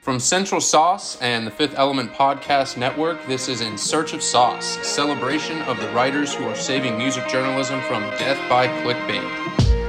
From 0.00 0.18
Central 0.18 0.62
Sauce 0.62 1.20
and 1.20 1.46
the 1.46 1.50
Fifth 1.50 1.74
Element 1.76 2.14
Podcast 2.14 2.78
Network, 2.78 3.18
this 3.26 3.48
is 3.48 3.60
In 3.60 3.76
Search 3.76 4.14
of 4.14 4.22
Sauce, 4.22 4.78
celebration 4.80 5.60
of 5.62 5.78
the 5.78 5.90
writers 5.90 6.34
who 6.34 6.44
are 6.44 6.56
saving 6.56 6.96
music 6.96 7.28
journalism 7.28 7.82
from 7.82 8.00
death 8.16 8.38
by 8.48 8.66
clickbait. 8.66 9.79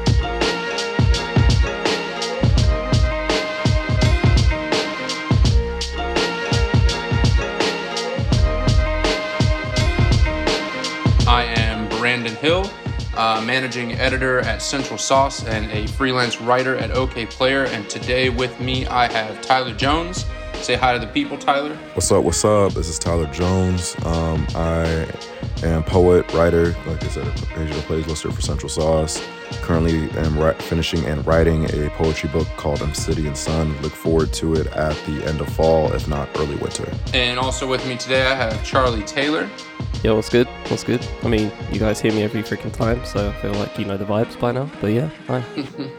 Uh, 13.31 13.39
managing 13.39 13.93
editor 13.93 14.39
at 14.39 14.61
Central 14.61 14.97
Sauce 14.97 15.45
and 15.45 15.71
a 15.71 15.87
freelance 15.93 16.41
writer 16.41 16.75
at 16.75 16.89
Okayplayer. 16.89 17.65
And 17.69 17.89
today 17.89 18.27
with 18.27 18.59
me, 18.59 18.85
I 18.87 19.09
have 19.09 19.41
Tyler 19.41 19.73
Jones. 19.73 20.25
Say 20.55 20.75
hi 20.75 20.91
to 20.91 20.99
the 20.99 21.07
people, 21.07 21.37
Tyler. 21.37 21.73
What's 21.93 22.11
up? 22.11 22.25
What's 22.25 22.43
up? 22.43 22.73
This 22.73 22.89
is 22.89 22.99
Tyler 22.99 23.27
Jones. 23.27 23.95
Um, 24.03 24.45
I 24.53 25.07
am 25.63 25.83
poet, 25.83 26.31
writer, 26.33 26.75
like 26.85 27.03
I 27.03 27.07
said, 27.07 27.27
occasional 27.27 27.81
plays 27.83 28.07
lister 28.07 28.31
for 28.31 28.41
Central 28.41 28.69
Sauce. 28.69 29.25
Currently, 29.61 30.09
am 30.19 30.39
ri- 30.39 30.53
finishing 30.55 31.05
and 31.05 31.25
writing 31.25 31.65
a 31.73 31.89
poetry 31.91 32.29
book 32.29 32.47
called 32.57 32.81
Obsidian 32.81 33.35
Sun. 33.35 33.79
Look 33.81 33.91
forward 33.91 34.33
to 34.33 34.55
it 34.55 34.67
at 34.67 34.95
the 35.05 35.23
end 35.25 35.41
of 35.41 35.49
fall, 35.49 35.91
if 35.93 36.07
not 36.07 36.29
early 36.37 36.55
winter. 36.55 36.91
And 37.13 37.37
also 37.37 37.67
with 37.67 37.85
me 37.87 37.97
today, 37.97 38.25
I 38.25 38.35
have 38.35 38.63
Charlie 38.63 39.03
Taylor. 39.03 39.49
Yo, 40.03 40.15
what's 40.15 40.29
good? 40.29 40.47
What's 40.67 40.83
good? 40.83 41.05
I 41.23 41.27
mean, 41.27 41.51
you 41.71 41.79
guys 41.79 41.99
hear 41.99 42.11
me 42.11 42.23
every 42.23 42.43
freaking 42.43 42.73
time, 42.73 43.03
so 43.05 43.29
I 43.29 43.41
feel 43.41 43.53
like 43.53 43.77
you 43.77 43.85
know 43.85 43.97
the 43.97 44.05
vibes 44.05 44.39
by 44.39 44.51
now. 44.51 44.69
But 44.79 44.87
yeah, 44.87 45.09
hi. 45.27 45.43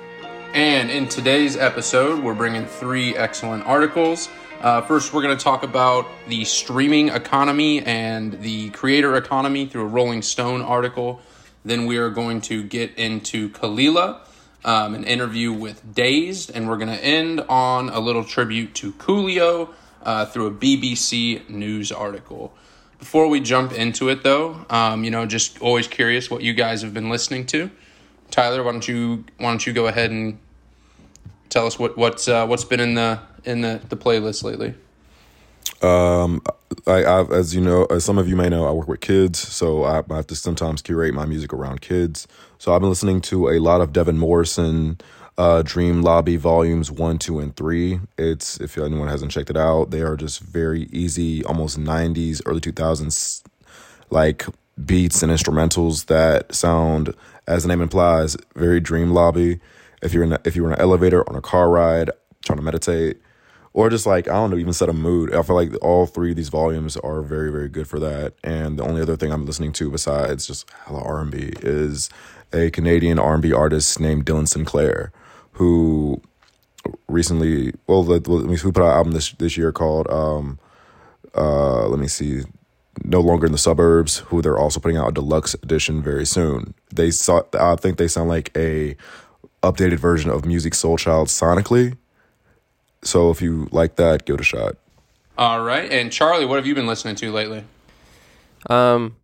And 0.55 0.91
in 0.91 1.09
today's 1.09 1.57
episode, 1.57 2.23
we're 2.23 2.35
bringing 2.35 2.67
three 2.67 3.17
excellent 3.17 3.65
articles. 3.65 4.29
Uh, 4.63 4.81
first, 4.81 5.13
we're 5.13 5.23
going 5.23 5.37
to 5.37 5.43
talk 5.43 5.65
about 5.65 6.07
the 6.29 6.45
streaming 6.45 7.09
economy 7.09 7.83
and 7.83 8.41
the 8.43 8.71
creator 8.71 9.17
economy 9.17 9.67
through 9.67 9.83
a 9.83 9.87
Rolling 9.87 10.23
Stone 10.23 10.63
article. 10.63 11.21
Then 11.65 11.87
we 11.87 11.97
are 11.97 12.11
going 12.11 12.43
to 12.43 12.63
get 12.63 12.97
into 12.97 13.49
Kelela, 13.49 14.21
um, 14.65 14.95
an 14.95 15.03
interview 15.03 15.53
with 15.53 15.93
Dazed, 15.93 16.53
and 16.55 16.69
we're 16.69 16.77
going 16.77 16.97
to 16.97 17.05
end 17.05 17.41
on 17.49 17.89
a 17.89 17.99
little 17.99 18.23
tribute 18.23 18.73
to 18.77 18.93
Coolio 18.93 19.71
uh, 20.05 20.27
through 20.27 20.47
a 20.47 20.53
BBC 20.53 21.49
News 21.51 21.91
article. 21.91 22.53
Before 23.01 23.27
we 23.27 23.41
jump 23.41 23.73
into 23.73 24.11
it, 24.11 24.23
though, 24.23 24.65
um, 24.71 25.03
you 25.03 25.11
know, 25.11 25.27
just 25.27 25.61
always 25.61 25.89
curious 25.89 26.31
what 26.31 26.43
you 26.43 26.55
guys 26.55 26.83
have 26.83 26.95
been 26.95 27.11
listening 27.11 27.47
to. 27.47 27.69
Tyler, 28.31 28.63
why 28.63 28.71
don't 28.71 28.87
you 28.87 29.25
why 29.39 29.49
don't 29.49 29.67
you 29.67 29.73
go 29.73 29.89
ahead 29.89 30.13
and 30.13 30.39
tell 31.49 31.67
us 31.67 31.81
what 31.81 31.99
what's 31.99 32.29
uh, 32.29 32.47
what's 32.47 32.63
been 32.63 32.79
in 32.79 32.95
the 32.95 33.19
in 33.45 33.61
the, 33.61 33.81
the 33.89 33.97
playlist 33.97 34.43
lately? 34.43 34.75
Um, 35.83 36.43
I, 36.87 37.05
I've, 37.05 37.31
as 37.31 37.55
you 37.55 37.61
know, 37.61 37.85
as 37.87 38.05
some 38.05 38.19
of 38.19 38.29
you 38.29 38.37
may 38.37 38.49
know, 38.49 38.67
I 38.67 38.73
work 38.73 38.89
with 38.89 39.01
kids, 39.01 39.39
so 39.39 39.85
I, 39.85 40.03
I 40.11 40.17
have 40.17 40.27
to 40.29 40.37
sometimes 40.37 40.83
curate 40.83 41.15
my 41.15 41.27
music 41.27 41.53
around 41.53 41.81
kids. 41.81 42.27
So 42.59 42.73
I've 42.73 42.81
been 42.81 42.91
listening 42.91 43.21
to 43.23 43.49
a 43.49 43.59
lot 43.59 43.81
of 43.81 43.93
Devin 43.93 44.19
Morrison, 44.19 44.99
uh, 45.39 45.63
Dream 45.63 46.03
Lobby 46.03 46.37
volumes 46.37 46.91
one, 46.91 47.19
two, 47.19 47.41
and 47.41 47.55
three. 47.57 48.01
It's 48.17 48.61
if 48.61 48.79
anyone 48.79 49.09
hasn't 49.09 49.33
checked 49.33 49.51
it 49.51 49.57
out, 49.57 49.91
they 49.91 50.03
are 50.03 50.17
just 50.17 50.41
very 50.41 50.83
easy, 50.93 51.45
almost 51.45 51.79
'90s, 51.79 52.43
early 52.47 52.61
2000s, 52.61 53.43
like 54.11 54.47
beats 54.85 55.23
and 55.23 55.33
instrumentals 55.33 56.07
that 56.07 56.55
sound, 56.55 57.15
as 57.47 57.63
the 57.63 57.69
name 57.69 57.81
implies, 57.81 58.37
very 58.55 58.81
Dream 58.81 59.11
Lobby. 59.11 59.61
If 60.03 60.13
you're 60.13 60.25
in 60.25 60.33
a, 60.33 60.41
if 60.45 60.55
you're 60.55 60.67
in 60.67 60.75
an 60.75 60.81
elevator 60.81 61.29
on 61.29 61.37
a 61.37 61.41
car 61.41 61.69
ride, 61.71 62.11
trying 62.45 62.59
to 62.59 62.63
meditate, 62.63 63.21
or 63.75 63.89
just 63.91 64.07
like 64.07 64.29
I 64.29 64.33
don't 64.33 64.51
know, 64.51 64.59
even 64.59 64.73
set 64.73 64.89
a 64.89 64.93
mood. 64.93 65.35
I 65.35 65.43
feel 65.43 65.57
like 65.57 65.73
all 65.83 66.07
three 66.07 66.31
of 66.31 66.37
these 66.37 66.49
volumes 66.49 66.97
are 66.99 67.23
very, 67.23 67.51
very 67.51 67.69
good 67.69 67.89
for 67.89 67.99
that. 68.01 68.35
And 68.45 68.79
the 68.79 68.85
only 68.85 69.03
other 69.03 69.17
thing 69.17 69.33
I'm 69.33 69.47
listening 69.47 69.73
to 69.75 69.91
besides 69.91 70.47
just 70.47 70.71
hella 70.85 71.03
R 71.03 71.21
and 71.21 71.31
B 71.31 71.53
is 71.61 72.11
a 72.53 72.71
Canadian 72.71 73.19
R 73.19 73.35
and 73.35 73.43
B 73.43 73.53
artist 73.53 73.99
named 73.99 74.27
Dylan 74.27 74.49
Sinclair, 74.49 75.13
who 75.53 76.21
recently, 77.09 77.73
well, 77.87 78.03
who 78.03 78.21
put 78.21 78.83
out 78.83 78.91
an 78.91 78.97
album 78.97 79.13
this 79.13 79.33
this 79.33 79.57
year 79.57 79.73
called 79.73 80.09
um, 80.11 80.59
uh, 81.35 81.89
let 81.89 81.99
me 81.99 82.09
see, 82.09 82.43
No 83.05 83.21
Longer 83.21 83.47
in 83.47 83.53
the 83.53 83.59
Suburbs. 83.59 84.19
Who 84.19 84.43
they're 84.43 84.59
also 84.59 84.81
putting 84.81 84.97
out 84.97 85.09
a 85.09 85.13
deluxe 85.13 85.55
edition 85.55 86.03
very 86.03 86.27
soon. 86.27 86.75
They 86.95 87.11
saw, 87.11 87.43
I 87.55 87.77
think 87.77 87.99
they 87.99 88.09
sound 88.09 88.29
like 88.29 88.51
a 88.57 88.97
updated 89.63 89.99
version 89.99 90.31
of 90.31 90.43
Musiq 90.43 90.73
Soulchild 90.73 91.29
sonically. 91.29 91.97
So 93.05 93.31
if 93.31 93.43
you 93.43 93.69
like 93.73 93.97
that, 93.97 94.25
give 94.25 94.35
it 94.35 94.41
a 94.41 94.45
shot. 94.45 94.77
All 95.37 95.63
right, 95.63 95.91
and 95.91 96.13
Charlie, 96.13 96.45
what 96.45 96.57
have 96.57 96.67
you 96.67 96.75
been 96.75 96.87
listening 96.87 97.17
to 97.17 97.33
lately? 97.33 97.65
Um, 98.69 99.17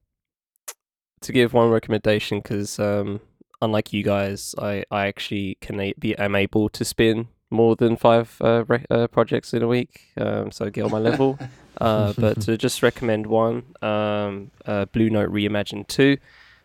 to 1.21 1.33
give 1.33 1.53
one 1.53 1.71
recommendation, 1.71 2.39
because 2.39 2.79
um, 2.79 3.21
unlike 3.61 3.93
you 3.93 4.03
guys, 4.03 4.55
I 4.59 4.85
I 4.91 5.07
actually 5.07 5.59
can 5.61 5.81
a- 5.81 5.95
be 5.99 6.17
am 6.17 6.35
able 6.35 6.69
to 6.71 6.85
spin 6.85 7.29
more 7.51 7.77
than 7.77 7.97
five 7.97 8.37
uh, 8.43 8.65
re- 8.67 8.85
uh 8.91 9.07
projects 9.09 9.55
in 9.55 9.63
a 9.63 9.69
week. 9.69 10.01
Um, 10.17 10.51
so 10.51 10.71
get 10.71 10.85
on 10.85 10.91
my 10.91 10.99
level. 10.99 11.39
uh, 11.81 12.13
but 12.19 12.41
to 12.43 12.57
just 12.57 12.83
recommend 12.83 13.27
one, 13.27 13.63
um, 13.83 14.51
uh, 14.67 14.87
Blue 14.87 15.11
Note 15.11 15.31
Reimagined 15.31 15.89
Two. 15.89 16.17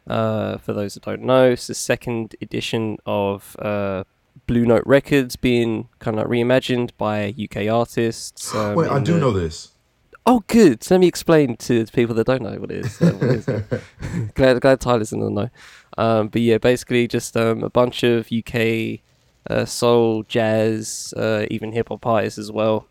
Uh, 0.06 0.57
for 0.57 0.74
those 0.74 0.95
that 0.95 1.03
don't 1.03 1.22
know, 1.22 1.51
it's 1.51 1.68
the 1.68 1.74
second 1.74 2.35
edition 2.41 2.97
of 3.06 3.56
uh, 3.59 4.03
Blue 4.47 4.66
Note 4.66 4.83
Records 4.85 5.35
being 5.35 5.89
kind 5.99 6.19
of 6.19 6.27
reimagined 6.27 6.91
by 6.97 7.33
UK 7.41 7.67
artists. 7.73 8.53
Um, 8.55 8.75
Wait, 8.75 8.89
I 8.89 8.99
do 8.99 9.13
the- 9.13 9.19
know 9.19 9.31
this. 9.31 9.69
Oh, 10.25 10.41
good. 10.47 10.83
So 10.83 10.95
let 10.95 11.01
me 11.01 11.07
explain 11.07 11.57
to 11.57 11.83
the 11.83 11.91
people 11.91 12.16
that 12.16 12.27
don't 12.27 12.41
know 12.41 12.55
what 12.55 12.71
it 12.71 12.85
is. 12.85 13.01
uh, 13.01 13.11
what 13.11 13.23
it 13.23 13.35
is, 13.39 13.47
uh. 13.49 13.79
glad, 14.35 14.61
glad 14.61 14.79
Tyler's 14.79 15.11
in 15.11 15.19
the 15.19 15.29
know. 15.29 15.49
Um, 15.97 16.29
but 16.29 16.41
yeah, 16.41 16.57
basically 16.59 17.09
just 17.09 17.35
um, 17.35 17.61
a 17.61 17.69
bunch 17.69 18.03
of 18.03 18.29
UK 18.31 19.01
uh, 19.49 19.66
soul, 19.66 20.23
jazz, 20.23 21.13
uh, 21.17 21.45
even 21.51 21.73
hip 21.73 21.89
hop 21.89 22.05
artists 22.05 22.39
as 22.39 22.51
well, 22.53 22.88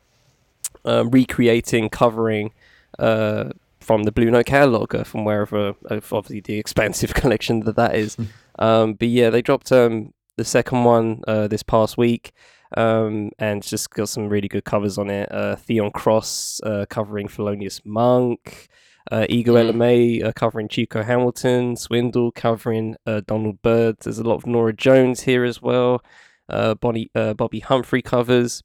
um, 0.84 1.10
recreating, 1.10 1.88
covering 1.88 2.52
uh, 2.98 3.50
from 3.80 4.02
the 4.02 4.12
Blue 4.12 4.30
Note 4.30 4.44
catalog, 4.46 4.94
uh, 4.94 5.02
from 5.02 5.24
wherever, 5.24 5.74
uh, 5.90 6.00
obviously 6.12 6.40
the 6.40 6.58
expansive 6.58 7.14
collection 7.14 7.60
that 7.60 7.76
that 7.76 7.94
is. 7.94 8.16
um, 8.58 8.92
but 8.92 9.08
yeah, 9.08 9.30
they 9.30 9.40
dropped 9.40 9.72
um, 9.72 10.12
the 10.36 10.44
second 10.44 10.84
one 10.84 11.20
uh, 11.26 11.48
this 11.48 11.62
past 11.62 11.96
week 11.96 12.32
um, 12.76 13.30
and 13.38 13.62
just 13.62 13.90
got 13.90 14.08
some 14.08 14.28
really 14.28 14.48
good 14.48 14.64
covers 14.64 14.98
on 14.98 15.10
it. 15.10 15.30
Uh, 15.30 15.56
Theon 15.56 15.90
Cross 15.90 16.60
uh, 16.64 16.86
covering 16.88 17.28
Thelonious 17.28 17.80
Monk, 17.84 18.68
uh, 19.10 19.26
Ego 19.28 19.54
Mm. 19.54 19.60
Ella 19.60 19.72
May 19.72 20.22
uh, 20.22 20.32
covering 20.32 20.68
Chico 20.68 21.02
Hamilton, 21.02 21.76
Swindle 21.76 22.32
covering 22.32 22.96
uh, 23.06 23.20
Donald 23.26 23.60
Byrd. 23.62 23.96
There's 24.00 24.18
a 24.18 24.24
lot 24.24 24.36
of 24.36 24.46
Norah 24.46 24.72
Jones 24.72 25.22
here 25.22 25.44
as 25.44 25.60
well. 25.60 26.02
Uh, 26.48 26.74
Bonnie, 26.74 27.10
uh, 27.14 27.34
Bobbi 27.34 27.62
Humphrey 27.62 28.02
covers. 28.02 28.62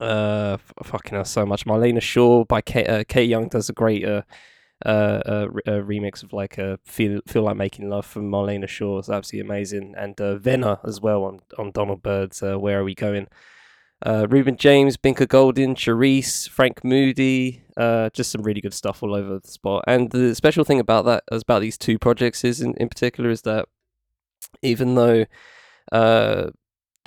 Uh, 0.00 0.56
f- 0.58 0.72
fucking 0.84 1.14
hell, 1.14 1.24
so 1.24 1.46
much. 1.46 1.64
Marlena 1.64 2.02
Shaw 2.02 2.44
by 2.44 2.58
uh, 2.58 3.04
Kate 3.08 3.28
Young 3.28 3.48
does 3.48 3.68
a 3.68 3.72
great 3.72 4.04
re- 4.86 5.62
uh, 5.66 5.80
remix 5.82 6.22
of 6.22 6.32
like 6.32 6.58
uh, 6.58 6.76
feel 6.84 7.20
feel 7.26 7.42
like 7.42 7.56
making 7.56 7.88
love 7.88 8.06
from 8.06 8.30
Marlena 8.30 8.68
Shaw. 8.68 8.98
It's 8.98 9.10
absolutely 9.10 9.48
amazing, 9.48 9.94
and 9.96 10.20
uh, 10.20 10.36
Venna 10.38 10.78
as 10.86 11.00
well 11.00 11.24
on 11.24 11.40
on 11.58 11.70
Donald 11.72 12.02
Byrd's 12.02 12.42
uh, 12.42 12.58
Where 12.58 12.80
Are 12.80 12.84
We 12.84 12.94
Going? 12.94 13.28
Uh, 14.04 14.26
Reuben 14.30 14.56
James, 14.56 14.96
Binker 14.96 15.26
Golding, 15.26 15.74
Charisse, 15.74 16.48
Franc 16.48 16.84
Moody, 16.84 17.64
uh, 17.76 18.10
just 18.10 18.30
some 18.30 18.42
really 18.42 18.60
good 18.60 18.74
stuff 18.74 19.02
all 19.02 19.12
over 19.12 19.40
the 19.40 19.48
spot. 19.48 19.82
And 19.88 20.10
the 20.12 20.36
special 20.36 20.62
thing 20.64 20.78
about 20.78 21.04
that, 21.06 21.24
as 21.32 21.42
about 21.42 21.62
these 21.62 21.76
two 21.76 21.98
projects, 21.98 22.44
is 22.44 22.60
in, 22.60 22.74
in 22.74 22.88
particular, 22.88 23.28
is 23.28 23.42
that 23.42 23.66
even 24.62 24.94
though 24.94 25.24
uh, 25.90 26.50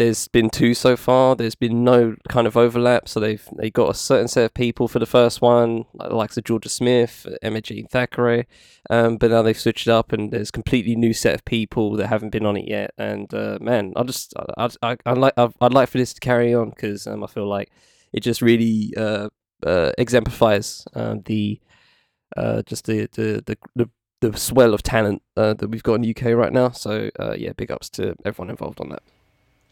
there's 0.02 0.28
been 0.30 0.50
two 0.50 0.74
so 0.74 0.98
far, 0.98 1.36
there's 1.36 1.54
been 1.54 1.84
no 1.84 2.16
kind 2.28 2.48
of 2.48 2.58
overlap. 2.58 3.08
So 3.08 3.20
they've 3.20 3.48
they 3.56 3.70
got 3.70 3.92
a 3.92 3.94
certain 3.94 4.28
set 4.28 4.46
of 4.46 4.54
people 4.56 4.88
for 4.88 4.98
the 4.98 5.06
first 5.06 5.42
one, 5.42 5.86
like 5.94 6.10
the 6.10 6.16
likes 6.16 6.38
of 6.38 6.44
Jorja 6.44 6.70
Smith, 6.70 7.28
Emma 7.44 7.62
Jean 7.62 7.88
Thackray, 7.88 8.46
um, 8.90 9.18
but 9.18 9.30
now 9.30 9.44
they've 9.44 9.60
switched 9.60 9.86
it 9.86 9.92
up 9.92 10.12
and 10.12 10.32
there's 10.32 10.50
a 10.50 10.54
completely 10.54 10.96
new 10.96 11.14
set 11.14 11.36
of 11.36 11.46
people 11.46 11.96
that 11.98 12.08
haven't 12.08 12.32
been 12.32 12.48
on 12.48 12.58
it 12.58 12.68
yet. 12.68 12.92
And 12.98 13.32
uh, 13.32 13.60
man, 13.62 13.94
I 13.96 14.02
just 14.02 14.34
I 14.58 14.70
I 14.82 14.98
I 15.06 15.14
like 15.14 15.34
I'd, 15.38 15.54
I'd 15.62 15.74
like 15.74 15.90
for 15.90 16.00
this 16.00 16.14
to 16.14 16.20
carry 16.20 16.52
on 16.56 16.72
because 16.72 17.06
um, 17.06 17.24
I 17.24 17.28
feel 17.28 17.48
like 17.48 17.72
it 18.12 18.22
just 18.22 18.42
really 18.42 18.94
uh, 18.98 19.30
uh, 19.64 19.92
exemplifies 20.00 20.84
uh, 20.96 21.18
the 21.26 21.60
uh, 22.36 22.64
just 22.64 22.86
the 22.86 23.08
the, 23.14 23.44
the 23.46 23.58
the 23.76 23.90
the 24.22 24.38
swell 24.38 24.74
of 24.74 24.82
talent 24.82 25.22
uh, 25.38 25.54
that 25.54 25.70
we've 25.70 25.84
got 25.84 25.96
in 25.96 26.02
the 26.02 26.16
UK 26.16 26.36
right 26.36 26.54
now. 26.54 26.72
So 26.72 27.12
uh, 27.20 27.34
yeah, 27.34 27.54
big 27.54 27.70
ups 27.70 27.88
to 27.92 28.16
everyone 28.26 28.50
involved 28.50 28.82
on 28.82 28.90
that. 28.90 29.04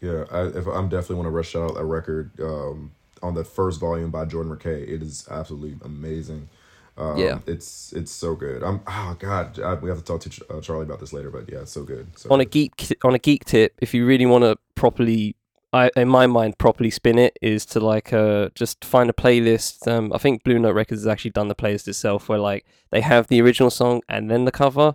Yeah, 0.00 0.24
I, 0.30 0.46
if 0.46 0.66
I'm 0.66 0.88
definitely 0.88 1.16
want 1.16 1.26
to 1.26 1.30
rush 1.30 1.54
out 1.54 1.76
a 1.76 1.84
record 1.84 2.30
um, 2.40 2.92
on 3.22 3.34
the 3.34 3.44
first 3.44 3.80
volume 3.80 4.10
by 4.10 4.24
Jordan 4.24 4.54
Rakei. 4.56 4.88
It 4.88 5.02
is 5.02 5.26
absolutely 5.30 5.76
amazing. 5.84 6.48
Um, 6.96 7.18
Yeah. 7.18 7.38
it's 7.46 7.92
it's 7.92 8.10
so 8.12 8.34
good. 8.34 8.62
I'm 8.62 8.80
oh 8.86 9.16
god, 9.18 9.58
I, 9.60 9.74
we 9.74 9.88
have 9.88 9.98
to 9.98 10.04
talk 10.04 10.20
to 10.22 10.30
Ch- 10.30 10.42
uh, 10.50 10.60
Charlie 10.60 10.84
about 10.84 11.00
this 11.00 11.12
later. 11.12 11.30
But 11.30 11.50
yeah, 11.50 11.60
it's 11.60 11.72
so 11.72 11.82
good. 11.84 12.06
So 12.18 12.30
on 12.30 12.40
a 12.40 12.44
geek 12.44 12.92
on 13.04 13.14
a 13.14 13.18
geek 13.18 13.44
tip, 13.44 13.74
if 13.80 13.94
you 13.94 14.06
really 14.06 14.26
want 14.26 14.44
to 14.44 14.56
properly 14.74 15.36
I 15.72 15.90
in 15.96 16.08
my 16.08 16.26
mind 16.26 16.58
properly 16.58 16.90
spin 16.90 17.18
it 17.18 17.38
is 17.40 17.64
to 17.66 17.80
like 17.80 18.12
uh 18.12 18.48
just 18.54 18.84
find 18.84 19.08
a 19.08 19.12
playlist. 19.12 19.86
Um, 19.86 20.12
I 20.12 20.18
think 20.18 20.42
Blue 20.44 20.58
Note 20.58 20.74
Records 20.74 21.02
has 21.02 21.06
actually 21.06 21.30
done 21.30 21.48
the 21.48 21.54
playlist 21.54 21.86
itself, 21.88 22.28
where 22.28 22.38
like 22.38 22.66
they 22.90 23.00
have 23.02 23.28
the 23.28 23.40
original 23.40 23.70
song 23.70 24.02
and 24.08 24.30
then 24.30 24.44
the 24.44 24.52
cover. 24.52 24.94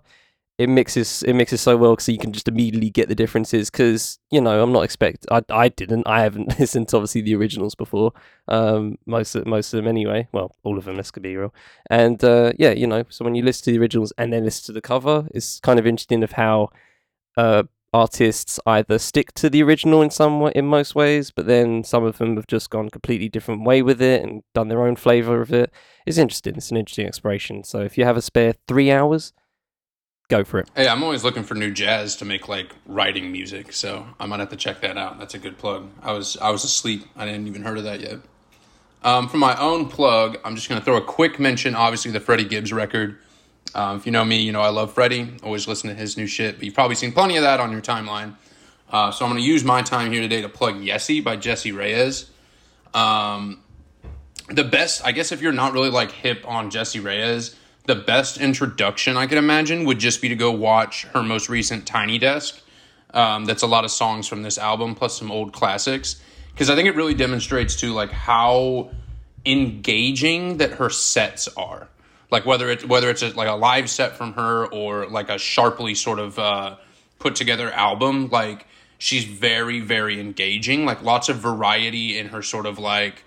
It 0.57 0.69
mixes 0.69 1.21
it 1.23 1.33
mixes 1.33 1.59
so 1.59 1.75
well 1.75 1.93
because 1.93 2.07
you 2.07 2.17
can 2.17 2.31
just 2.31 2.47
immediately 2.47 2.89
get 2.89 3.09
the 3.09 3.15
differences. 3.15 3.69
Because 3.69 4.19
you 4.31 4.39
know 4.39 4.63
I'm 4.63 4.71
not 4.71 4.83
expect 4.83 5.25
I 5.29 5.41
I 5.49 5.69
didn't 5.69 6.07
I 6.07 6.21
haven't 6.21 6.59
listened 6.59 6.87
to 6.89 6.97
obviously 6.97 7.21
the 7.21 7.35
originals 7.35 7.75
before. 7.75 8.13
Um, 8.47 8.97
most 9.05 9.35
of, 9.35 9.45
most 9.45 9.73
of 9.73 9.77
them 9.77 9.87
anyway. 9.87 10.27
Well, 10.31 10.55
all 10.63 10.77
of 10.77 10.85
them. 10.85 10.95
Let's 10.95 11.11
be 11.11 11.35
real. 11.35 11.53
And 11.89 12.23
uh, 12.23 12.53
yeah, 12.57 12.71
you 12.71 12.87
know, 12.87 13.03
so 13.09 13.25
when 13.25 13.35
you 13.35 13.43
listen 13.43 13.65
to 13.65 13.71
the 13.71 13.79
originals 13.79 14.13
and 14.17 14.31
then 14.31 14.45
listen 14.45 14.65
to 14.67 14.71
the 14.71 14.81
cover, 14.81 15.27
it's 15.33 15.59
kind 15.59 15.79
of 15.79 15.85
interesting 15.85 16.23
of 16.23 16.33
how 16.33 16.69
uh 17.37 17.63
artists 17.95 18.59
either 18.65 18.99
stick 18.99 19.33
to 19.33 19.49
the 19.49 19.63
original 19.63 20.01
in 20.01 20.09
some 20.09 20.41
way, 20.41 20.51
in 20.53 20.65
most 20.67 20.95
ways, 20.95 21.31
but 21.31 21.47
then 21.47 21.81
some 21.81 22.03
of 22.03 22.17
them 22.17 22.35
have 22.35 22.45
just 22.45 22.69
gone 22.69 22.89
completely 22.89 23.29
different 23.29 23.63
way 23.63 23.81
with 23.81 24.01
it 24.01 24.21
and 24.21 24.43
done 24.53 24.67
their 24.67 24.85
own 24.85 24.97
flavor 24.97 25.41
of 25.41 25.53
it. 25.53 25.71
It's 26.05 26.17
interesting. 26.17 26.55
It's 26.57 26.71
an 26.71 26.77
interesting 26.77 27.07
exploration. 27.07 27.63
So 27.63 27.79
if 27.79 27.97
you 27.97 28.03
have 28.03 28.17
a 28.17 28.21
spare 28.21 28.53
three 28.67 28.91
hours, 28.91 29.31
go 30.27 30.43
for 30.43 30.59
it. 30.59 30.69
Hey, 30.75 30.87
I'm 30.87 31.03
always 31.03 31.23
looking 31.23 31.43
for 31.43 31.55
new 31.55 31.71
jazz 31.71 32.15
to 32.17 32.25
make 32.25 32.47
like 32.47 32.73
writing 32.85 33.31
music, 33.31 33.73
so 33.73 34.07
I 34.19 34.25
might 34.25 34.39
have 34.39 34.49
to 34.49 34.55
check 34.55 34.81
that 34.81 34.97
out. 34.97 35.19
That's 35.19 35.33
a 35.33 35.39
good 35.39 35.57
plug. 35.57 35.89
I 36.01 36.11
was 36.13 36.37
I 36.37 36.49
was 36.51 36.63
asleep. 36.63 37.05
I 37.15 37.25
didn't 37.25 37.47
even 37.47 37.63
heard 37.63 37.77
of 37.77 37.83
that 37.83 38.01
yet. 38.01 38.19
Um, 39.03 39.29
for 39.29 39.37
my 39.37 39.55
own 39.59 39.87
plug, 39.87 40.39
I'm 40.43 40.55
just 40.55 40.67
to 40.67 40.81
throw 40.81 40.97
a 40.97 41.01
quick 41.01 41.39
mention. 41.39 41.75
Obviously, 41.75 42.11
the 42.11 42.19
Freddie 42.19 42.45
Gibbs 42.45 42.73
record. 42.73 43.19
Um, 43.75 43.97
if 43.97 44.05
you 44.05 44.11
know 44.11 44.25
me, 44.25 44.41
you 44.41 44.51
know 44.51 44.61
I 44.61 44.69
love 44.69 44.93
Freddie. 44.93 45.37
Always 45.43 45.67
listen 45.67 45.89
to 45.89 45.95
his 45.95 46.17
new 46.17 46.25
shit. 46.25 46.55
But 46.55 46.65
you've 46.65 46.73
probably 46.73 46.95
seen 46.95 47.11
plenty 47.11 47.37
of 47.37 47.43
that 47.43 47.59
on 47.59 47.71
your 47.71 47.81
timeline. 47.81 48.35
Uh, 48.89 49.11
so 49.11 49.25
I'm 49.25 49.35
to 49.35 49.41
use 49.41 49.63
my 49.63 49.81
time 49.81 50.11
here 50.11 50.21
today 50.21 50.41
to 50.41 50.49
plug 50.49 50.75
Yessie 50.75 51.23
by 51.23 51.35
Jessie 51.35 51.71
Reyez. 51.71 52.29
Um, 52.93 53.61
the 54.49 54.63
best, 54.63 55.05
I 55.05 55.11
guess, 55.11 55.31
if 55.31 55.41
you're 55.41 55.51
not 55.51 55.73
really 55.73 55.89
like 55.89 56.11
hip 56.11 56.43
on 56.47 56.69
Jessie 56.69 56.99
Reyez, 56.99 57.55
the 57.85 57.95
best 57.95 58.37
introduction 58.37 59.17
I 59.17 59.27
could 59.27 59.37
imagine 59.37 59.85
would 59.85 59.99
just 59.99 60.21
be 60.21 60.29
to 60.29 60.35
go 60.35 60.51
watch 60.51 61.05
her 61.13 61.21
most 61.21 61.49
recent 61.49 61.85
Tiny 61.85 62.17
Desk. 62.17 62.59
Um, 63.13 63.45
that's 63.45 63.63
a 63.63 63.67
lot 63.67 63.85
of 63.85 63.91
songs 63.91 64.27
from 64.27 64.43
this 64.43 64.57
album 64.57 64.95
plus 64.95 65.17
some 65.17 65.31
old 65.31 65.53
classics. 65.53 66.21
Because 66.51 66.69
I 66.69 66.75
think 66.75 66.87
it 66.87 66.95
really 66.95 67.13
demonstrates 67.13 67.75
to 67.77 67.93
like 67.93 68.11
how 68.11 68.91
engaging 69.45 70.57
that 70.57 70.71
her 70.73 70.89
sets 70.89 71.47
are. 71.49 71.87
Like 72.31 72.45
whether 72.45 72.69
it's 72.69 72.83
whether 72.85 73.09
it's 73.09 73.21
a, 73.21 73.29
like 73.29 73.47
a 73.47 73.53
live 73.53 73.89
set 73.89 74.17
from 74.17 74.33
her 74.33 74.65
or 74.67 75.05
like 75.07 75.29
a 75.29 75.37
sharply 75.37 75.95
sort 75.95 76.19
of 76.19 76.39
uh, 76.39 76.77
put 77.19 77.35
together 77.35 77.71
album 77.71 78.29
like 78.29 78.67
she's 78.97 79.25
very 79.25 79.79
very 79.79 80.19
engaging. 80.19 80.85
Like 80.85 81.03
lots 81.03 81.29
of 81.29 81.37
variety 81.37 82.17
in 82.17 82.29
her 82.29 82.41
sort 82.41 82.65
of 82.65 82.79
like 82.79 83.24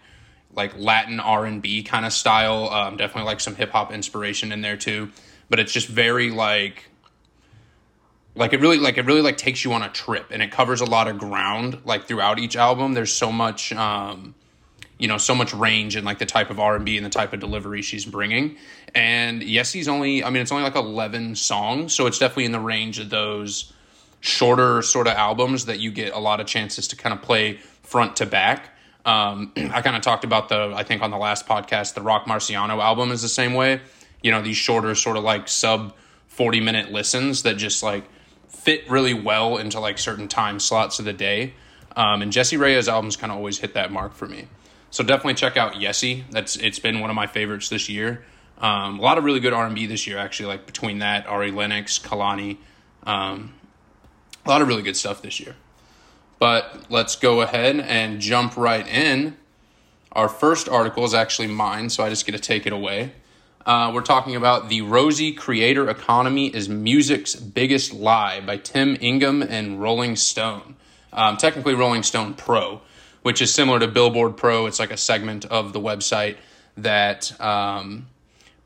like 0.54 0.76
latin 0.78 1.20
r&b 1.20 1.82
kind 1.84 2.04
of 2.04 2.12
style. 2.12 2.68
Um, 2.68 2.96
definitely 2.96 3.26
like 3.26 3.40
some 3.40 3.54
hip-hop 3.54 3.92
inspiration 3.92 4.52
in 4.52 4.60
there 4.60 4.76
too. 4.76 5.10
But 5.50 5.60
it's 5.60 5.72
just 5.72 5.88
very 5.88 6.30
like 6.30 6.88
like 8.34 8.52
it 8.52 8.60
really 8.60 8.78
like 8.78 8.98
it 8.98 9.06
really 9.06 9.22
like 9.22 9.36
takes 9.36 9.64
you 9.64 9.72
on 9.72 9.82
a 9.82 9.88
trip 9.88 10.26
and 10.30 10.42
it 10.42 10.50
covers 10.50 10.80
a 10.80 10.84
lot 10.84 11.08
of 11.08 11.18
ground 11.18 11.78
like 11.84 12.06
throughout 12.06 12.38
each 12.38 12.56
album. 12.56 12.94
There's 12.94 13.12
so 13.12 13.32
much 13.32 13.72
um 13.72 14.34
you 14.98 15.08
know 15.08 15.18
so 15.18 15.34
much 15.34 15.52
range 15.54 15.96
and 15.96 16.04
like 16.04 16.18
the 16.18 16.26
type 16.26 16.50
of 16.50 16.58
r&b 16.58 16.96
and 16.96 17.06
the 17.06 17.10
type 17.10 17.32
of 17.32 17.40
delivery 17.40 17.82
she's 17.82 18.04
bringing. 18.04 18.56
And 18.94 19.42
yes 19.42 19.72
he's 19.72 19.88
only 19.88 20.22
i 20.22 20.30
mean 20.30 20.42
it's 20.42 20.52
only 20.52 20.64
like 20.64 20.76
11 20.76 21.34
songs. 21.36 21.94
So 21.94 22.06
it's 22.06 22.18
definitely 22.18 22.46
in 22.46 22.52
the 22.52 22.60
range 22.60 22.98
of 22.98 23.10
those 23.10 23.72
shorter 24.20 24.82
sort 24.82 25.06
of 25.06 25.14
albums 25.14 25.66
that 25.66 25.78
you 25.78 25.90
get 25.90 26.12
a 26.12 26.18
lot 26.18 26.40
of 26.40 26.46
chances 26.46 26.88
to 26.88 26.96
kind 26.96 27.12
of 27.12 27.22
play 27.22 27.54
front 27.82 28.16
to 28.16 28.26
back 28.26 28.77
um, 29.08 29.52
i 29.56 29.82
kind 29.82 29.96
of 29.96 30.02
talked 30.02 30.24
about 30.24 30.48
the 30.48 30.72
i 30.74 30.82
think 30.82 31.02
on 31.02 31.10
the 31.10 31.18
last 31.18 31.46
podcast 31.46 31.94
the 31.94 32.02
Roc 32.02 32.26
Marciano 32.26 32.82
album 32.82 33.10
is 33.10 33.22
the 33.22 33.28
same 33.28 33.54
way 33.54 33.80
you 34.22 34.30
know 34.30 34.42
these 34.42 34.56
shorter 34.56 34.94
sort 34.94 35.16
of 35.16 35.24
like 35.24 35.48
sub 35.48 35.94
40 36.28 36.60
minute 36.60 36.92
listens 36.92 37.42
that 37.42 37.56
just 37.56 37.82
like 37.82 38.04
fit 38.48 38.88
really 38.90 39.14
well 39.14 39.56
into 39.58 39.80
like 39.80 39.98
certain 39.98 40.28
time 40.28 40.60
slots 40.60 40.98
of 40.98 41.04
the 41.04 41.12
day 41.12 41.54
um, 41.96 42.22
and 42.22 42.30
Jessie 42.30 42.56
Reyez 42.56 42.88
albums 42.88 43.16
kind 43.16 43.32
of 43.32 43.38
always 43.38 43.58
hit 43.58 43.74
that 43.74 43.90
mark 43.90 44.14
for 44.14 44.28
me 44.28 44.46
so 44.90 45.04
definitely 45.04 45.34
check 45.34 45.56
out 45.56 45.74
Yessie. 45.74 46.24
That's 46.30 46.56
it's 46.56 46.78
been 46.78 47.00
one 47.00 47.10
of 47.10 47.16
my 47.16 47.26
favorites 47.26 47.68
this 47.68 47.88
year. 47.88 48.24
Um, 48.58 48.98
a 48.98 49.02
lot 49.02 49.18
of 49.18 49.24
really 49.24 49.40
good 49.40 49.52
R 49.52 49.66
and 49.66 49.74
B 49.74 49.86
this 49.86 50.06
year, 50.06 50.18
actually. 50.18 50.46
Like 50.46 50.66
between 50.66 51.00
that, 51.00 51.26
Ari 51.26 51.52
Lennox, 51.52 51.98
Kehlani, 51.98 52.56
um, 53.04 53.54
a 54.44 54.48
lot 54.48 54.62
of 54.62 54.68
really 54.68 54.82
good 54.82 54.96
stuff 54.96 55.22
this 55.22 55.38
year. 55.40 55.54
But 56.38 56.84
let's 56.88 57.16
go 57.16 57.40
ahead 57.40 57.80
and 57.80 58.20
jump 58.20 58.56
right 58.56 58.86
in. 58.86 59.36
Our 60.12 60.28
first 60.28 60.68
article 60.68 61.04
is 61.04 61.14
actually 61.14 61.48
mine, 61.48 61.90
so 61.90 62.04
I 62.04 62.08
just 62.08 62.26
get 62.26 62.32
to 62.32 62.38
take 62.38 62.66
it 62.66 62.72
away. 62.72 63.12
Uh, 63.66 63.90
we're 63.94 64.02
talking 64.02 64.34
about 64.34 64.68
the 64.68 64.80
rosy 64.82 65.32
creator 65.32 65.90
economy 65.90 66.46
is 66.46 66.68
music's 66.68 67.34
biggest 67.34 67.92
lie 67.92 68.40
by 68.40 68.56
Tim 68.56 68.96
Ingham 69.00 69.42
and 69.42 69.80
Rolling 69.80 70.16
Stone. 70.16 70.76
Um, 71.12 71.36
technically, 71.36 71.74
Rolling 71.74 72.02
Stone 72.02 72.34
Pro 72.34 72.80
which 73.22 73.42
is 73.42 73.52
similar 73.52 73.78
to 73.78 73.88
Billboard 73.88 74.36
Pro. 74.36 74.66
It's 74.66 74.78
like 74.78 74.90
a 74.90 74.96
segment 74.96 75.44
of 75.44 75.72
the 75.72 75.80
website 75.80 76.36
that 76.76 77.38
um, 77.40 78.06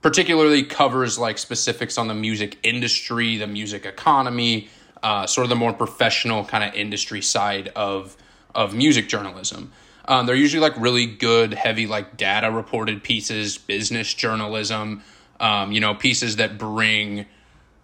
particularly 0.01 0.63
covers 0.63 1.19
like 1.19 1.39
specifics 1.39 1.99
on 1.99 2.09
the 2.09 2.15
music 2.15 2.59
industry, 2.63 3.37
the 3.37 3.47
music 3.47 3.87
economy, 3.87 4.69
uh, 5.03 5.27
sort 5.27 5.45
of 5.45 5.49
the 5.49 5.57
more 5.57 5.73
professional 5.73 6.45
kind 6.45 6.65
of 6.65 6.75
industry 6.75 7.23
side 7.23 7.69
of 7.75 8.17
of 8.55 8.75
music 8.75 9.09
journalism. 9.09 9.73
Um, 10.05 10.27
they're 10.27 10.35
usually 10.35 10.61
like 10.61 10.79
really 10.79 11.07
good, 11.07 11.55
heavy 11.55 11.87
like 11.87 12.17
data 12.17 12.51
reported 12.51 13.03
pieces, 13.03 13.57
business 13.57 14.13
journalism, 14.13 15.03
um, 15.41 15.73
you 15.73 15.81
know, 15.81 15.95
pieces 15.95 16.37
that 16.37 16.59
bring 16.59 17.27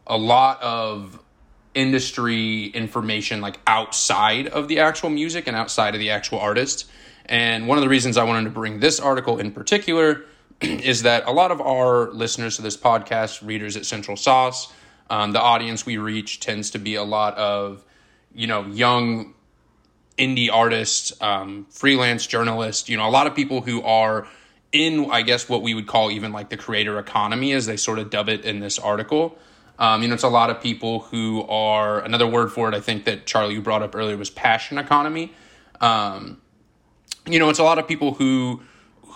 a 0.07 0.17
lot 0.17 0.61
of 0.63 1.21
industry 1.75 2.67
information 2.67 3.41
like 3.41 3.61
outside 3.67 4.49
of 4.49 4.69
the 4.69 4.81
actual 4.81 5.11
music 5.11 5.47
and 5.47 5.57
outside 5.57 5.95
of 5.95 6.01
the 6.01 6.11
actual 6.11 6.41
artist. 6.41 6.91
And 7.27 7.69
one 7.69 7.79
of 7.79 7.83
the 7.83 7.89
reasons 7.89 8.17
I 8.17 8.25
wanted 8.25 8.45
to 8.45 8.51
bring 8.51 8.81
this 8.81 8.99
article 8.99 9.39
in 9.39 9.53
particular 9.53 10.25
is 10.61 11.03
that 11.03 11.27
a 11.27 11.31
lot 11.31 11.53
of 11.53 11.61
our 11.61 12.11
listeners 12.11 12.57
to 12.57 12.63
this 12.63 12.77
podcast, 12.77 13.47
readers 13.47 13.77
at 13.77 13.87
Central 13.87 14.17
Sauce, 14.17 14.73
um, 15.11 15.33
the 15.33 15.41
audience 15.41 15.87
we 15.87 15.97
reach 15.97 16.41
tends 16.41 16.71
to 16.71 16.79
be 16.79 16.95
a 16.95 17.03
lot 17.03 17.37
of, 17.37 17.85
you 18.35 18.47
know, 18.47 18.67
young 18.67 19.35
indie 20.19 20.51
artists, 20.53 21.13
um, 21.23 21.67
freelance 21.71 22.27
journalists, 22.27 22.89
you 22.89 22.97
know, 22.97 23.09
a 23.09 23.11
lot 23.11 23.27
of 23.27 23.35
people 23.35 23.61
who 23.61 23.83
are 23.83 24.27
in, 24.73 25.11
I 25.11 25.23
guess, 25.23 25.49
what 25.49 25.63
we 25.63 25.75
would 25.75 25.87
call 25.87 26.11
even 26.11 26.33
like 26.33 26.51
the 26.51 26.57
creator 26.57 26.99
economy, 26.99 27.53
as 27.53 27.67
they 27.67 27.77
sort 27.77 27.99
of 27.99 28.11
dub 28.11 28.29
it 28.29 28.45
in 28.45 28.61
this 28.61 28.79
article. 28.79 29.39
Um, 29.79 30.03
you 30.03 30.09
know, 30.09 30.15
it's 30.15 30.25
a 30.25 30.29
lot 30.29 30.51
of 30.51 30.61
people 30.61 31.01
who 31.01 31.43
are 31.45 32.01
another 32.01 32.27
word 32.27 32.51
for 32.51 32.69
it. 32.69 32.75
I 32.75 32.81
think 32.81 33.05
that 33.05 33.27
Charlie 33.27 33.55
you 33.55 33.63
brought 33.63 33.83
up 33.83 33.95
earlier 33.95 34.17
was 34.17 34.29
passion 34.29 34.77
economy. 34.77 35.33
Um, 35.81 36.41
you 37.27 37.39
know, 37.39 37.49
it's 37.49 37.61
a 37.61 37.65
lot 37.65 37.79
of 37.79 37.87
people 37.87 38.15
who 38.15 38.61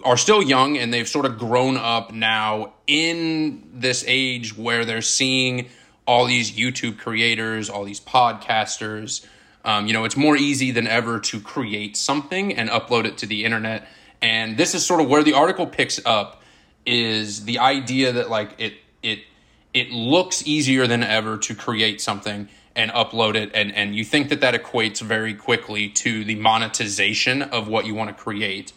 are 0.05 0.17
still 0.17 0.43
young 0.43 0.78
and 0.78 0.93
they've 0.95 1.09
sort 1.09 1.26
of 1.26 1.38
grown 1.38 1.76
up 1.76 2.12
now 2.12 2.75
in 2.87 3.69
this 3.73 4.05
age 4.07 4.57
where 4.57 4.85
they're 4.85 5.02
seeing 5.02 5.69
all 6.06 6.26
these 6.26 6.52
YouTube 6.52 6.99
creators, 6.99 7.71
all 7.71 7.85
these 7.85 8.00
podcasters. 8.00 9.25
Um, 9.64 9.87
you 9.87 9.92
know, 9.92 10.04
it's 10.04 10.16
more 10.16 10.37
easy 10.37 10.71
than 10.73 10.87
ever 10.87 11.21
to 11.21 11.40
create 11.40 11.97
something 11.97 12.54
and 12.54 12.68
upload 12.68 13.04
it 13.04 13.18
to 13.18 13.26
the 13.26 13.44
internet. 13.44 13.87
And 14.21 14.56
this 14.56 14.75
is 14.75 14.85
sort 14.85 15.00
of 15.00 15.09
where 15.09 15.23
the 15.23 15.35
article 15.35 15.66
picks 15.66 16.00
up 16.04 16.42
is 16.85 17.44
the 17.44 17.59
idea 17.59 18.12
that 18.12 18.28
like 18.28 18.54
it 18.59 18.75
it 19.02 19.21
it 19.73 19.90
looks 19.90 20.47
easier 20.47 20.87
than 20.87 21.02
ever 21.02 21.38
to 21.38 21.54
create 21.54 22.00
something 22.00 22.49
and 22.75 22.90
upload 22.90 23.35
it 23.35 23.50
and 23.54 23.73
and 23.75 23.94
you 23.94 24.04
think 24.04 24.28
that 24.30 24.40
that 24.40 24.54
equates 24.54 25.00
very 25.00 25.35
quickly 25.35 25.88
to 25.88 26.25
the 26.25 26.35
monetization 26.35 27.42
of 27.42 27.68
what 27.68 27.87
you 27.87 27.94
want 27.94 28.16
to 28.16 28.23
create 28.23 28.73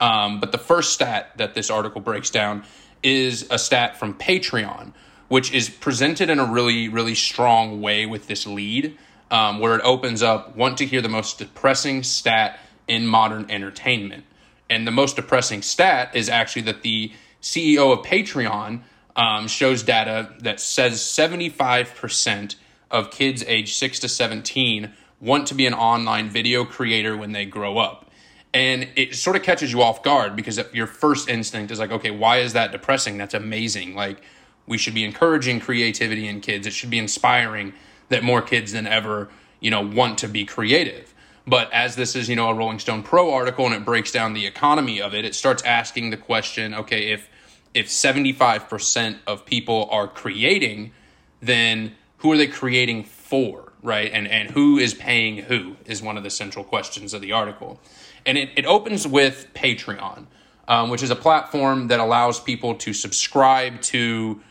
um, 0.00 0.38
but 0.38 0.52
the 0.52 0.58
first 0.58 0.92
stat 0.92 1.32
that 1.36 1.54
this 1.54 1.70
article 1.70 2.00
breaks 2.00 2.30
down 2.30 2.62
is 3.02 3.46
a 3.50 3.58
stat 3.58 3.98
from 3.98 4.14
patreon 4.14 4.92
which 5.28 5.52
is 5.52 5.68
presented 5.68 6.30
in 6.30 6.38
a 6.38 6.44
really 6.44 6.88
really 6.88 7.14
strong 7.14 7.80
way 7.80 8.06
with 8.06 8.26
this 8.26 8.46
lead 8.46 8.96
um, 9.30 9.58
where 9.58 9.74
it 9.74 9.80
opens 9.84 10.22
up 10.22 10.56
want 10.56 10.78
to 10.78 10.86
hear 10.86 11.00
the 11.00 11.08
most 11.08 11.38
depressing 11.38 12.02
stat 12.02 12.58
in 12.86 13.06
modern 13.06 13.48
entertainment 13.50 14.24
and 14.70 14.86
the 14.86 14.90
most 14.90 15.16
depressing 15.16 15.62
stat 15.62 16.10
is 16.14 16.28
actually 16.28 16.62
that 16.62 16.82
the 16.82 17.12
ceo 17.42 17.92
of 17.92 18.04
patreon 18.04 18.80
um, 19.18 19.48
shows 19.48 19.82
data 19.82 20.32
that 20.38 20.60
says 20.60 21.00
75% 21.00 22.54
of 22.90 23.10
kids 23.10 23.44
age 23.46 23.74
6 23.74 23.98
to 23.98 24.08
17 24.08 24.92
want 25.20 25.48
to 25.48 25.54
be 25.54 25.66
an 25.66 25.74
online 25.74 26.30
video 26.30 26.64
creator 26.64 27.16
when 27.16 27.32
they 27.32 27.44
grow 27.44 27.78
up. 27.78 28.10
And 28.54 28.88
it 28.96 29.14
sort 29.14 29.36
of 29.36 29.42
catches 29.42 29.72
you 29.72 29.82
off 29.82 30.02
guard 30.02 30.36
because 30.36 30.60
your 30.72 30.86
first 30.86 31.28
instinct 31.28 31.70
is 31.70 31.78
like, 31.78 31.90
okay, 31.90 32.10
why 32.10 32.38
is 32.38 32.54
that 32.54 32.72
depressing? 32.72 33.18
That's 33.18 33.34
amazing. 33.34 33.94
Like, 33.94 34.22
we 34.68 34.78
should 34.78 34.94
be 34.94 35.04
encouraging 35.04 35.60
creativity 35.60 36.28
in 36.28 36.40
kids. 36.40 36.66
It 36.66 36.72
should 36.72 36.90
be 36.90 36.98
inspiring 36.98 37.72
that 38.08 38.22
more 38.22 38.42
kids 38.42 38.72
than 38.72 38.86
ever, 38.86 39.28
you 39.60 39.70
know, 39.70 39.80
want 39.80 40.18
to 40.18 40.28
be 40.28 40.44
creative. 40.44 41.14
But 41.46 41.72
as 41.72 41.96
this 41.96 42.14
is, 42.14 42.28
you 42.28 42.36
know, 42.36 42.50
a 42.50 42.54
Rolling 42.54 42.78
Stone 42.78 43.04
Pro 43.04 43.32
article 43.32 43.64
and 43.64 43.74
it 43.74 43.84
breaks 43.84 44.12
down 44.12 44.34
the 44.34 44.46
economy 44.46 45.00
of 45.00 45.14
it, 45.14 45.24
it 45.24 45.34
starts 45.34 45.62
asking 45.62 46.10
the 46.10 46.16
question, 46.16 46.74
okay, 46.74 47.10
if 47.10 47.28
if 47.74 47.88
75% 47.88 49.18
of 49.26 49.44
people 49.44 49.88
are 49.90 50.08
creating, 50.08 50.92
then 51.40 51.94
who 52.18 52.32
are 52.32 52.36
they 52.36 52.46
creating 52.46 53.04
for, 53.04 53.72
right? 53.82 54.10
And 54.12 54.28
and 54.28 54.50
who 54.50 54.78
is 54.78 54.92
paying 54.92 55.38
who 55.38 55.76
is 55.86 56.02
one 56.02 56.18
of 56.18 56.22
the 56.22 56.30
central 56.30 56.64
questions 56.64 57.14
of 57.14 57.22
the 57.22 57.32
article. 57.32 57.80
And 58.26 58.36
it, 58.36 58.50
it 58.56 58.66
opens 58.66 59.06
with 59.06 59.46
Patreon, 59.54 60.26
um, 60.66 60.90
which 60.90 61.02
is 61.02 61.10
a 61.10 61.16
platform 61.16 61.88
that 61.88 62.00
allows 62.00 62.40
people 62.40 62.74
to 62.76 62.92
subscribe 62.92 63.80
to 63.82 64.42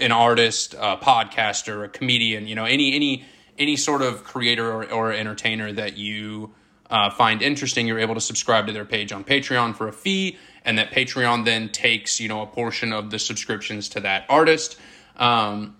an 0.00 0.12
artist, 0.12 0.74
a 0.74 0.96
podcaster, 0.96 1.84
a 1.84 1.88
comedian, 1.88 2.46
you 2.46 2.54
know, 2.54 2.64
any 2.64 2.94
any 2.94 3.24
any 3.58 3.76
sort 3.76 4.02
of 4.02 4.24
creator 4.24 4.70
or, 4.70 4.90
or 4.90 5.12
entertainer 5.12 5.72
that 5.72 5.96
you 5.96 6.52
uh, 6.90 7.10
find 7.10 7.42
interesting, 7.42 7.86
you're 7.86 7.98
able 7.98 8.14
to 8.14 8.20
subscribe 8.20 8.66
to 8.66 8.72
their 8.72 8.84
page 8.84 9.12
on 9.12 9.24
Patreon 9.24 9.74
for 9.74 9.88
a 9.88 9.92
fee, 9.92 10.38
and 10.64 10.78
that 10.78 10.90
Patreon 10.90 11.44
then 11.44 11.68
takes 11.68 12.20
you 12.20 12.28
know 12.28 12.42
a 12.42 12.46
portion 12.46 12.92
of 12.92 13.10
the 13.10 13.18
subscriptions 13.18 13.88
to 13.90 14.00
that 14.00 14.24
artist. 14.28 14.78
Um, 15.16 15.76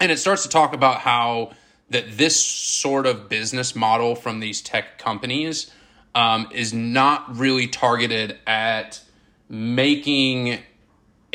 and 0.00 0.12
it 0.12 0.18
starts 0.18 0.42
to 0.44 0.48
talk 0.48 0.74
about 0.74 1.00
how 1.00 1.52
that 1.90 2.18
this 2.18 2.40
sort 2.40 3.06
of 3.06 3.28
business 3.28 3.74
model 3.74 4.14
from 4.14 4.40
these 4.40 4.60
tech 4.60 4.98
companies 4.98 5.70
um, 6.14 6.48
is 6.52 6.72
not 6.72 7.36
really 7.36 7.66
targeted 7.66 8.38
at 8.46 9.00
making 9.48 10.60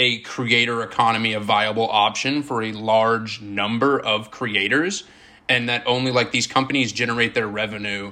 a 0.03 0.19
creator 0.19 0.83
economy 0.83 1.31
a 1.31 1.39
viable 1.39 1.89
option 1.89 2.43
for 2.43 2.61
a 2.61 2.73
large 2.73 3.41
number 3.41 3.97
of 3.97 4.31
creators 4.31 5.05
and 5.47 5.69
that 5.69 5.81
only 5.87 6.11
like 6.11 6.31
these 6.31 6.45
companies 6.45 6.91
generate 6.91 7.33
their 7.33 7.47
revenue 7.47 8.11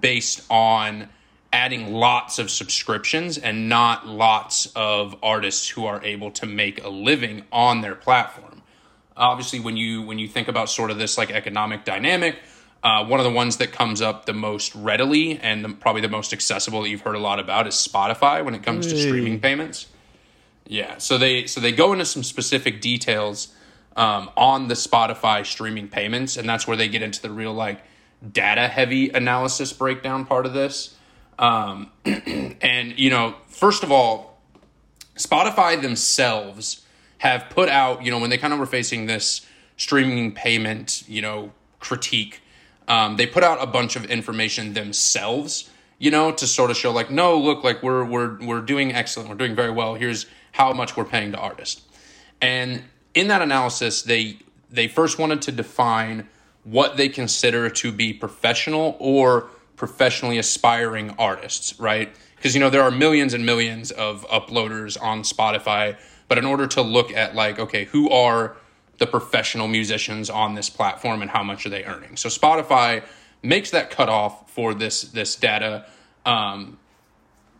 based 0.00 0.44
on 0.50 1.08
adding 1.52 1.94
lots 1.94 2.40
of 2.40 2.50
subscriptions 2.50 3.38
and 3.38 3.68
not 3.68 4.04
lots 4.04 4.66
of 4.74 5.14
artists 5.22 5.68
who 5.68 5.86
are 5.86 6.02
able 6.04 6.32
to 6.32 6.44
make 6.44 6.82
a 6.82 6.88
living 6.88 7.44
on 7.52 7.82
their 7.82 7.94
platform. 7.94 8.60
Obviously 9.16 9.60
when 9.60 9.76
you 9.76 10.02
when 10.02 10.18
you 10.18 10.26
think 10.26 10.48
about 10.48 10.68
sort 10.68 10.90
of 10.90 10.98
this 10.98 11.16
like 11.16 11.30
economic 11.30 11.84
dynamic 11.84 12.36
uh, 12.82 13.04
one 13.04 13.20
of 13.20 13.24
the 13.24 13.32
ones 13.32 13.58
that 13.58 13.70
comes 13.70 14.02
up 14.02 14.26
the 14.26 14.32
most 14.32 14.72
readily 14.74 15.38
and 15.38 15.64
the, 15.64 15.68
probably 15.68 16.00
the 16.00 16.08
most 16.08 16.32
accessible 16.32 16.82
that 16.82 16.88
you've 16.88 17.00
heard 17.00 17.16
a 17.16 17.20
lot 17.20 17.38
about 17.38 17.66
is 17.66 17.74
spotify 17.74 18.44
when 18.44 18.54
it 18.54 18.62
comes 18.62 18.86
to 18.86 18.96
streaming 18.96 19.40
payments 19.40 19.86
yeah, 20.68 20.98
so 20.98 21.16
they 21.16 21.46
so 21.46 21.60
they 21.60 21.72
go 21.72 21.94
into 21.94 22.04
some 22.04 22.22
specific 22.22 22.82
details 22.82 23.48
um, 23.96 24.30
on 24.36 24.68
the 24.68 24.74
Spotify 24.74 25.44
streaming 25.44 25.88
payments, 25.88 26.36
and 26.36 26.46
that's 26.46 26.66
where 26.66 26.76
they 26.76 26.88
get 26.88 27.00
into 27.00 27.22
the 27.22 27.30
real 27.30 27.54
like 27.54 27.82
data 28.32 28.68
heavy 28.68 29.08
analysis 29.08 29.72
breakdown 29.72 30.26
part 30.26 30.44
of 30.44 30.52
this. 30.52 30.94
Um, 31.38 31.90
and 32.04 32.98
you 32.98 33.08
know, 33.08 33.36
first 33.46 33.82
of 33.82 33.90
all, 33.90 34.42
Spotify 35.16 35.80
themselves 35.80 36.84
have 37.16 37.48
put 37.48 37.70
out 37.70 38.04
you 38.04 38.10
know 38.10 38.18
when 38.18 38.28
they 38.28 38.38
kind 38.38 38.52
of 38.52 38.58
were 38.58 38.66
facing 38.66 39.06
this 39.06 39.46
streaming 39.78 40.32
payment 40.32 41.02
you 41.08 41.22
know 41.22 41.52
critique, 41.80 42.42
um, 42.88 43.16
they 43.16 43.26
put 43.26 43.42
out 43.42 43.56
a 43.62 43.66
bunch 43.66 43.96
of 43.96 44.04
information 44.04 44.74
themselves 44.74 45.70
you 45.98 46.10
know 46.10 46.30
to 46.30 46.46
sort 46.46 46.70
of 46.70 46.76
show 46.76 46.92
like 46.92 47.10
no 47.10 47.38
look 47.38 47.64
like 47.64 47.82
we're 47.82 48.04
we're 48.04 48.38
we're 48.44 48.60
doing 48.60 48.92
excellent 48.92 49.28
we're 49.28 49.34
doing 49.34 49.54
very 49.54 49.70
well 49.70 49.94
here's 49.94 50.26
how 50.58 50.72
much 50.72 50.96
we're 50.96 51.04
paying 51.04 51.30
to 51.30 51.38
artists. 51.38 51.82
And 52.40 52.82
in 53.14 53.28
that 53.28 53.40
analysis, 53.42 54.02
they 54.02 54.38
they 54.68 54.88
first 54.88 55.18
wanted 55.18 55.40
to 55.42 55.52
define 55.52 56.28
what 56.64 56.96
they 56.96 57.08
consider 57.08 57.70
to 57.70 57.90
be 57.92 58.12
professional 58.12 58.96
or 58.98 59.48
professionally 59.76 60.36
aspiring 60.36 61.14
artists, 61.18 61.78
right? 61.80 62.14
Because 62.36 62.54
you 62.54 62.60
know 62.60 62.70
there 62.70 62.82
are 62.82 62.90
millions 62.90 63.34
and 63.34 63.46
millions 63.46 63.92
of 63.92 64.26
uploaders 64.28 65.00
on 65.00 65.22
Spotify, 65.22 65.96
but 66.26 66.38
in 66.38 66.44
order 66.44 66.66
to 66.66 66.82
look 66.82 67.12
at 67.12 67.36
like 67.36 67.60
okay, 67.60 67.84
who 67.84 68.10
are 68.10 68.56
the 68.98 69.06
professional 69.06 69.68
musicians 69.68 70.28
on 70.28 70.54
this 70.54 70.68
platform 70.68 71.22
and 71.22 71.30
how 71.30 71.44
much 71.44 71.64
are 71.66 71.70
they 71.70 71.84
earning? 71.84 72.16
So 72.16 72.28
Spotify 72.28 73.04
makes 73.44 73.70
that 73.70 73.90
cutoff 73.90 74.50
for 74.50 74.74
this 74.74 75.02
this 75.02 75.36
data. 75.36 75.86
Um, 76.26 76.78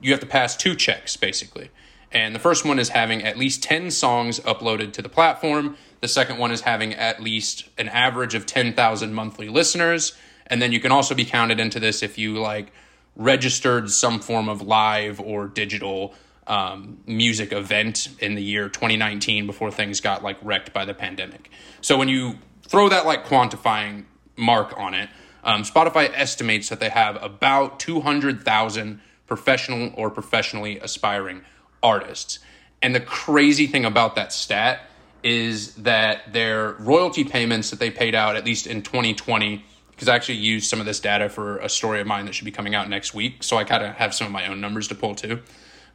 you 0.00 0.11
have 0.11 0.21
to 0.21 0.26
pass 0.26 0.57
two 0.57 0.75
checks 0.75 1.17
basically. 1.17 1.71
And 2.11 2.35
the 2.35 2.38
first 2.38 2.65
one 2.65 2.79
is 2.79 2.91
having 2.91 3.23
at 3.23 3.37
least 3.37 3.62
10 3.62 3.91
songs 3.91 4.41
uploaded 4.41 4.93
to 4.95 5.03
the 5.03 5.09
platform. 5.09 5.77
The 6.00 6.09
second 6.09 6.38
one 6.38 6.50
is 6.50 6.62
having 6.62 6.95
at 6.95 7.23
least 7.23 7.69
an 7.77 7.88
average 7.88 8.35
of 8.35 8.47
10,000 8.47 9.12
monthly 9.12 9.49
listeners. 9.49 10.17
And 10.47 10.62
then 10.62 10.73
you 10.73 10.81
can 10.81 10.93
also 10.93 11.15
be 11.15 11.25
counted 11.25 11.61
into 11.61 11.79
this 11.79 12.03
if 12.03 12.17
you 12.17 12.38
like 12.38 12.73
registered 13.15 13.91
some 13.91 14.21
form 14.21 14.49
of 14.49 14.62
live 14.62 15.21
or 15.21 15.49
digital 15.49 16.15
um, 16.47 16.99
music 17.07 17.53
event 17.53 18.09
in 18.21 18.35
the 18.35 18.43
year 18.43 18.69
2019 18.69 19.47
before 19.47 19.71
things 19.71 20.00
got 20.00 20.23
like 20.23 20.38
wrecked 20.43 20.73
by 20.73 20.85
the 20.87 20.95
pandemic. 20.95 21.50
So 21.83 21.99
when 21.99 22.09
you 22.09 22.38
throw 22.62 22.88
that 22.88 23.05
like 23.05 23.27
quantifying 23.27 24.07
mark 24.37 24.73
on 24.79 24.95
it, 24.95 25.11
um, 25.45 25.62
Spotify 25.62 26.11
estimates 26.15 26.71
that 26.71 26.81
they 26.81 26.88
have 26.88 27.23
about 27.23 27.79
200,000 27.81 29.00
professional 29.27 29.93
or 29.95 30.11
professionally 30.11 30.79
aspiring 30.79 31.43
artists. 31.83 32.39
And 32.83 32.95
the 32.95 33.01
crazy 33.01 33.67
thing 33.67 33.85
about 33.85 34.15
that 34.17 34.33
stat 34.33 34.83
is 35.23 35.75
that 35.75 36.33
their 36.33 36.73
royalty 36.75 37.25
payments 37.25 37.71
that 37.71 37.81
they 37.81 37.91
paid 37.91 38.15
out, 38.15 38.37
at 38.37 38.45
least 38.45 38.67
in 38.67 38.83
2020, 38.83 39.65
because 39.91 40.09
I 40.09 40.15
actually 40.15 40.37
used 40.37 40.71
some 40.71 40.79
of 40.79 40.87
this 40.87 41.01
data 41.01 41.29
for 41.29 41.59
a 41.59 41.69
story 41.69 42.01
of 42.01 42.07
mine 42.07 42.27
that 42.27 42.35
should 42.35 42.45
be 42.45 42.53
coming 42.53 42.75
out 42.75 42.89
next 42.89 43.15
week. 43.15 43.43
So 43.43 43.57
I 43.57 43.65
kind 43.65 43.85
of 43.85 43.95
have 43.97 44.15
some 44.15 44.27
of 44.29 44.33
my 44.33 44.47
own 44.47 44.61
numbers 44.61 44.87
to 44.89 44.95
pull 44.95 45.17
too. 45.17 45.41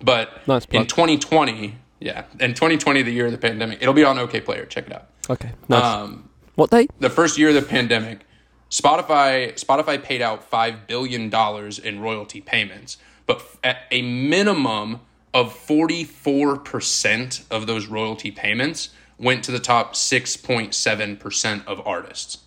But 0.01 0.45
nice 0.45 0.65
in 0.65 0.85
2020, 0.85 1.77
yeah, 2.01 2.25
in 2.39 2.53
2020, 2.53 3.01
the 3.03 3.11
year 3.11 3.27
of 3.27 3.31
the 3.31 3.37
pandemic, 3.37 3.81
it'll 3.81 3.93
be 3.93 4.03
on 4.03 4.17
Okayplayer. 4.17 4.67
Check 4.67 4.87
it 4.87 4.93
out. 4.93 5.07
Okay. 5.29 5.51
Nice. 5.69 5.83
Um, 5.83 6.29
what 6.55 6.69
date? 6.69 6.91
The 6.99 7.09
first 7.09 7.37
year 7.37 7.49
of 7.49 7.55
the 7.55 7.61
pandemic, 7.61 8.25
Spotify 8.69 9.53
Spotify 9.53 10.01
paid 10.03 10.21
out 10.21 10.43
five 10.43 10.85
billion 10.87 11.29
dollars 11.29 11.79
in 11.79 12.01
royalty 12.01 12.41
payments, 12.41 12.97
but 13.25 13.41
at 13.63 13.83
a 13.89 14.01
minimum 14.01 14.99
of 15.33 15.53
44% 15.53 17.43
of 17.49 17.67
those 17.67 17.87
royalty 17.87 18.31
payments 18.31 18.89
went 19.17 19.43
to 19.45 19.51
the 19.51 19.59
top 19.59 19.93
6.7% 19.93 21.65
of 21.65 21.87
artists. 21.87 22.39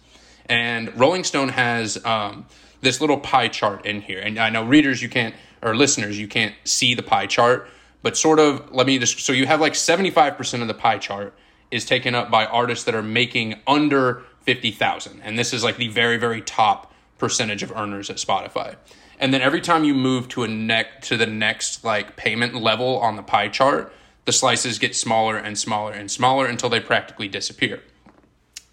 And 0.49 0.97
Rolling 0.99 1.25
Stone 1.25 1.49
has 1.51 2.05
um, 2.05 2.47
this 2.81 3.01
little 3.01 3.19
pie 3.19 3.49
chart 3.49 3.85
in 3.87 4.03
here. 4.03 4.21
And 4.21 4.39
I 4.39 4.51
know 4.51 4.65
readers, 4.65 5.03
you 5.03 5.09
can't, 5.09 5.35
or 5.63 5.75
listeners, 5.75 6.19
you 6.19 6.29
can't 6.29 6.55
see 6.65 6.95
the 6.95 7.03
pie 7.03 7.27
chart, 7.27 7.69
but 8.03 8.17
sort 8.17 8.39
of, 8.39 8.73
let 8.73 8.87
me 8.87 8.99
just, 8.99 9.19
so 9.21 9.33
you 9.33 9.47
have 9.47 9.61
like 9.61 9.73
75% 9.73 10.63
of 10.63 10.69
the 10.69 10.75
pie 10.75 10.99
chart 10.99 11.35
is 11.71 11.85
taken 11.85 12.15
up 12.15 12.31
by 12.31 12.47
artists 12.47 12.85
that 12.85 12.95
are 12.95 13.03
making 13.03 13.57
under 13.67 14.23
50,000. 14.43 15.21
And 15.23 15.37
this 15.37 15.53
is 15.53 15.65
like 15.65 15.77
the 15.77 15.89
very, 15.89 16.17
very 16.17 16.41
top 16.41 16.93
percentage 17.19 17.63
of 17.63 17.73
earners 17.73 18.11
at 18.11 18.17
Spotify. 18.17 18.77
And 19.19 19.33
then 19.33 19.41
every 19.41 19.61
time 19.61 19.85
you 19.85 19.95
move 19.95 20.29
to 20.31 20.43
a 20.43 20.49
neck 20.49 21.03
to 21.03 21.17
the 21.17 21.27
next 21.27 21.85
like 21.85 22.17
payment 22.17 22.55
level 22.55 22.99
on 22.99 23.17
the 23.17 23.23
pie 23.23 23.49
chart 23.49 23.93
the 24.27 24.33
slices 24.33 24.79
get 24.79 24.95
smaller 24.95 25.37
and 25.37 25.57
smaller 25.57 25.93
and 25.93 26.11
smaller 26.11 26.47
until 26.47 26.69
they 26.69 26.81
practically 26.81 27.29
disappear. 27.29 27.81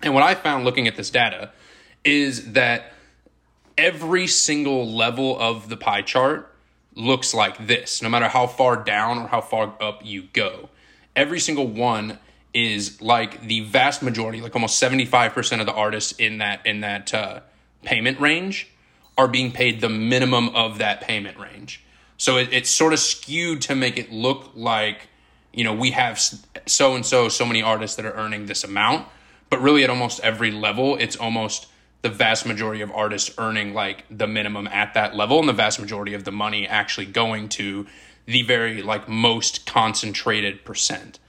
And 0.02 0.14
what 0.14 0.24
i 0.24 0.36
found 0.36 0.66
looking 0.66 0.88
at 0.88 0.96
this 0.96 1.10
data 1.10 1.52
is 2.04 2.54
that 2.54 2.92
every 3.78 4.28
single 4.28 4.92
level 4.92 5.40
of 5.40 5.70
the 5.70 5.78
pie 5.78 6.02
chart 6.02 6.54
looks 6.96 7.34
like 7.34 7.66
this 7.66 8.02
no 8.02 8.10
matter 8.10 8.28
how 8.28 8.46
far 8.46 8.76
down 8.76 9.20
or 9.20 9.28
how 9.28 9.42
far 9.42 9.76
up 9.80 10.02
you 10.04 10.24
go. 10.34 10.70
Every 11.16 11.40
single 11.40 11.68
one 11.68 12.18
is 12.54 13.02
like 13.02 13.48
the 13.48 13.62
vast 13.62 14.04
majority 14.04 14.42
like 14.42 14.56
almost 14.56 14.82
75% 14.82 15.60
of 15.60 15.66
the 15.66 15.74
artists 15.74 16.12
in 16.14 16.40
that 16.40 16.66
in 16.66 16.82
that 16.82 17.14
uh, 17.14 17.40
payment 17.84 18.20
range 18.20 18.70
are 19.18 19.28
being 19.28 19.52
paid 19.52 19.82
the 19.82 19.90
minimum 19.90 20.50
of 20.50 20.80
that 20.80 21.02
payment 21.02 21.38
range. 21.38 21.84
So 22.18 22.38
it, 22.38 22.50
it's 22.52 22.70
sort 22.70 22.94
of 22.94 23.00
skewed 23.00 23.62
to 23.64 23.76
make 23.76 23.98
it 23.98 24.12
look 24.12 24.52
like, 24.56 25.08
you 25.54 25.64
know, 25.64 25.74
we 25.74 25.92
have 25.92 26.20
so 26.66 26.96
and 26.96 27.06
so, 27.06 27.30
so 27.30 27.46
many 27.46 27.62
artists 27.62 27.98
that 27.98 28.06
are 28.06 28.14
earning 28.14 28.46
this 28.46 28.64
amount. 28.64 29.08
But 29.50 29.62
really, 29.62 29.84
at 29.84 29.90
almost 29.90 30.20
every 30.22 30.50
level, 30.50 30.96
it's 30.96 31.16
almost 31.16 31.68
the 32.02 32.10
vast 32.10 32.46
majority 32.46 32.82
of 32.82 32.92
artists 32.92 33.34
earning 33.38 33.74
like 33.74 34.04
the 34.10 34.26
minimum 34.26 34.68
at 34.68 34.94
that 34.96 35.16
level, 35.16 35.40
and 35.40 35.48
the 35.48 35.54
vast 35.54 35.80
majority 35.80 36.14
of 36.14 36.24
the 36.24 36.32
money 36.32 36.68
actually 36.68 37.06
going 37.06 37.50
to 37.50 37.86
the 38.26 38.42
very 38.44 38.82
like 38.82 39.08
most 39.08 39.66
concentrated 39.66 40.66
percent. 40.66 41.20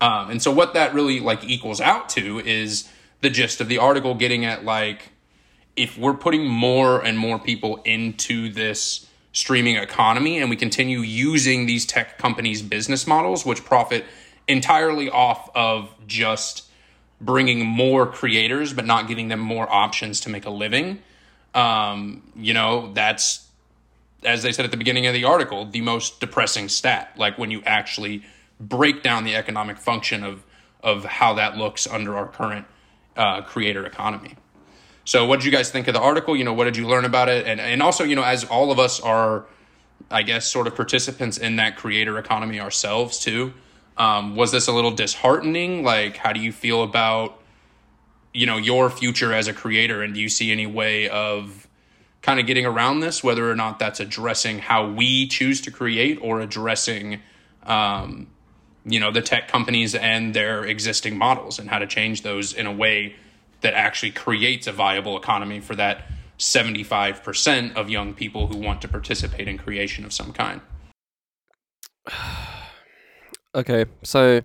Um, 0.00 0.30
and 0.30 0.42
so, 0.42 0.50
what 0.50 0.74
that 0.74 0.94
really 0.94 1.20
like 1.20 1.44
equals 1.44 1.80
out 1.80 2.08
to 2.10 2.38
is 2.40 2.90
the 3.20 3.30
gist 3.30 3.60
of 3.60 3.68
the 3.68 3.78
article 3.78 4.14
getting 4.14 4.44
at 4.44 4.64
like 4.64 5.12
if 5.76 5.98
we're 5.98 6.14
putting 6.14 6.46
more 6.46 7.04
and 7.04 7.18
more 7.18 7.38
people 7.38 7.82
into 7.84 8.50
this 8.50 9.06
streaming 9.32 9.76
economy 9.76 10.38
and 10.38 10.48
we 10.48 10.56
continue 10.56 11.00
using 11.00 11.66
these 11.66 11.84
tech 11.84 12.16
companies' 12.16 12.62
business 12.62 13.06
models, 13.06 13.44
which 13.44 13.64
profit 13.64 14.04
entirely 14.48 15.10
off 15.10 15.50
of 15.54 15.92
just 16.06 16.64
bringing 17.20 17.64
more 17.64 18.06
creators 18.06 18.72
but 18.72 18.86
not 18.86 19.08
giving 19.08 19.28
them 19.28 19.40
more 19.40 19.70
options 19.70 20.20
to 20.20 20.30
make 20.30 20.46
a 20.46 20.50
living, 20.50 21.02
um, 21.54 22.22
you 22.34 22.54
know, 22.54 22.92
that's, 22.94 23.46
as 24.24 24.42
they 24.42 24.52
said 24.52 24.64
at 24.64 24.70
the 24.70 24.76
beginning 24.76 25.06
of 25.06 25.12
the 25.12 25.24
article, 25.24 25.66
the 25.66 25.80
most 25.82 26.20
depressing 26.20 26.68
stat. 26.68 27.12
Like 27.16 27.36
when 27.36 27.50
you 27.50 27.62
actually 27.64 28.22
break 28.58 29.02
down 29.02 29.24
the 29.24 29.34
economic 29.36 29.76
function 29.76 30.24
of, 30.24 30.44
of 30.82 31.04
how 31.04 31.34
that 31.34 31.56
looks 31.56 31.86
under 31.86 32.16
our 32.16 32.26
current 32.26 32.66
uh, 33.16 33.42
creator 33.42 33.84
economy. 33.84 34.36
So, 35.06 35.24
what 35.24 35.36
did 35.36 35.46
you 35.46 35.52
guys 35.52 35.70
think 35.70 35.86
of 35.86 35.94
the 35.94 36.00
article? 36.00 36.36
You 36.36 36.42
know, 36.42 36.52
what 36.52 36.64
did 36.64 36.76
you 36.76 36.86
learn 36.86 37.04
about 37.04 37.28
it? 37.28 37.46
And 37.46 37.60
and 37.60 37.80
also, 37.80 38.02
you 38.02 38.16
know, 38.16 38.24
as 38.24 38.42
all 38.44 38.72
of 38.72 38.80
us 38.80 39.00
are, 39.00 39.46
I 40.10 40.22
guess, 40.22 40.46
sort 40.46 40.66
of 40.66 40.74
participants 40.74 41.38
in 41.38 41.56
that 41.56 41.76
creator 41.76 42.18
economy 42.18 42.58
ourselves 42.58 43.20
too. 43.20 43.54
Um, 43.96 44.34
was 44.34 44.50
this 44.50 44.66
a 44.66 44.72
little 44.72 44.90
disheartening? 44.90 45.84
Like, 45.84 46.16
how 46.16 46.32
do 46.32 46.40
you 46.40 46.50
feel 46.52 46.82
about, 46.82 47.40
you 48.34 48.46
know, 48.46 48.56
your 48.56 48.90
future 48.90 49.32
as 49.32 49.46
a 49.46 49.52
creator? 49.54 50.02
And 50.02 50.12
do 50.12 50.20
you 50.20 50.28
see 50.28 50.50
any 50.50 50.66
way 50.66 51.08
of 51.08 51.68
kind 52.20 52.40
of 52.40 52.46
getting 52.46 52.66
around 52.66 52.98
this, 52.98 53.22
whether 53.22 53.48
or 53.48 53.54
not 53.54 53.78
that's 53.78 54.00
addressing 54.00 54.58
how 54.58 54.90
we 54.90 55.28
choose 55.28 55.60
to 55.62 55.70
create 55.70 56.18
or 56.20 56.40
addressing, 56.40 57.20
um, 57.62 58.26
you 58.84 58.98
know, 58.98 59.12
the 59.12 59.22
tech 59.22 59.46
companies 59.46 59.94
and 59.94 60.34
their 60.34 60.64
existing 60.64 61.16
models 61.16 61.60
and 61.60 61.70
how 61.70 61.78
to 61.78 61.86
change 61.86 62.22
those 62.22 62.52
in 62.52 62.66
a 62.66 62.72
way 62.72 63.14
that 63.66 63.74
actually 63.74 64.12
creates 64.12 64.68
a 64.68 64.72
viable 64.72 65.16
economy 65.16 65.58
for 65.58 65.74
that 65.74 66.02
75% 66.38 67.74
of 67.74 67.90
young 67.90 68.14
people 68.14 68.46
who 68.46 68.56
want 68.56 68.80
to 68.82 68.86
participate 68.86 69.48
in 69.48 69.58
creation 69.58 70.04
of 70.04 70.12
some 70.12 70.32
kind. 70.32 70.60
Okay, 73.54 73.86
so 74.02 74.42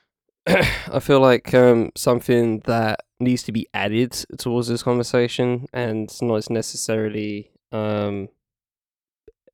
I 0.46 0.98
feel 0.98 1.20
like 1.20 1.52
um, 1.52 1.90
something 1.94 2.60
that 2.60 3.00
needs 3.20 3.42
to 3.42 3.52
be 3.52 3.68
added 3.74 4.12
towards 4.38 4.68
this 4.68 4.82
conversation 4.82 5.66
and 5.74 6.10
not 6.22 6.48
necessarily 6.48 7.50
um, 7.70 8.30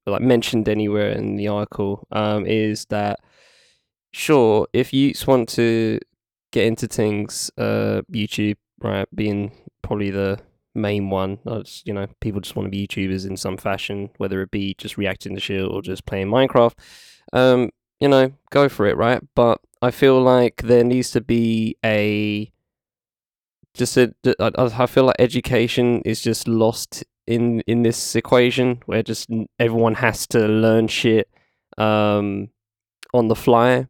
like 0.06 0.22
mentioned 0.22 0.68
anywhere 0.68 1.10
in 1.10 1.34
the 1.34 1.48
article 1.48 2.06
um, 2.12 2.46
is 2.46 2.84
that 2.90 3.18
sure 4.12 4.68
if 4.72 4.92
you 4.92 5.12
want 5.26 5.48
to 5.48 5.98
get 6.54 6.66
into 6.66 6.86
things, 6.86 7.50
uh, 7.58 8.02
YouTube 8.12 8.56
right 8.78 9.08
being 9.12 9.50
probably 9.82 10.10
the 10.10 10.38
main 10.72 11.10
one. 11.10 11.40
Just, 11.46 11.84
you 11.84 11.92
know, 11.92 12.06
people 12.20 12.40
just 12.40 12.54
want 12.54 12.66
to 12.66 12.70
be 12.70 12.86
YouTubers 12.86 13.26
in 13.26 13.36
some 13.36 13.56
fashion, 13.56 14.10
whether 14.18 14.40
it 14.40 14.52
be 14.52 14.74
just 14.78 14.96
reacting 14.96 15.34
to 15.34 15.40
shit 15.40 15.68
or 15.68 15.82
just 15.82 16.06
playing 16.06 16.28
Minecraft. 16.28 16.74
Um, 17.32 17.70
you 17.98 18.06
know, 18.06 18.32
go 18.50 18.68
for 18.68 18.86
it, 18.86 18.96
right? 18.96 19.20
But 19.34 19.60
I 19.82 19.90
feel 19.90 20.22
like 20.22 20.62
there 20.62 20.84
needs 20.84 21.10
to 21.10 21.20
be 21.20 21.76
a 21.84 22.52
just 23.74 23.96
a, 23.96 24.14
I 24.38 24.86
feel 24.86 25.04
like 25.04 25.16
education 25.18 26.02
is 26.02 26.20
just 26.20 26.46
lost 26.46 27.02
in 27.26 27.62
in 27.62 27.82
this 27.82 28.14
equation 28.14 28.80
where 28.86 29.02
just 29.02 29.28
everyone 29.58 29.94
has 29.94 30.26
to 30.28 30.46
learn 30.46 30.86
shit 30.86 31.28
um 31.78 32.50
on 33.12 33.26
the 33.26 33.34
fly 33.34 33.88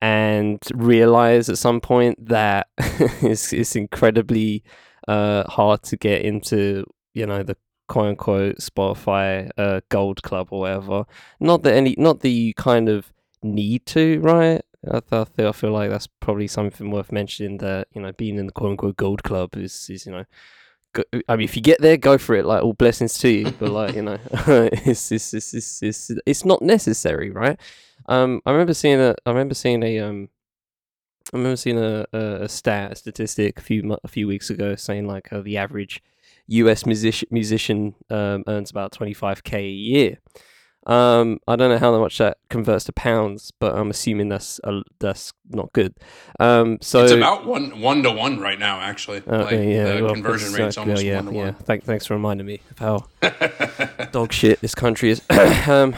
and 0.00 0.60
realize 0.74 1.48
at 1.48 1.58
some 1.58 1.80
point 1.80 2.28
that 2.28 2.68
it's, 2.78 3.52
it's 3.52 3.76
incredibly 3.76 4.62
uh, 5.06 5.44
hard 5.44 5.82
to 5.84 5.96
get 5.96 6.22
into, 6.22 6.84
you 7.14 7.26
know, 7.26 7.42
the 7.42 7.56
quote 7.88 8.08
unquote 8.08 8.58
Spotify 8.58 9.50
uh, 9.56 9.80
Gold 9.88 10.22
Club 10.22 10.48
or 10.50 10.60
whatever. 10.60 11.04
Not 11.40 11.62
that 11.62 11.74
any, 11.74 11.94
not 11.98 12.20
that 12.20 12.28
you 12.28 12.54
kind 12.54 12.88
of 12.88 13.12
need 13.42 13.86
to, 13.86 14.20
right? 14.20 14.62
I, 14.90 15.00
th- 15.00 15.28
I 15.38 15.52
feel 15.52 15.72
like 15.72 15.90
that's 15.90 16.06
probably 16.06 16.46
something 16.46 16.90
worth 16.90 17.10
mentioning. 17.10 17.58
That 17.58 17.88
you 17.94 18.00
know, 18.00 18.12
being 18.12 18.38
in 18.38 18.46
the 18.46 18.52
quote 18.52 18.72
unquote 18.72 18.96
Gold 18.96 19.22
Club 19.22 19.56
is, 19.56 19.88
is 19.90 20.06
you 20.06 20.12
know, 20.12 20.24
go, 20.92 21.02
I 21.28 21.36
mean, 21.36 21.44
if 21.44 21.56
you 21.56 21.62
get 21.62 21.80
there, 21.80 21.96
go 21.96 22.16
for 22.16 22.34
it. 22.36 22.46
Like 22.46 22.62
all 22.62 22.74
blessings 22.74 23.14
to 23.18 23.28
you, 23.28 23.50
but 23.50 23.70
like 23.70 23.94
you 23.94 24.02
know, 24.02 24.18
it's, 24.32 25.10
it's 25.10 25.34
it's 25.34 25.54
it's 25.54 25.82
it's 25.82 26.10
it's 26.24 26.44
not 26.44 26.62
necessary, 26.62 27.30
right? 27.30 27.58
Um, 28.08 28.40
I 28.46 28.52
remember 28.52 28.74
seeing 28.74 29.00
a, 29.00 29.14
I 29.26 29.30
remember 29.30 29.54
seeing 29.54 29.82
a, 29.82 29.98
um, 30.00 30.30
I 31.32 31.36
remember 31.36 31.56
seeing 31.56 31.78
a, 31.78 32.06
a, 32.12 32.42
a 32.42 32.48
stat, 32.48 32.92
a 32.92 32.94
statistic 32.96 33.58
a 33.58 33.62
few 33.62 33.98
a 34.02 34.08
few 34.08 34.26
weeks 34.26 34.50
ago 34.50 34.74
saying 34.76 35.06
like 35.06 35.32
uh, 35.32 35.42
the 35.42 35.58
average 35.58 36.02
U.S. 36.46 36.86
musician 36.86 37.28
musician 37.30 37.94
um, 38.08 38.44
earns 38.46 38.70
about 38.70 38.92
twenty 38.92 39.12
five 39.14 39.44
k 39.44 39.58
a 39.58 39.68
year. 39.70 40.18
Um, 40.88 41.38
I 41.46 41.56
don't 41.56 41.68
know 41.68 41.78
how 41.78 41.98
much 42.00 42.16
that 42.16 42.38
converts 42.48 42.86
to 42.86 42.92
pounds, 42.92 43.52
but 43.60 43.74
I'm 43.74 43.90
assuming 43.90 44.30
that's 44.30 44.58
uh, 44.64 44.80
that's 45.00 45.34
not 45.50 45.70
good. 45.74 45.94
Um, 46.40 46.78
so 46.80 47.04
it's 47.04 47.12
about 47.12 47.44
one 47.44 47.80
one 47.80 48.02
to 48.04 48.10
one 48.10 48.40
right 48.40 48.58
now, 48.58 48.80
actually. 48.80 49.22
Uh, 49.26 49.44
like, 49.44 49.52
yeah, 49.52 49.96
the 49.96 50.04
well, 50.04 50.14
conversion 50.14 50.54
rate's 50.54 50.78
almost 50.78 51.04
yeah, 51.04 51.16
one 51.16 51.26
to 51.26 51.32
yeah. 51.32 51.44
one. 51.44 51.54
Thank, 51.54 51.84
thanks 51.84 52.06
for 52.06 52.14
reminding 52.14 52.46
me 52.46 52.60
of 52.70 52.78
how 52.78 54.06
dog 54.12 54.32
shit 54.32 54.62
this 54.62 54.74
country 54.74 55.10
is. 55.10 55.20
um, 55.68 55.94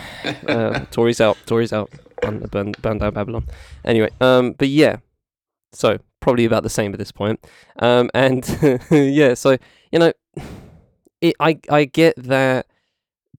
uh, 0.49 0.81
Tories 0.91 1.21
out, 1.21 1.39
Tories 1.47 1.73
out, 1.73 1.89
burn 2.21 2.73
down 2.73 2.99
Babylon. 2.99 3.47
Anyway, 3.85 4.11
um, 4.21 4.55
but 4.59 4.69
yeah, 4.69 4.97
so 5.73 5.99
probably 6.19 6.47
about 6.47 6.65
the 6.65 6.71
same 6.71 6.93
at 6.93 6.99
this 6.99 7.13
point. 7.13 7.39
Um, 7.79 8.11
and 8.13 8.45
yeah, 8.91 9.35
so 9.35 9.57
you 9.93 10.01
know, 10.01 10.13
it, 11.21 11.37
I 11.39 11.61
I 11.69 11.85
get 11.85 12.17
that 12.25 12.67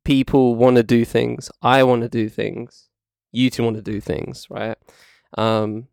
people 0.03 0.55
want 0.55 0.77
to 0.77 0.83
do 0.83 1.05
things. 1.05 1.49
I 1.61 1.83
want 1.83 2.01
to 2.01 2.09
do 2.09 2.29
things. 2.29 2.89
You 3.31 3.49
two 3.49 3.63
want 3.63 3.77
to 3.77 3.81
do 3.81 4.01
things, 4.01 4.47
right? 4.49 4.77
Um, 5.37 5.87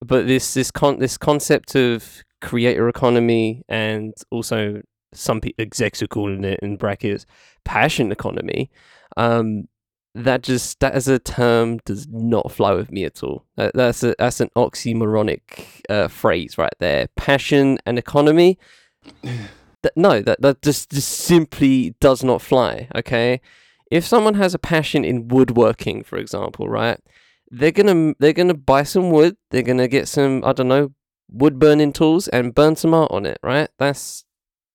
but 0.00 0.26
this 0.26 0.54
this 0.54 0.70
con 0.70 0.98
this 0.98 1.16
concept 1.16 1.74
of 1.74 2.24
creator 2.40 2.88
economy 2.88 3.62
and 3.68 4.12
also 4.30 4.82
some 5.14 5.40
pe- 5.40 5.52
execs 5.58 6.02
are 6.02 6.08
calling 6.08 6.44
it 6.44 6.60
in 6.60 6.76
brackets 6.76 7.24
passion 7.64 8.12
economy. 8.12 8.70
Um, 9.16 9.68
that 10.14 10.42
just 10.42 10.78
that 10.80 10.94
as 10.94 11.08
a 11.08 11.18
term 11.18 11.78
does 11.84 12.06
not 12.08 12.52
fly 12.52 12.72
with 12.72 12.92
me 12.92 13.04
at 13.04 13.22
all. 13.22 13.44
That, 13.56 13.72
that's 13.74 14.02
a 14.02 14.14
that's 14.18 14.40
an 14.40 14.50
oxymoronic 14.56 15.82
uh, 15.88 16.08
phrase 16.08 16.56
right 16.56 16.74
there. 16.78 17.08
Passion 17.16 17.78
and 17.86 17.98
economy. 17.98 18.58
that, 19.84 19.96
no, 19.96 20.20
that 20.20 20.42
that 20.42 20.62
just, 20.62 20.90
just 20.90 21.08
simply 21.08 21.94
does 22.00 22.24
not 22.24 22.42
fly. 22.42 22.88
Okay, 22.94 23.40
if 23.90 24.04
someone 24.04 24.34
has 24.34 24.54
a 24.54 24.58
passion 24.58 25.04
in 25.04 25.28
woodworking, 25.28 26.02
for 26.02 26.16
example, 26.16 26.68
right, 26.68 26.98
they're 27.50 27.70
gonna 27.70 28.14
they're 28.18 28.32
gonna 28.32 28.54
buy 28.54 28.82
some 28.82 29.10
wood. 29.10 29.36
They're 29.50 29.62
gonna 29.62 29.88
get 29.88 30.08
some 30.08 30.42
I 30.44 30.52
don't 30.52 30.68
know 30.68 30.92
wood 31.30 31.58
burning 31.58 31.92
tools 31.92 32.28
and 32.28 32.54
burn 32.54 32.76
some 32.76 32.94
art 32.94 33.12
on 33.12 33.26
it. 33.26 33.38
Right, 33.42 33.68
that's 33.78 34.24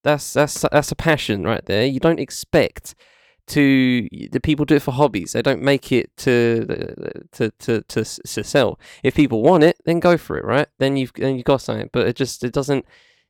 that's 0.03 0.33
that's 0.33 0.65
that's 0.71 0.91
a 0.91 0.95
passion 0.95 1.43
right 1.43 1.65
there. 1.65 1.85
You 1.85 1.99
don't 1.99 2.19
expect 2.19 2.95
to 3.47 4.07
the 4.31 4.39
people 4.39 4.63
do 4.63 4.75
it 4.75 4.81
for 4.81 4.91
hobbies. 4.91 5.33
They 5.33 5.41
don't 5.41 5.61
make 5.61 5.91
it 5.91 6.15
to 6.17 6.65
uh, 6.69 7.19
to 7.33 7.51
to 7.59 7.81
to, 7.81 8.03
to 8.03 8.43
sell. 8.43 8.79
If 9.03 9.15
people 9.15 9.41
want 9.41 9.63
it, 9.63 9.77
then 9.85 9.99
go 9.99 10.17
for 10.17 10.37
it, 10.37 10.45
right? 10.45 10.67
Then 10.77 10.95
you've 10.97 11.13
then 11.13 11.35
you've 11.35 11.45
got 11.45 11.61
something. 11.61 11.89
But 11.91 12.07
it 12.07 12.15
just 12.15 12.43
it 12.43 12.53
doesn't. 12.53 12.85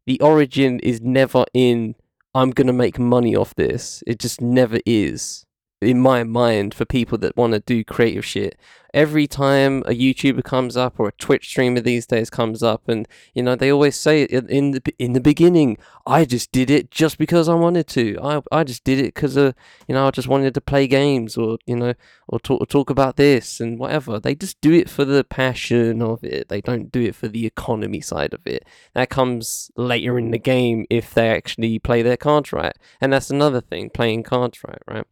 The 0.09 0.19
origin 0.21 0.79
is 0.79 1.01
never 1.01 1.45
in. 1.53 1.93
I'm 2.33 2.49
gonna 2.49 2.73
make 2.73 2.97
money 2.97 3.35
off 3.35 3.53
this. 3.53 4.03
It 4.07 4.17
just 4.17 4.41
never 4.41 4.79
is 4.83 5.45
in 5.81 5.99
my 5.99 6.23
mind 6.23 6.73
for 6.73 6.83
people 6.85 7.17
that 7.17 7.37
want 7.37 7.53
to 7.53 7.59
do 7.59 7.83
creative 7.83 8.25
shit. 8.25 8.59
Every 8.93 9.27
time 9.27 9.83
a 9.85 9.91
YouTuber 9.91 10.43
comes 10.43 10.75
up 10.75 10.99
or 10.99 11.09
a 11.09 11.11
Twitch 11.13 11.47
streamer 11.47 11.79
these 11.79 12.07
days 12.07 12.29
comes 12.31 12.63
up, 12.63 12.89
and 12.89 13.07
you 13.35 13.43
know 13.43 13.55
they 13.55 13.71
always 13.71 13.95
say 13.95 14.23
it 14.23 14.49
in 14.49 14.71
the 14.71 14.81
in 14.97 15.13
the 15.13 15.21
beginning, 15.21 15.77
I 16.07 16.25
just 16.25 16.51
did 16.51 16.71
it 16.71 16.89
just 16.89 17.19
because 17.19 17.47
I 17.47 17.53
wanted 17.53 17.87
to. 17.89 18.17
I 18.21 18.41
I 18.51 18.63
just 18.63 18.83
did 18.83 18.97
it 18.99 19.13
because 19.13 19.37
uh 19.37 19.51
you 19.87 19.93
know 19.93 20.07
I 20.07 20.11
just 20.11 20.27
wanted 20.27 20.55
to 20.55 20.61
play 20.61 20.87
games 20.87 21.37
or 21.37 21.59
you 21.67 21.75
know 21.75 21.93
or 22.27 22.39
talk 22.39 22.61
or 22.61 22.65
talk 22.65 22.89
about 22.89 23.15
this 23.15 23.59
and 23.59 23.77
whatever. 23.77 24.19
They 24.19 24.33
just 24.33 24.59
do 24.59 24.73
it 24.73 24.89
for 24.89 25.05
the 25.05 25.23
passion 25.23 26.01
of 26.01 26.23
it. 26.23 26.49
They 26.49 26.61
don't 26.61 26.91
do 26.91 27.01
it 27.01 27.15
for 27.15 27.27
the 27.27 27.45
economy 27.45 28.01
side 28.01 28.33
of 28.33 28.45
it. 28.47 28.65
That 28.95 29.09
comes 29.09 29.69
later 29.77 30.17
in 30.17 30.31
the 30.31 30.39
game 30.39 30.87
if 30.89 31.13
they 31.13 31.29
actually 31.29 31.77
play 31.77 32.01
their 32.01 32.17
cards 32.17 32.51
right, 32.51 32.75
and 32.99 33.13
that's 33.13 33.29
another 33.29 33.61
thing, 33.61 33.91
playing 33.91 34.23
cards 34.23 34.63
right, 34.63 34.81
right. 34.87 35.05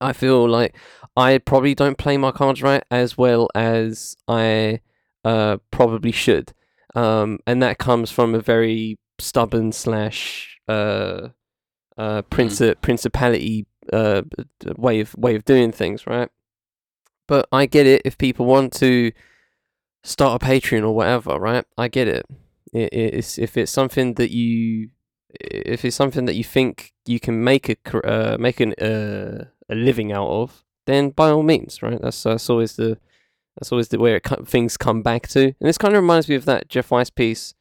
I 0.00 0.12
feel 0.12 0.48
like 0.48 0.76
I 1.16 1.38
probably 1.38 1.74
don't 1.74 1.98
play 1.98 2.16
my 2.16 2.30
cards 2.30 2.62
right 2.62 2.84
as 2.90 3.18
well 3.18 3.48
as 3.54 4.16
I 4.26 4.80
uh, 5.24 5.58
probably 5.70 6.12
should, 6.12 6.52
um, 6.94 7.38
and 7.46 7.62
that 7.62 7.78
comes 7.78 8.10
from 8.10 8.34
a 8.34 8.40
very 8.40 8.98
stubborn 9.18 9.72
slash 9.72 10.58
uh, 10.68 11.28
uh, 11.96 12.22
princi- 12.22 12.74
mm. 12.74 12.80
principality 12.80 13.66
uh, 13.92 14.22
way 14.76 15.00
of 15.00 15.14
way 15.16 15.34
of 15.34 15.44
doing 15.44 15.72
things, 15.72 16.06
right? 16.06 16.28
But 17.26 17.48
I 17.52 17.66
get 17.66 17.86
it 17.86 18.02
if 18.04 18.16
people 18.16 18.46
want 18.46 18.72
to 18.74 19.12
start 20.04 20.42
a 20.42 20.44
Patreon 20.44 20.82
or 20.82 20.94
whatever, 20.94 21.38
right? 21.38 21.64
I 21.76 21.88
get 21.88 22.08
it. 22.08 22.26
it 22.72 22.92
it's 22.92 23.38
if 23.38 23.56
it's 23.56 23.72
something 23.72 24.14
that 24.14 24.30
you 24.30 24.90
if 25.40 25.84
it's 25.84 25.96
something 25.96 26.24
that 26.24 26.36
you 26.36 26.44
think 26.44 26.92
you 27.06 27.20
can 27.20 27.42
make 27.44 27.68
a 27.68 28.06
uh, 28.06 28.36
make 28.38 28.60
an 28.60 28.72
uh, 28.74 29.44
a 29.68 29.74
living 29.74 30.12
out 30.12 30.28
of, 30.28 30.64
then 30.86 31.10
by 31.10 31.30
all 31.30 31.42
means, 31.42 31.82
right? 31.82 32.00
That's 32.00 32.22
that's 32.22 32.48
always 32.50 32.76
the 32.76 32.98
that's 33.58 33.72
always 33.72 33.88
the 33.88 33.98
where 33.98 34.16
it, 34.16 34.26
things 34.46 34.76
come 34.76 35.02
back 35.02 35.28
to. 35.28 35.44
And 35.46 35.54
this 35.60 35.78
kind 35.78 35.94
of 35.94 36.02
reminds 36.02 36.28
me 36.28 36.36
of 36.36 36.44
that 36.44 36.68
Jeff 36.68 36.90
Weiss 36.90 37.10
piece 37.10 37.54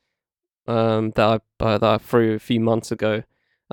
um, 0.67 1.11
that 1.15 1.41
I 1.59 1.63
uh, 1.63 1.77
that 1.77 1.89
I 1.89 1.97
threw 1.97 2.33
a 2.35 2.39
few 2.39 2.59
months 2.59 2.91
ago 2.91 3.23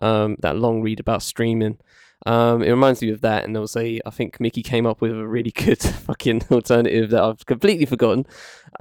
Um, 0.02 0.36
that 0.40 0.56
long 0.56 0.82
read 0.82 1.00
about 1.00 1.22
streaming. 1.22 1.78
Um, 2.26 2.62
it 2.62 2.70
reminds 2.70 3.02
me 3.02 3.10
of 3.10 3.20
that, 3.20 3.44
and 3.44 3.54
there 3.54 3.60
was 3.60 3.76
a 3.76 4.00
I 4.06 4.10
think 4.10 4.40
Mickey 4.40 4.62
came 4.62 4.86
up 4.86 5.00
with 5.00 5.12
a 5.12 5.26
really 5.26 5.50
good 5.64 5.82
fucking 5.82 6.42
alternative 6.50 7.10
that 7.10 7.22
I've 7.22 7.46
completely 7.46 7.86
forgotten. 7.86 8.26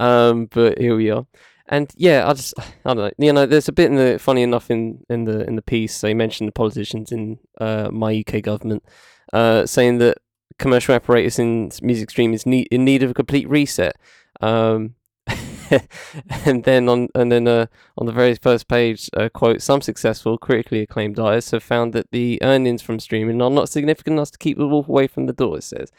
Um, 0.00 0.46
but 0.46 0.78
here 0.78 0.96
we 0.96 1.10
are. 1.10 1.26
And 1.68 1.90
yeah, 1.96 2.28
I 2.28 2.34
just 2.34 2.54
I 2.84 2.94
don't 2.94 2.96
know. 2.96 3.10
You 3.18 3.32
know, 3.32 3.46
there's 3.46 3.68
a 3.68 3.72
bit 3.72 3.90
in 3.90 3.96
the 3.96 4.18
funny 4.18 4.42
enough 4.42 4.70
in, 4.70 5.04
in 5.08 5.24
the 5.24 5.46
in 5.46 5.56
the 5.56 5.62
piece 5.62 6.00
they 6.00 6.14
mentioned 6.14 6.48
the 6.48 6.52
politicians 6.52 7.12
in 7.12 7.38
uh, 7.60 7.88
my 7.90 8.24
UK 8.26 8.42
government 8.42 8.84
uh, 9.32 9.66
saying 9.66 9.98
that 9.98 10.18
commercial 10.58 10.94
apparatus 10.94 11.38
in 11.38 11.70
music 11.82 12.10
stream 12.10 12.32
is 12.32 12.46
need, 12.46 12.68
in 12.70 12.84
need 12.84 13.02
of 13.02 13.10
a 13.10 13.14
complete 13.14 13.48
reset. 13.48 13.96
Um, 14.40 14.94
and 16.44 16.62
then 16.64 16.88
on 16.90 17.08
and 17.14 17.32
then 17.32 17.48
uh, 17.48 17.66
on 17.96 18.06
the 18.06 18.12
very 18.12 18.34
first 18.34 18.68
page, 18.68 19.08
uh, 19.16 19.30
quote: 19.30 19.62
Some 19.62 19.80
successful, 19.80 20.36
critically 20.36 20.82
acclaimed 20.82 21.18
artists 21.18 21.52
have 21.52 21.62
found 21.62 21.94
that 21.94 22.10
the 22.12 22.38
earnings 22.42 22.82
from 22.82 23.00
streaming 23.00 23.40
are 23.40 23.50
not 23.50 23.70
significant 23.70 24.14
enough 24.14 24.30
to 24.32 24.38
keep 24.38 24.58
the 24.58 24.68
wolf 24.68 24.88
away 24.88 25.06
from 25.06 25.26
the 25.26 25.32
door. 25.32 25.58
It 25.58 25.64
says. 25.64 25.90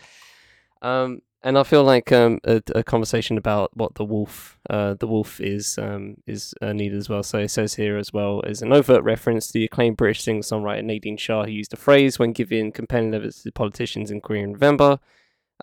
Um, 0.82 1.22
and 1.46 1.60
I 1.60 1.64
feel 1.64 1.84
like 1.84 2.12
um, 2.12 2.40
a, 2.44 2.60
a, 2.74 2.84
conversation 2.84 3.38
about 3.38 3.70
what 3.78 3.94
the 3.94 4.04
wolf, 4.04 4.58
uh, 4.68 4.96
the 4.96 5.06
wolf 5.06 5.40
is, 5.40 5.78
um, 5.78 6.18
is 6.26 6.56
uh, 6.60 6.74
needed 6.74 6.98
as 6.98 7.08
well. 7.08 7.22
So 7.22 7.38
it 7.38 7.50
says 7.50 7.76
here 7.76 7.98
as 7.98 8.12
well 8.12 8.42
as 8.48 8.64
an 8.64 8.74
overt 8.74 9.04
reference 9.04 9.46
to 9.48 9.54
the 9.54 9.66
acclaimed 9.66 9.96
British 9.96 10.24
singer-songwriter 10.24 10.84
Nadine 10.84 11.18
Shah, 11.18 11.46
who 11.46 11.52
used 11.52 11.70
the 11.70 11.78
phrase 11.78 12.18
when 12.18 12.34
giving 12.34 12.72
compelling 12.72 13.12
to 13.12 13.52
politicians 13.52 14.10
in 14.10 14.22
Korea 14.22 14.44
in 14.44 14.54
November. 14.54 15.00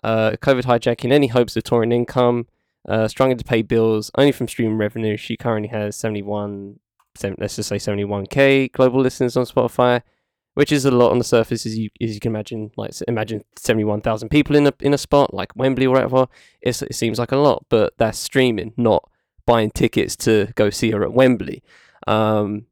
Uh, 0.01 0.31
COVID 0.41 0.63
hijacking 0.63 1.11
any 1.11 1.27
hopes 1.27 1.57
of 1.57 1.63
touring 1.63 1.91
income, 1.91 2.47
uh, 2.87 3.09
struggling 3.09 3.37
to 3.37 3.43
pay 3.43 3.61
bills 3.61 4.09
only 4.17 4.31
from 4.31 4.47
streaming 4.47 4.77
revenue. 4.77 5.17
She 5.17 5.35
currently 5.35 5.67
has 5.67 5.97
seventy-one, 5.97 6.79
let's 7.37 7.57
just 7.57 7.67
say 7.67 7.77
seventy-one 7.77 8.27
k 8.27 8.69
global 8.69 9.01
listeners 9.01 9.35
on 9.35 9.45
Spotify 9.45 10.01
which 10.53 10.71
is 10.71 10.85
a 10.85 10.91
lot 10.91 11.11
on 11.11 11.17
the 11.17 11.23
surface, 11.23 11.65
as 11.65 11.77
you 11.77 11.89
as 12.01 12.13
you 12.13 12.19
can 12.19 12.31
imagine. 12.31 12.71
Like 12.77 12.91
imagine 13.07 13.43
seventy 13.57 13.83
one 13.83 14.01
thousand 14.01 14.29
people 14.29 14.55
in 14.55 14.67
a 14.67 14.73
in 14.79 14.93
a 14.93 14.97
spot 14.97 15.33
like 15.33 15.55
Wembley 15.55 15.87
or 15.87 15.91
whatever. 15.91 16.27
It's, 16.61 16.81
it 16.81 16.95
seems 16.95 17.19
like 17.19 17.31
a 17.31 17.37
lot, 17.37 17.65
but 17.69 17.93
that's 17.97 18.19
streaming, 18.19 18.73
not 18.77 19.09
buying 19.45 19.71
tickets 19.71 20.15
to 20.17 20.51
go 20.55 20.69
see 20.69 20.91
her 20.91 21.03
at 21.03 21.13
Wembley. 21.13 21.63
Um, 22.07 22.67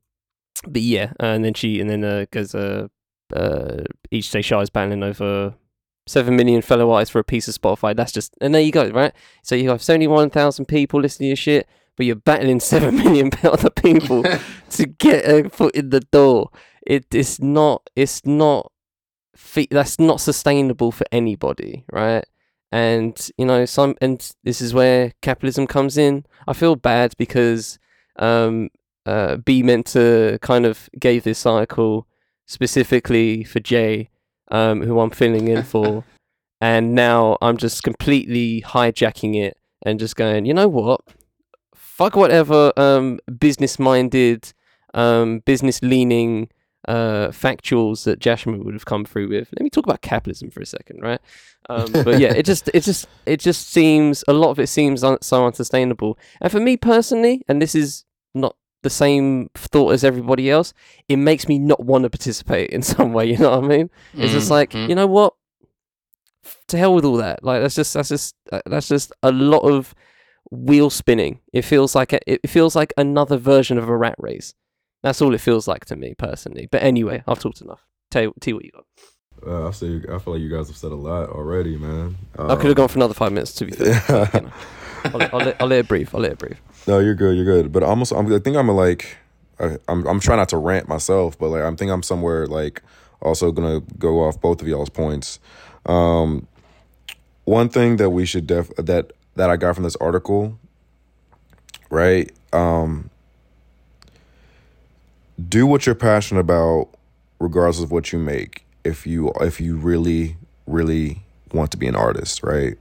but 0.67 0.81
yeah, 0.81 1.13
and 1.19 1.43
then 1.43 1.53
she 1.53 1.79
and 1.79 1.89
then 1.89 2.03
uh, 2.03 2.25
goes 2.31 2.53
uh, 2.53 2.87
uh, 3.35 3.83
each 4.11 4.29
day 4.31 4.41
Shah 4.41 4.61
is 4.61 4.69
battling 4.69 5.03
over 5.03 5.55
seven 6.07 6.35
million 6.35 6.61
fellow 6.61 6.91
artists 6.91 7.11
for 7.11 7.19
a 7.19 7.23
piece 7.23 7.47
of 7.47 7.55
Spotify. 7.55 7.95
That's 7.95 8.11
just 8.11 8.35
and 8.41 8.53
there 8.53 8.61
you 8.61 8.71
go, 8.71 8.89
right? 8.89 9.13
So 9.43 9.55
you 9.55 9.69
have 9.69 9.81
seventy 9.81 10.07
one 10.07 10.29
thousand 10.29 10.65
people 10.65 11.01
listening 11.01 11.27
to 11.27 11.29
your 11.29 11.35
shit, 11.35 11.67
but 11.95 12.05
you're 12.05 12.15
battling 12.15 12.59
seven 12.59 12.97
million 12.97 13.31
other 13.43 13.69
people 13.69 14.23
to 14.71 14.85
get 14.85 15.25
a 15.25 15.49
foot 15.49 15.75
in 15.75 15.89
the 15.89 16.01
door 16.01 16.51
it 16.85 17.05
it's 17.13 17.39
not 17.39 17.89
it's 17.95 18.25
not 18.25 18.71
that's 19.69 19.99
not 19.99 20.21
sustainable 20.21 20.91
for 20.91 21.05
anybody, 21.11 21.85
right? 21.91 22.25
And 22.71 23.29
you 23.37 23.45
know, 23.45 23.65
some 23.65 23.95
and 24.01 24.31
this 24.43 24.61
is 24.61 24.73
where 24.73 25.13
capitalism 25.21 25.67
comes 25.67 25.97
in. 25.97 26.25
I 26.47 26.53
feel 26.53 26.75
bad 26.75 27.13
because 27.17 27.79
um, 28.17 28.69
uh, 29.05 29.37
B 29.37 29.63
meant 29.63 29.87
to 29.87 30.39
kind 30.41 30.65
of 30.65 30.89
gave 30.99 31.23
this 31.23 31.45
article 31.45 32.07
specifically 32.45 33.43
for 33.43 33.59
Jay, 33.59 34.09
um, 34.49 34.81
who 34.81 34.99
I'm 34.99 35.09
filling 35.09 35.47
in 35.47 35.63
for, 35.63 36.03
and 36.61 36.95
now 36.95 37.37
I'm 37.41 37.57
just 37.57 37.83
completely 37.83 38.61
hijacking 38.61 39.41
it 39.41 39.57
and 39.83 39.99
just 39.99 40.15
going, 40.15 40.45
you 40.45 40.53
know 40.53 40.67
what? 40.67 41.01
Fuck 41.75 42.15
whatever 42.15 42.71
um, 42.77 43.19
business 43.39 43.79
minded, 43.79 44.53
um, 44.93 45.39
business 45.39 45.81
leaning 45.81 46.49
uh, 46.87 47.27
factuals 47.29 48.03
that 48.05 48.19
Jashma 48.19 48.63
would 48.63 48.73
have 48.73 48.85
come 48.85 49.05
through 49.05 49.29
with. 49.29 49.49
Let 49.51 49.63
me 49.63 49.69
talk 49.69 49.85
about 49.85 50.01
capitalism 50.01 50.49
for 50.49 50.61
a 50.61 50.65
second, 50.65 51.01
right? 51.01 51.21
Um, 51.69 51.91
but 51.91 52.19
yeah, 52.19 52.33
it 52.33 52.45
just 52.45 52.69
it 52.73 52.83
just 52.83 53.07
it 53.25 53.39
just 53.39 53.69
seems 53.69 54.23
a 54.27 54.33
lot 54.33 54.51
of 54.51 54.59
it 54.59 54.67
seems 54.67 55.03
un- 55.03 55.21
so 55.21 55.45
unsustainable. 55.45 56.17
And 56.41 56.51
for 56.51 56.59
me 56.59 56.77
personally, 56.77 57.43
and 57.47 57.61
this 57.61 57.75
is 57.75 58.05
not 58.33 58.55
the 58.81 58.89
same 58.89 59.49
thought 59.53 59.91
as 59.91 60.03
everybody 60.03 60.49
else, 60.49 60.73
it 61.07 61.17
makes 61.17 61.47
me 61.47 61.59
not 61.59 61.83
want 61.85 62.03
to 62.03 62.09
participate 62.09 62.71
in 62.71 62.81
some 62.81 63.13
way. 63.13 63.25
You 63.25 63.37
know 63.37 63.51
what 63.51 63.63
I 63.63 63.67
mean? 63.67 63.89
It's 64.13 64.23
mm-hmm. 64.23 64.33
just 64.33 64.49
like 64.49 64.73
you 64.73 64.95
know 64.95 65.07
what, 65.07 65.35
to 66.67 66.77
hell 66.77 66.95
with 66.95 67.05
all 67.05 67.17
that. 67.17 67.43
Like 67.43 67.61
that's 67.61 67.75
just 67.75 67.93
that's 67.93 68.09
just 68.09 68.35
uh, 68.51 68.61
that's 68.65 68.87
just 68.87 69.11
a 69.21 69.31
lot 69.31 69.59
of 69.59 69.93
wheel 70.49 70.89
spinning. 70.89 71.39
It 71.53 71.63
feels 71.63 71.95
like 71.95 72.13
a, 72.13 72.19
it 72.31 72.49
feels 72.49 72.75
like 72.75 72.93
another 72.97 73.37
version 73.37 73.77
of 73.77 73.87
a 73.87 73.95
rat 73.95 74.15
race. 74.17 74.53
That's 75.03 75.21
all 75.21 75.33
it 75.33 75.41
feels 75.41 75.67
like 75.67 75.85
to 75.85 75.95
me 75.95 76.13
personally. 76.17 76.67
But 76.71 76.83
anyway, 76.83 77.23
I've 77.27 77.39
talked 77.39 77.61
enough. 77.61 77.85
Tell 78.09 78.23
you, 78.23 78.33
tell 78.39 78.51
you 78.51 78.55
what 78.55 78.65
you 78.65 78.71
got. 78.71 78.85
Uh, 79.45 79.69
I 79.69 79.71
say 79.71 80.01
I 80.11 80.19
feel 80.19 80.33
like 80.33 80.41
you 80.41 80.49
guys 80.49 80.67
have 80.67 80.77
said 80.77 80.91
a 80.91 80.95
lot 80.95 81.29
already, 81.29 81.75
man. 81.75 82.15
Um, 82.37 82.51
I 82.51 82.55
could 82.55 82.65
have 82.65 82.75
gone 82.75 82.89
for 82.89 82.99
another 82.99 83.15
five 83.15 83.31
minutes 83.31 83.53
to 83.53 83.65
be 83.65 83.71
fair. 83.71 84.29
you 84.33 84.41
know, 84.41 84.51
I'll, 85.05 85.21
I'll, 85.21 85.45
let, 85.45 85.61
I'll, 85.61 85.67
let, 85.67 85.79
it 85.79 85.87
breathe. 85.87 86.09
I'll 86.13 86.19
let 86.21 86.33
it 86.33 86.37
breathe. 86.37 86.57
No, 86.85 86.99
you're 86.99 87.15
good. 87.15 87.35
You're 87.35 87.45
good. 87.45 87.71
But 87.71 87.81
almost, 87.81 88.11
I'm, 88.11 88.31
I 88.31 88.37
think 88.37 88.55
I'm 88.55 88.67
like, 88.67 89.17
I, 89.59 89.77
I'm 89.87 90.05
I'm 90.05 90.19
trying 90.19 90.37
not 90.37 90.49
to 90.49 90.57
rant 90.57 90.87
myself, 90.87 91.39
but 91.39 91.49
like 91.49 91.63
I'm 91.63 91.75
think 91.75 91.91
I'm 91.91 92.03
somewhere 92.03 92.45
like 92.45 92.83
also 93.21 93.51
gonna 93.51 93.81
go 93.97 94.23
off 94.23 94.39
both 94.39 94.61
of 94.61 94.67
y'all's 94.67 94.89
points. 94.89 95.39
Um, 95.85 96.47
one 97.45 97.69
thing 97.69 97.97
that 97.97 98.11
we 98.11 98.25
should 98.25 98.45
def 98.47 98.69
that 98.75 99.11
that 99.35 99.49
I 99.49 99.57
got 99.57 99.75
from 99.75 99.83
this 99.83 99.95
article, 99.97 100.59
right? 101.89 102.31
Um, 102.53 103.09
do 105.47 105.65
what 105.65 105.85
you're 105.85 105.95
passionate 105.95 106.41
about 106.41 106.89
regardless 107.39 107.81
of 107.81 107.91
what 107.91 108.11
you 108.11 108.19
make 108.19 108.65
if 108.83 109.07
you 109.07 109.31
if 109.41 109.59
you 109.61 109.75
really 109.75 110.37
really 110.67 111.21
want 111.53 111.71
to 111.71 111.77
be 111.77 111.87
an 111.87 111.95
artist 111.95 112.43
right? 112.43 112.77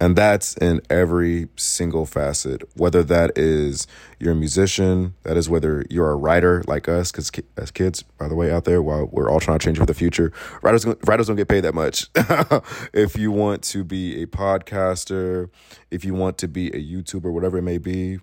And 0.00 0.14
that's 0.14 0.56
in 0.58 0.80
every 0.88 1.48
single 1.56 2.06
facet 2.06 2.62
whether 2.74 3.02
that 3.02 3.36
is 3.36 3.88
you're 4.20 4.32
a 4.32 4.36
musician 4.36 5.14
that 5.24 5.36
is 5.36 5.48
whether 5.48 5.84
you're 5.90 6.10
a 6.12 6.16
writer 6.16 6.62
like 6.68 6.88
us 6.88 7.10
because 7.10 7.32
as 7.56 7.72
kids 7.72 8.02
by 8.02 8.28
the 8.28 8.36
way 8.36 8.52
out 8.52 8.64
there 8.64 8.80
while 8.80 9.06
we're 9.06 9.28
all 9.28 9.40
trying 9.40 9.58
to 9.58 9.64
change 9.64 9.78
for 9.78 9.86
the 9.86 9.94
future 9.94 10.32
writers 10.62 10.86
writers 11.04 11.26
don't 11.26 11.36
get 11.36 11.48
paid 11.48 11.62
that 11.62 11.74
much. 11.74 12.06
If 12.92 13.16
you 13.16 13.32
want 13.32 13.62
to 13.64 13.82
be 13.82 14.22
a 14.22 14.26
podcaster 14.26 15.50
if 15.90 16.04
you 16.04 16.14
want 16.14 16.38
to 16.38 16.48
be 16.48 16.68
a 16.68 16.80
youtuber 16.80 17.32
whatever 17.32 17.58
it 17.58 17.62
may 17.62 17.78
be 17.78 18.18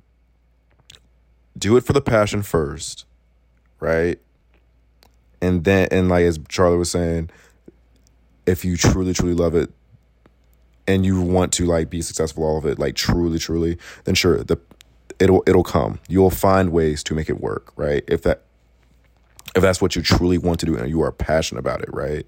do 1.58 1.76
it 1.76 1.82
for 1.82 1.94
the 1.94 2.02
passion 2.02 2.42
first 2.42 3.06
right? 3.86 4.20
And 5.42 5.64
then, 5.64 5.88
and 5.92 6.10
like 6.10 6.24
as 6.24 6.40
Charlie 6.50 6.78
was 6.78 6.90
saying, 6.90 7.30
if 8.46 8.66
you 8.66 8.78
truly, 8.78 9.14
truly 9.14 9.36
love 9.36 9.56
it, 9.56 9.72
and 10.88 11.06
you 11.06 11.22
want 11.22 11.52
to 11.54 11.66
like 11.66 11.90
be 11.90 12.02
successful 12.02 12.44
all 12.44 12.58
of 12.58 12.66
it, 12.66 12.80
like 12.80 12.96
truly, 12.96 13.40
truly, 13.40 13.78
then 14.04 14.16
sure, 14.16 14.44
the 14.44 14.58
it'll 15.20 15.44
it'll 15.48 15.64
come. 15.64 16.00
You'll 16.08 16.30
find 16.30 16.72
ways 16.72 17.04
to 17.04 17.16
make 17.16 17.30
it 17.30 17.40
work, 17.40 17.72
right? 17.76 18.04
If 18.08 18.24
that 18.24 18.42
if 19.56 19.62
that's 19.62 19.82
what 19.82 19.96
you 19.96 20.02
truly 20.02 20.38
want 20.38 20.60
to 20.60 20.66
do 20.66 20.76
and 20.76 20.90
you 20.90 21.02
are 21.02 21.12
passionate 21.12 21.60
about 21.60 21.82
it, 21.82 21.90
right? 21.94 22.26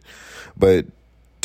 But 0.55 0.85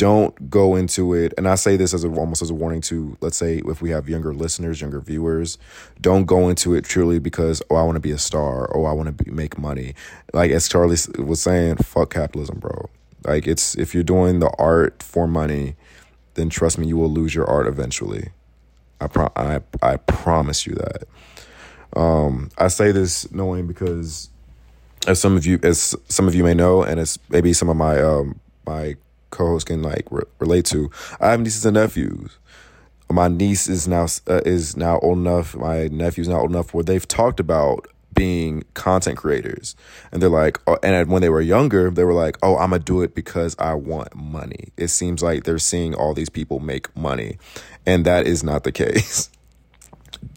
don't 0.03 0.49
go 0.49 0.75
into 0.75 1.13
it 1.13 1.33
and 1.37 1.47
i 1.47 1.55
say 1.55 1.77
this 1.77 1.93
as 1.93 2.03
a, 2.03 2.09
almost 2.09 2.41
as 2.41 2.49
a 2.49 2.53
warning 2.53 2.81
to 2.81 3.15
let's 3.21 3.37
say 3.37 3.61
if 3.63 3.81
we 3.81 3.89
have 3.89 4.09
younger 4.09 4.33
listeners 4.33 4.81
younger 4.81 4.99
viewers 4.99 5.57
don't 6.01 6.25
go 6.25 6.49
into 6.49 6.75
it 6.75 6.83
truly 6.83 7.19
because 7.19 7.61
oh 7.69 7.77
i 7.77 7.83
want 7.83 7.95
to 7.95 8.01
be 8.01 8.11
a 8.11 8.17
star 8.17 8.69
oh, 8.75 8.83
i 8.83 8.91
want 8.91 9.17
to 9.17 9.31
make 9.31 9.57
money. 9.57 9.95
Like 10.33 10.51
as 10.51 10.67
charlie 10.67 10.97
was 11.17 11.41
saying 11.41 11.77
fuck 11.77 12.13
capitalism 12.13 12.59
bro. 12.59 12.89
Like 13.23 13.47
it's 13.47 13.77
if 13.77 13.93
you're 13.93 14.03
doing 14.03 14.39
the 14.39 14.53
art 14.59 15.01
for 15.01 15.25
money 15.25 15.77
then 16.33 16.49
trust 16.49 16.77
me 16.77 16.85
you 16.85 16.97
will 16.97 17.09
lose 17.09 17.33
your 17.33 17.49
art 17.49 17.65
eventually. 17.65 18.31
I 18.99 19.07
pro- 19.07 19.31
I, 19.37 19.61
I 19.81 19.95
promise 19.95 20.67
you 20.67 20.75
that. 20.75 21.97
Um 21.97 22.49
i 22.57 22.67
say 22.67 22.91
this 22.91 23.31
knowing 23.31 23.67
because 23.67 24.29
as 25.07 25.21
some 25.21 25.37
of 25.37 25.45
you 25.45 25.61
as 25.63 25.95
some 26.09 26.27
of 26.27 26.35
you 26.35 26.43
may 26.43 26.53
know 26.53 26.83
and 26.83 26.99
as 26.99 27.17
maybe 27.29 27.53
some 27.53 27.69
of 27.69 27.77
my 27.77 28.01
um 28.01 28.37
my 28.65 28.97
co-host 29.33 29.67
can 29.67 29.81
like 29.81 30.05
re- 30.11 30.23
relate 30.39 30.65
to. 30.65 30.89
I 31.19 31.31
have 31.31 31.41
nieces 31.41 31.65
and 31.65 31.75
nephews. 31.75 32.37
My 33.09 33.27
niece 33.27 33.67
is 33.67 33.87
now 33.87 34.07
uh, 34.27 34.41
is 34.45 34.77
now 34.77 34.99
old 34.99 35.17
enough. 35.17 35.55
My 35.55 35.87
nephew's 35.89 36.27
now 36.29 36.39
old 36.39 36.51
enough 36.51 36.73
where 36.73 36.83
they've 36.83 37.07
talked 37.07 37.39
about 37.39 37.87
being 38.13 38.63
content 38.73 39.17
creators, 39.17 39.75
and 40.11 40.21
they're 40.21 40.29
like, 40.29 40.59
oh, 40.67 40.77
and 40.83 41.09
when 41.09 41.21
they 41.21 41.29
were 41.29 41.41
younger, 41.41 41.89
they 41.89 42.03
were 42.03 42.13
like, 42.13 42.37
"Oh, 42.41 42.57
I'm 42.57 42.69
gonna 42.69 42.79
do 42.79 43.01
it 43.01 43.15
because 43.15 43.55
I 43.59 43.73
want 43.73 44.15
money." 44.15 44.69
It 44.77 44.89
seems 44.89 45.21
like 45.21 45.43
they're 45.43 45.59
seeing 45.59 45.93
all 45.93 46.13
these 46.13 46.29
people 46.29 46.59
make 46.59 46.95
money, 46.95 47.37
and 47.85 48.05
that 48.05 48.25
is 48.25 48.43
not 48.43 48.63
the 48.63 48.71
case. 48.83 49.29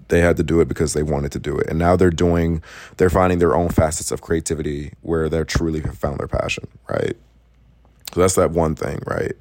they 0.09 0.21
had 0.21 0.37
to 0.37 0.43
do 0.43 0.61
it 0.61 0.69
because 0.69 0.93
they 0.95 1.03
wanted 1.03 1.33
to 1.33 1.39
do 1.39 1.57
it, 1.57 1.67
and 1.69 1.79
now 1.79 1.97
they're 1.97 2.11
doing, 2.11 2.63
they're 2.97 3.11
finding 3.11 3.39
their 3.39 3.55
own 3.57 3.69
facets 3.69 4.11
of 4.11 4.21
creativity 4.21 4.93
where 5.03 5.29
they're 5.29 5.45
truly 5.45 5.81
have 5.81 5.99
found 5.99 6.19
their 6.19 6.29
passion, 6.29 6.67
right? 6.89 7.17
So 8.15 8.21
that's 8.21 8.35
that 8.35 8.53
one 8.53 8.75
thing, 8.75 9.01
right? 9.07 9.33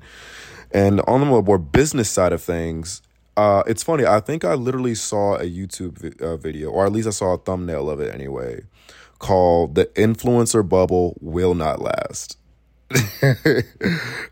And 0.71 1.01
on 1.08 1.21
the 1.21 1.25
more 1.25 1.58
business 1.58 2.10
side 2.10 2.34
of 2.34 2.41
things, 2.41 3.01
uh, 3.38 3.63
it's 3.67 3.84
funny. 3.84 4.06
I 4.06 4.19
think 4.19 4.45
I 4.45 4.54
literally 4.54 4.95
saw 4.95 5.36
a 5.36 5.43
YouTube 5.43 5.97
vi- 5.97 6.25
uh, 6.25 6.38
video, 6.38 6.69
or 6.69 6.86
at 6.86 6.91
least 6.91 7.08
I 7.08 7.12
saw 7.12 7.34
a 7.34 7.38
thumbnail 7.38 7.89
of 7.89 7.99
it 7.99 8.13
anyway, 8.13 8.62
called 9.19 9.75
"The 9.75 9.86
Influencer 9.88 10.67
Bubble 10.67 11.17
Will 11.21 11.54
Not 11.54 11.82
Last." 11.82 12.38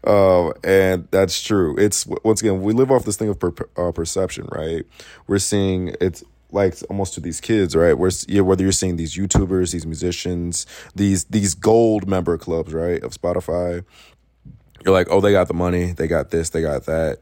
um, 0.05 0.53
and 0.63 1.07
that's 1.11 1.41
true. 1.41 1.75
It's 1.77 2.05
once 2.23 2.41
again 2.41 2.61
we 2.61 2.73
live 2.73 2.91
off 2.91 3.03
this 3.03 3.17
thing 3.17 3.29
of 3.29 3.39
per, 3.39 3.53
uh, 3.77 3.91
perception, 3.91 4.47
right? 4.51 4.85
We're 5.27 5.39
seeing 5.39 5.95
it's 5.99 6.23
like 6.51 6.75
almost 6.89 7.15
to 7.15 7.19
these 7.19 7.41
kids, 7.41 7.75
right? 7.75 7.93
Where 7.97 8.11
yeah, 8.27 8.41
whether 8.41 8.63
you're 8.63 8.71
seeing 8.71 8.95
these 8.95 9.15
YouTubers, 9.15 9.71
these 9.71 9.85
musicians, 9.85 10.65
these 10.95 11.25
these 11.25 11.55
gold 11.55 12.07
member 12.07 12.37
clubs, 12.37 12.73
right, 12.73 13.03
of 13.03 13.11
Spotify, 13.11 13.83
you're 14.83 14.93
like, 14.93 15.07
oh, 15.09 15.21
they 15.21 15.31
got 15.31 15.47
the 15.47 15.53
money, 15.53 15.91
they 15.91 16.07
got 16.07 16.29
this, 16.29 16.49
they 16.49 16.61
got 16.61 16.85
that. 16.85 17.19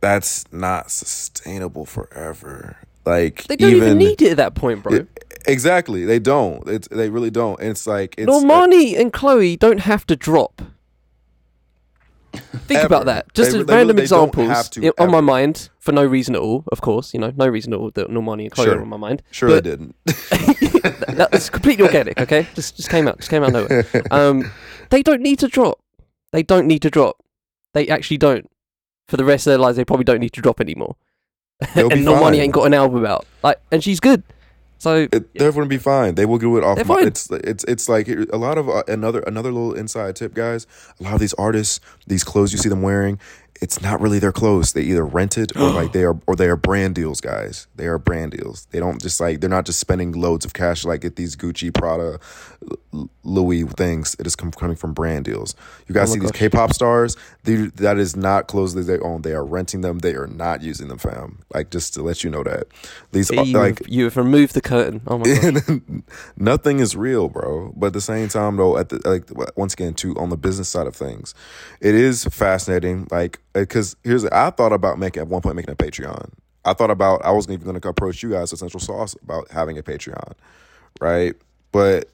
That's 0.00 0.50
not 0.52 0.90
sustainable 0.90 1.86
forever. 1.86 2.76
Like 3.04 3.44
they 3.44 3.56
don't 3.56 3.70
even, 3.70 3.84
even 3.84 3.98
need 3.98 4.22
it 4.22 4.32
at 4.32 4.36
that 4.38 4.54
point, 4.54 4.82
bro. 4.82 4.94
It, 4.94 5.24
exactly, 5.46 6.04
they 6.04 6.18
don't. 6.18 6.66
It's 6.68 6.88
they 6.88 7.10
really 7.10 7.30
don't. 7.30 7.58
And 7.60 7.70
it's 7.70 7.86
like 7.86 8.14
it's 8.16 8.30
Normani 8.30 8.98
and 8.98 9.12
Chloe 9.12 9.56
don't 9.56 9.80
have 9.80 10.06
to 10.06 10.16
drop. 10.16 10.62
Think 12.32 12.78
ever. 12.78 12.86
about 12.86 13.06
that. 13.06 13.32
Just 13.34 13.52
they, 13.52 13.58
as 13.58 13.66
they 13.66 13.74
random 13.74 13.96
really, 13.96 14.04
examples 14.04 14.68
to, 14.70 14.92
on 14.98 15.10
my 15.10 15.20
mind 15.20 15.68
for 15.78 15.92
no 15.92 16.04
reason 16.04 16.34
at 16.34 16.40
all. 16.40 16.64
Of 16.72 16.80
course, 16.80 17.12
you 17.12 17.20
know, 17.20 17.32
no 17.36 17.46
reason 17.46 17.72
at 17.72 17.78
all 17.78 17.90
that 17.90 18.08
Normani 18.08 18.44
and 18.44 18.50
Chloe 18.52 18.66
sure. 18.66 18.78
are 18.78 18.82
on 18.82 18.88
my 18.88 18.96
mind. 18.96 19.22
Sure, 19.30 19.48
but, 19.48 19.64
they 19.64 19.70
didn't. 19.70 19.96
that, 20.06 21.28
that's 21.30 21.50
completely 21.50 21.84
organic. 21.84 22.20
Okay, 22.20 22.46
just 22.54 22.76
just 22.76 22.88
came 22.88 23.08
out, 23.08 23.18
just 23.18 23.30
came 23.30 23.42
out 23.42 23.52
nowhere. 23.52 23.86
Um, 24.10 24.50
they 24.90 25.02
don't 25.02 25.22
need 25.22 25.40
to 25.40 25.48
drop. 25.48 25.81
They 26.32 26.42
don't 26.42 26.66
need 26.66 26.82
to 26.82 26.90
drop. 26.90 27.22
They 27.74 27.88
actually 27.88 28.18
don't. 28.18 28.48
For 29.08 29.16
the 29.16 29.24
rest 29.24 29.46
of 29.46 29.50
their 29.50 29.58
lives, 29.58 29.76
they 29.76 29.84
probably 29.84 30.04
don't 30.04 30.20
need 30.20 30.32
to 30.32 30.40
drop 30.40 30.60
anymore. 30.60 30.96
and 31.74 31.90
Normani 31.90 32.38
ain't 32.38 32.52
got 32.52 32.64
an 32.64 32.74
album 32.74 33.04
out. 33.04 33.26
Like, 33.42 33.60
and 33.70 33.82
she's 33.84 34.00
good. 34.00 34.22
So 34.78 35.06
it, 35.12 35.32
they're 35.34 35.52
going 35.52 35.64
to 35.64 35.68
be 35.68 35.78
fine. 35.78 36.16
They 36.16 36.26
will 36.26 36.38
do 36.38 36.56
it 36.56 36.64
off. 36.64 36.84
My, 36.86 37.02
it's 37.02 37.30
it's 37.30 37.62
it's 37.64 37.88
like 37.88 38.08
a 38.08 38.36
lot 38.36 38.58
of 38.58 38.68
uh, 38.68 38.82
another 38.88 39.20
another 39.20 39.52
little 39.52 39.74
inside 39.74 40.16
tip, 40.16 40.34
guys. 40.34 40.66
A 40.98 41.04
lot 41.04 41.14
of 41.14 41.20
these 41.20 41.34
artists, 41.34 41.78
these 42.08 42.24
clothes 42.24 42.52
you 42.52 42.58
see 42.58 42.68
them 42.68 42.82
wearing, 42.82 43.20
it's 43.60 43.80
not 43.80 44.00
really 44.00 44.18
their 44.18 44.32
clothes. 44.32 44.72
They 44.72 44.82
either 44.82 45.04
rent 45.04 45.38
it 45.38 45.56
or 45.56 45.70
like 45.70 45.92
they 45.92 46.04
are 46.04 46.18
or 46.26 46.34
they 46.34 46.48
are 46.48 46.56
brand 46.56 46.94
deals, 46.94 47.20
guys. 47.20 47.66
They 47.76 47.86
are 47.86 47.98
brand 47.98 48.32
deals. 48.32 48.66
They 48.70 48.80
don't 48.80 49.00
just 49.00 49.20
like 49.20 49.40
they're 49.40 49.50
not 49.50 49.66
just 49.66 49.78
spending 49.78 50.12
loads 50.12 50.44
of 50.44 50.52
cash 50.52 50.84
like 50.84 51.02
get 51.02 51.16
these 51.16 51.36
Gucci, 51.36 51.72
Prada, 51.72 52.18
Louis 53.22 53.64
things. 53.64 54.16
It 54.18 54.26
is 54.26 54.36
coming 54.36 54.76
from 54.76 54.94
brand 54.94 55.24
deals. 55.24 55.54
You 55.86 55.94
guys 55.94 56.10
oh 56.10 56.14
see 56.14 56.18
gosh. 56.20 56.30
these 56.32 56.38
K-pop 56.38 56.72
stars? 56.72 57.16
They, 57.44 57.54
that 57.54 57.98
is 57.98 58.16
not 58.16 58.48
clothes 58.48 58.74
that 58.74 58.82
they 58.82 58.98
own. 58.98 59.22
They 59.22 59.32
are 59.32 59.44
renting 59.44 59.80
them. 59.80 60.00
They 60.00 60.14
are 60.14 60.26
not 60.26 60.62
using 60.62 60.88
them, 60.88 60.98
fam. 60.98 61.38
Like 61.54 61.70
just 61.70 61.94
to 61.94 62.02
let 62.02 62.24
you 62.24 62.30
know 62.30 62.42
that 62.42 62.64
these 63.12 63.30
are, 63.30 63.44
you 63.44 63.56
like 63.56 63.78
have, 63.78 63.88
you 63.88 64.04
have 64.04 64.16
removed 64.16 64.54
the 64.54 64.60
curtain. 64.60 65.02
Oh 65.06 65.18
my 65.18 65.24
god, 65.24 65.82
nothing 66.36 66.80
is 66.80 66.96
real, 66.96 67.28
bro. 67.28 67.72
But 67.76 67.88
at 67.88 67.92
the 67.92 68.00
same 68.00 68.28
time, 68.28 68.56
though, 68.56 68.76
at 68.76 68.88
the 68.88 69.00
like 69.08 69.56
once 69.56 69.74
again, 69.74 69.94
to 69.94 70.16
on 70.16 70.30
the 70.30 70.36
business 70.36 70.68
side 70.68 70.86
of 70.86 70.96
things, 70.96 71.34
it 71.80 71.94
is 71.94 72.24
fascinating. 72.24 73.06
Like 73.10 73.38
because 73.52 73.96
here's 74.04 74.24
I 74.26 74.50
thought 74.50 74.72
about 74.72 74.98
making 74.98 75.22
at 75.22 75.28
one 75.28 75.42
point 75.42 75.56
making 75.56 75.72
a 75.72 75.76
Patreon. 75.76 76.30
I 76.64 76.74
thought 76.74 76.90
about 76.90 77.24
I 77.24 77.32
was 77.32 77.48
even 77.48 77.64
going 77.64 77.80
to 77.80 77.88
approach 77.88 78.22
you 78.22 78.30
guys 78.30 78.52
Essential 78.52 78.80
Sauce 78.80 79.16
about 79.22 79.50
having 79.50 79.78
a 79.78 79.82
Patreon, 79.82 80.32
right? 81.00 81.34
But 81.72 82.08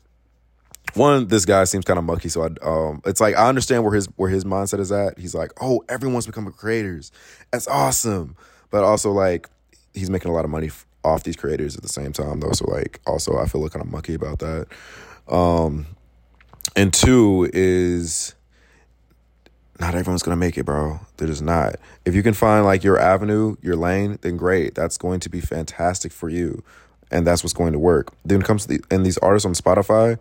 one, 0.95 1.29
this 1.29 1.45
guy 1.45 1.65
seems 1.65 1.85
kind 1.85 1.99
of 1.99 2.05
mucky, 2.05 2.29
so 2.29 2.43
I 2.43 2.67
um, 2.67 3.03
it's 3.05 3.21
like 3.21 3.37
I 3.37 3.49
understand 3.49 3.85
where 3.85 3.95
his 3.95 4.07
where 4.17 4.31
his 4.31 4.45
mindset 4.45 4.81
is 4.81 4.91
at. 4.91 5.19
He's 5.19 5.35
like, 5.35 5.53
oh, 5.61 5.85
everyone's 5.89 6.27
becoming 6.27 6.53
creators. 6.53 7.13
That's 7.53 7.69
awesome, 7.69 8.37
but 8.71 8.85
also 8.85 9.13
like 9.13 9.49
he's 9.95 10.11
making 10.11 10.31
a 10.31 10.35
lot 10.35 10.45
of 10.45 10.51
money 10.51 10.71
off 11.05 11.25
these 11.25 11.37
creators 11.37 11.77
at 11.77 11.83
the 11.83 11.89
same 11.89 12.13
time 12.13 12.41
though. 12.41 12.53
So 12.53 12.71
like 12.71 13.01
also 13.07 13.39
I 13.39 13.47
feel 13.47 13.67
kind 13.69 13.85
of 13.85 13.91
mucky 13.91 14.15
about 14.15 14.39
that. 14.39 14.67
Um, 15.29 15.87
and 16.75 16.93
two 16.93 17.51
is 17.53 18.35
not 19.81 19.95
everyone's 19.95 20.23
gonna 20.23 20.37
make 20.37 20.59
it, 20.59 20.65
bro. 20.65 21.01
They're 21.17 21.29
just 21.29 21.43
not. 21.43 21.77
If 22.05 22.15
you 22.15 22.23
can 22.23 22.35
find 22.35 22.65
like 22.65 22.85
your 22.85 22.99
avenue, 22.99 23.57
your 23.63 23.77
lane, 23.77 24.19
then 24.23 24.37
great. 24.37 24.75
That's 24.75 24.99
going 24.99 25.21
to 25.21 25.29
be 25.29 25.41
fantastic 25.41 26.13
for 26.13 26.29
you, 26.29 26.63
and 27.11 27.27
that's 27.27 27.43
what's 27.43 27.55
going 27.55 27.73
to 27.73 27.79
work. 27.79 28.13
Then 28.25 28.41
it 28.41 28.47
comes 28.47 28.67
to 28.67 28.79
the, 28.79 28.85
and 28.91 29.05
these 29.05 29.19
artists 29.19 29.47
on 29.47 29.55
Spotify, 29.55 30.19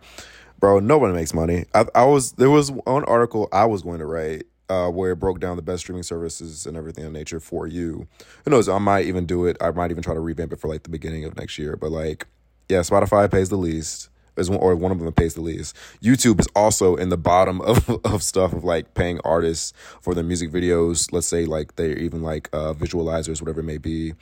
bro. 0.59 0.79
Nobody 0.79 1.13
makes 1.13 1.33
money. 1.33 1.65
I, 1.73 1.85
I 1.95 2.05
was 2.05 2.33
there 2.33 2.49
was 2.49 2.71
one 2.71 3.03
article 3.05 3.49
I 3.51 3.65
was 3.65 3.81
going 3.81 3.99
to 3.99 4.05
write 4.05 4.43
uh, 4.69 4.89
where 4.89 5.11
it 5.11 5.17
broke 5.17 5.39
down 5.39 5.55
the 5.55 5.61
best 5.61 5.83
streaming 5.83 6.03
services 6.03 6.65
and 6.65 6.75
everything 6.75 7.05
of 7.05 7.11
nature 7.11 7.39
for 7.39 7.67
you. 7.67 8.07
Who 8.45 8.51
knows? 8.51 8.67
I 8.69 8.77
might 8.77 9.05
even 9.05 9.25
do 9.25 9.45
it. 9.45 9.57
I 9.61 9.71
might 9.71 9.91
even 9.91 10.03
try 10.03 10.13
to 10.13 10.19
revamp 10.19 10.53
it 10.53 10.59
for 10.59 10.67
like 10.67 10.83
the 10.83 10.89
beginning 10.89 11.25
of 11.25 11.37
next 11.37 11.57
year. 11.57 11.75
But 11.75 11.91
like, 11.91 12.27
yeah, 12.69 12.79
Spotify 12.79 13.29
pays 13.31 13.49
the 13.49 13.57
least 13.57 14.09
is 14.37 14.49
one, 14.49 14.59
or 14.59 14.75
one 14.75 14.91
of 14.91 14.99
them 14.99 15.11
pays 15.13 15.33
the 15.33 15.41
least. 15.41 15.75
YouTube 16.01 16.39
is 16.39 16.47
also 16.55 16.95
in 16.95 17.09
the 17.09 17.17
bottom 17.17 17.61
of, 17.61 17.89
of 18.05 18.23
stuff 18.23 18.53
of 18.53 18.63
like 18.63 18.93
paying 18.93 19.19
artists 19.23 19.73
for 20.01 20.13
their 20.13 20.23
music 20.23 20.51
videos. 20.51 21.11
Let's 21.11 21.27
say 21.27 21.45
like 21.45 21.75
they're 21.75 21.97
even 21.97 22.21
like 22.21 22.49
uh, 22.53 22.73
visualizers, 22.73 23.41
whatever 23.41 23.61
it 23.61 23.63
may 23.63 23.77
be. 23.77 24.13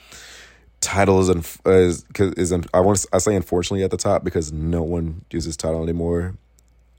Tidal 0.81 1.19
is 1.21 1.59
is 1.65 2.05
is 2.19 2.51
I 2.73 2.79
want 2.79 2.99
to, 2.99 3.07
I 3.11 3.17
say 3.17 3.35
unfortunately 3.35 3.83
at 3.83 3.91
the 3.91 3.97
top 3.97 4.23
because 4.23 4.51
no 4.51 4.83
one 4.83 5.25
uses 5.31 5.57
Tidal 5.57 5.83
anymore. 5.83 6.35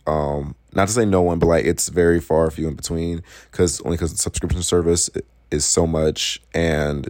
Um, 0.07 0.55
not 0.73 0.89
to 0.89 0.95
say 0.95 1.05
no 1.05 1.23
one, 1.23 1.39
but 1.39 1.47
like 1.47 1.65
it's 1.65 1.89
very 1.89 2.21
far 2.21 2.51
few 2.51 2.69
in 2.69 2.75
between 2.75 3.23
because 3.51 3.81
only 3.83 3.97
because 3.97 4.13
the 4.13 4.19
subscription 4.19 4.63
service 4.63 5.11
is 5.51 5.65
so 5.65 5.87
much 5.87 6.41
and 6.55 7.09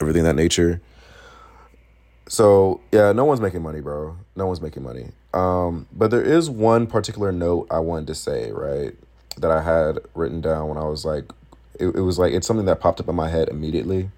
everything 0.00 0.24
that 0.24 0.36
nature. 0.36 0.80
So 2.28 2.82
yeah, 2.92 3.12
no 3.12 3.24
one's 3.24 3.40
making 3.40 3.62
money, 3.62 3.80
bro. 3.80 4.16
No 4.36 4.46
one's 4.46 4.60
making 4.60 4.82
money. 4.82 5.08
Um, 5.32 5.86
but 5.92 6.10
there 6.10 6.22
is 6.22 6.48
one 6.50 6.86
particular 6.86 7.32
note 7.32 7.66
I 7.70 7.80
wanted 7.80 8.06
to 8.08 8.14
say, 8.14 8.52
right, 8.52 8.94
that 9.38 9.50
I 9.50 9.62
had 9.62 9.98
written 10.14 10.40
down 10.40 10.68
when 10.68 10.78
I 10.78 10.84
was 10.84 11.04
like, 11.04 11.24
it, 11.80 11.86
it 11.86 12.00
was 12.00 12.18
like 12.18 12.32
it's 12.32 12.46
something 12.46 12.66
that 12.66 12.80
popped 12.80 13.00
up 13.00 13.08
in 13.08 13.14
my 13.14 13.28
head 13.28 13.48
immediately. 13.48 14.10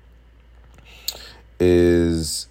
Is 1.61 2.49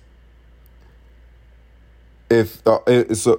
if 2.30 2.65
uh, 2.65 2.80
so, 3.15 3.36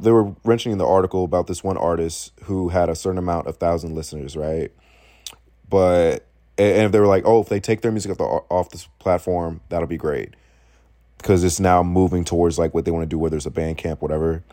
they 0.00 0.10
were 0.10 0.34
mentioning 0.44 0.76
the 0.76 0.86
article 0.86 1.24
about 1.24 1.46
this 1.46 1.64
one 1.64 1.78
artist 1.78 2.32
who 2.44 2.68
had 2.68 2.88
a 2.90 2.94
certain 2.94 3.18
amount 3.18 3.46
of 3.46 3.56
thousand 3.56 3.94
listeners, 3.94 4.36
right? 4.36 4.70
But 5.70 6.26
and 6.58 6.82
if 6.82 6.92
they 6.92 7.00
were 7.00 7.06
like, 7.06 7.22
oh, 7.24 7.40
if 7.40 7.48
they 7.48 7.60
take 7.60 7.80
their 7.80 7.92
music 7.92 8.10
off 8.10 8.18
the 8.18 8.24
off 8.24 8.70
this 8.70 8.86
platform, 8.98 9.60
that'll 9.70 9.86
be 9.86 9.96
great 9.96 10.34
because 11.24 11.42
it's 11.42 11.58
now 11.58 11.82
moving 11.82 12.22
towards 12.22 12.58
like 12.58 12.74
what 12.74 12.84
they 12.84 12.90
want 12.90 13.02
to 13.02 13.08
do, 13.08 13.18
whether 13.18 13.34
it's 13.34 13.46
a 13.46 13.50
Bandcamp, 13.50 14.02
whatever. 14.02 14.44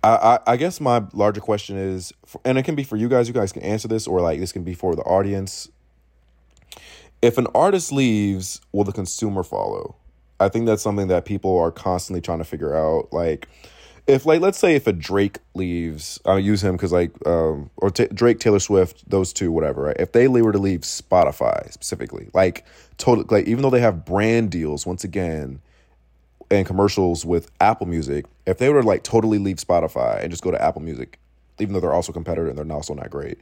I, 0.00 0.10
I, 0.14 0.52
I 0.52 0.56
guess 0.56 0.80
my 0.80 1.02
larger 1.12 1.40
question 1.40 1.76
is, 1.76 2.12
and 2.44 2.56
it 2.56 2.62
can 2.62 2.76
be 2.76 2.84
for 2.84 2.94
you 2.94 3.08
guys. 3.08 3.26
You 3.26 3.34
guys 3.34 3.50
can 3.50 3.62
answer 3.62 3.88
this, 3.88 4.06
or 4.06 4.20
like 4.20 4.38
this 4.38 4.52
can 4.52 4.62
be 4.62 4.74
for 4.74 4.94
the 4.94 5.02
audience. 5.02 5.68
If 7.20 7.36
an 7.36 7.48
artist 7.52 7.90
leaves, 7.90 8.60
will 8.70 8.84
the 8.84 8.92
consumer 8.92 9.42
follow? 9.42 9.96
I 10.38 10.48
think 10.48 10.66
that's 10.66 10.84
something 10.84 11.08
that 11.08 11.24
people 11.24 11.58
are 11.58 11.72
constantly 11.72 12.20
trying 12.20 12.38
to 12.38 12.44
figure 12.44 12.76
out. 12.76 13.12
Like, 13.12 13.48
if 14.06 14.24
like 14.24 14.40
let's 14.40 14.58
say 14.58 14.74
if 14.76 14.86
a 14.86 14.92
Drake 14.92 15.38
leaves, 15.54 16.20
I'll 16.24 16.38
use 16.38 16.62
him 16.62 16.76
because 16.76 16.92
like 16.92 17.10
um 17.26 17.70
or 17.76 17.90
t- 17.90 18.06
Drake, 18.06 18.38
Taylor 18.38 18.60
Swift, 18.60 19.08
those 19.08 19.32
two, 19.32 19.50
whatever. 19.50 19.82
Right? 19.82 19.96
If 19.98 20.12
they 20.12 20.28
were 20.28 20.52
to 20.52 20.58
leave 20.58 20.80
Spotify 20.80 21.72
specifically, 21.72 22.28
like 22.32 22.64
total, 22.98 23.24
like 23.30 23.46
even 23.46 23.62
though 23.62 23.70
they 23.70 23.80
have 23.80 24.04
brand 24.04 24.50
deals 24.50 24.86
once 24.86 25.04
again 25.04 25.60
and 26.50 26.64
commercials 26.66 27.24
with 27.26 27.50
Apple 27.60 27.86
Music, 27.86 28.26
if 28.46 28.58
they 28.58 28.68
were 28.68 28.82
to 28.82 28.86
like 28.86 29.02
totally 29.02 29.38
leave 29.38 29.56
Spotify 29.56 30.22
and 30.22 30.30
just 30.30 30.44
go 30.44 30.52
to 30.52 30.62
Apple 30.62 30.82
Music, 30.82 31.18
even 31.58 31.72
though 31.72 31.80
they're 31.80 31.92
also 31.92 32.12
competitor 32.12 32.48
and 32.48 32.56
they're 32.56 32.76
also 32.76 32.94
not 32.94 33.10
great, 33.10 33.38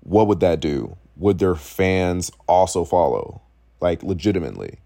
what 0.00 0.26
would 0.26 0.40
that 0.40 0.58
do? 0.58 0.96
Would 1.16 1.38
their 1.38 1.54
fans 1.54 2.32
also 2.48 2.84
follow? 2.84 3.40
Like 3.80 4.02
legitimately? 4.02 4.80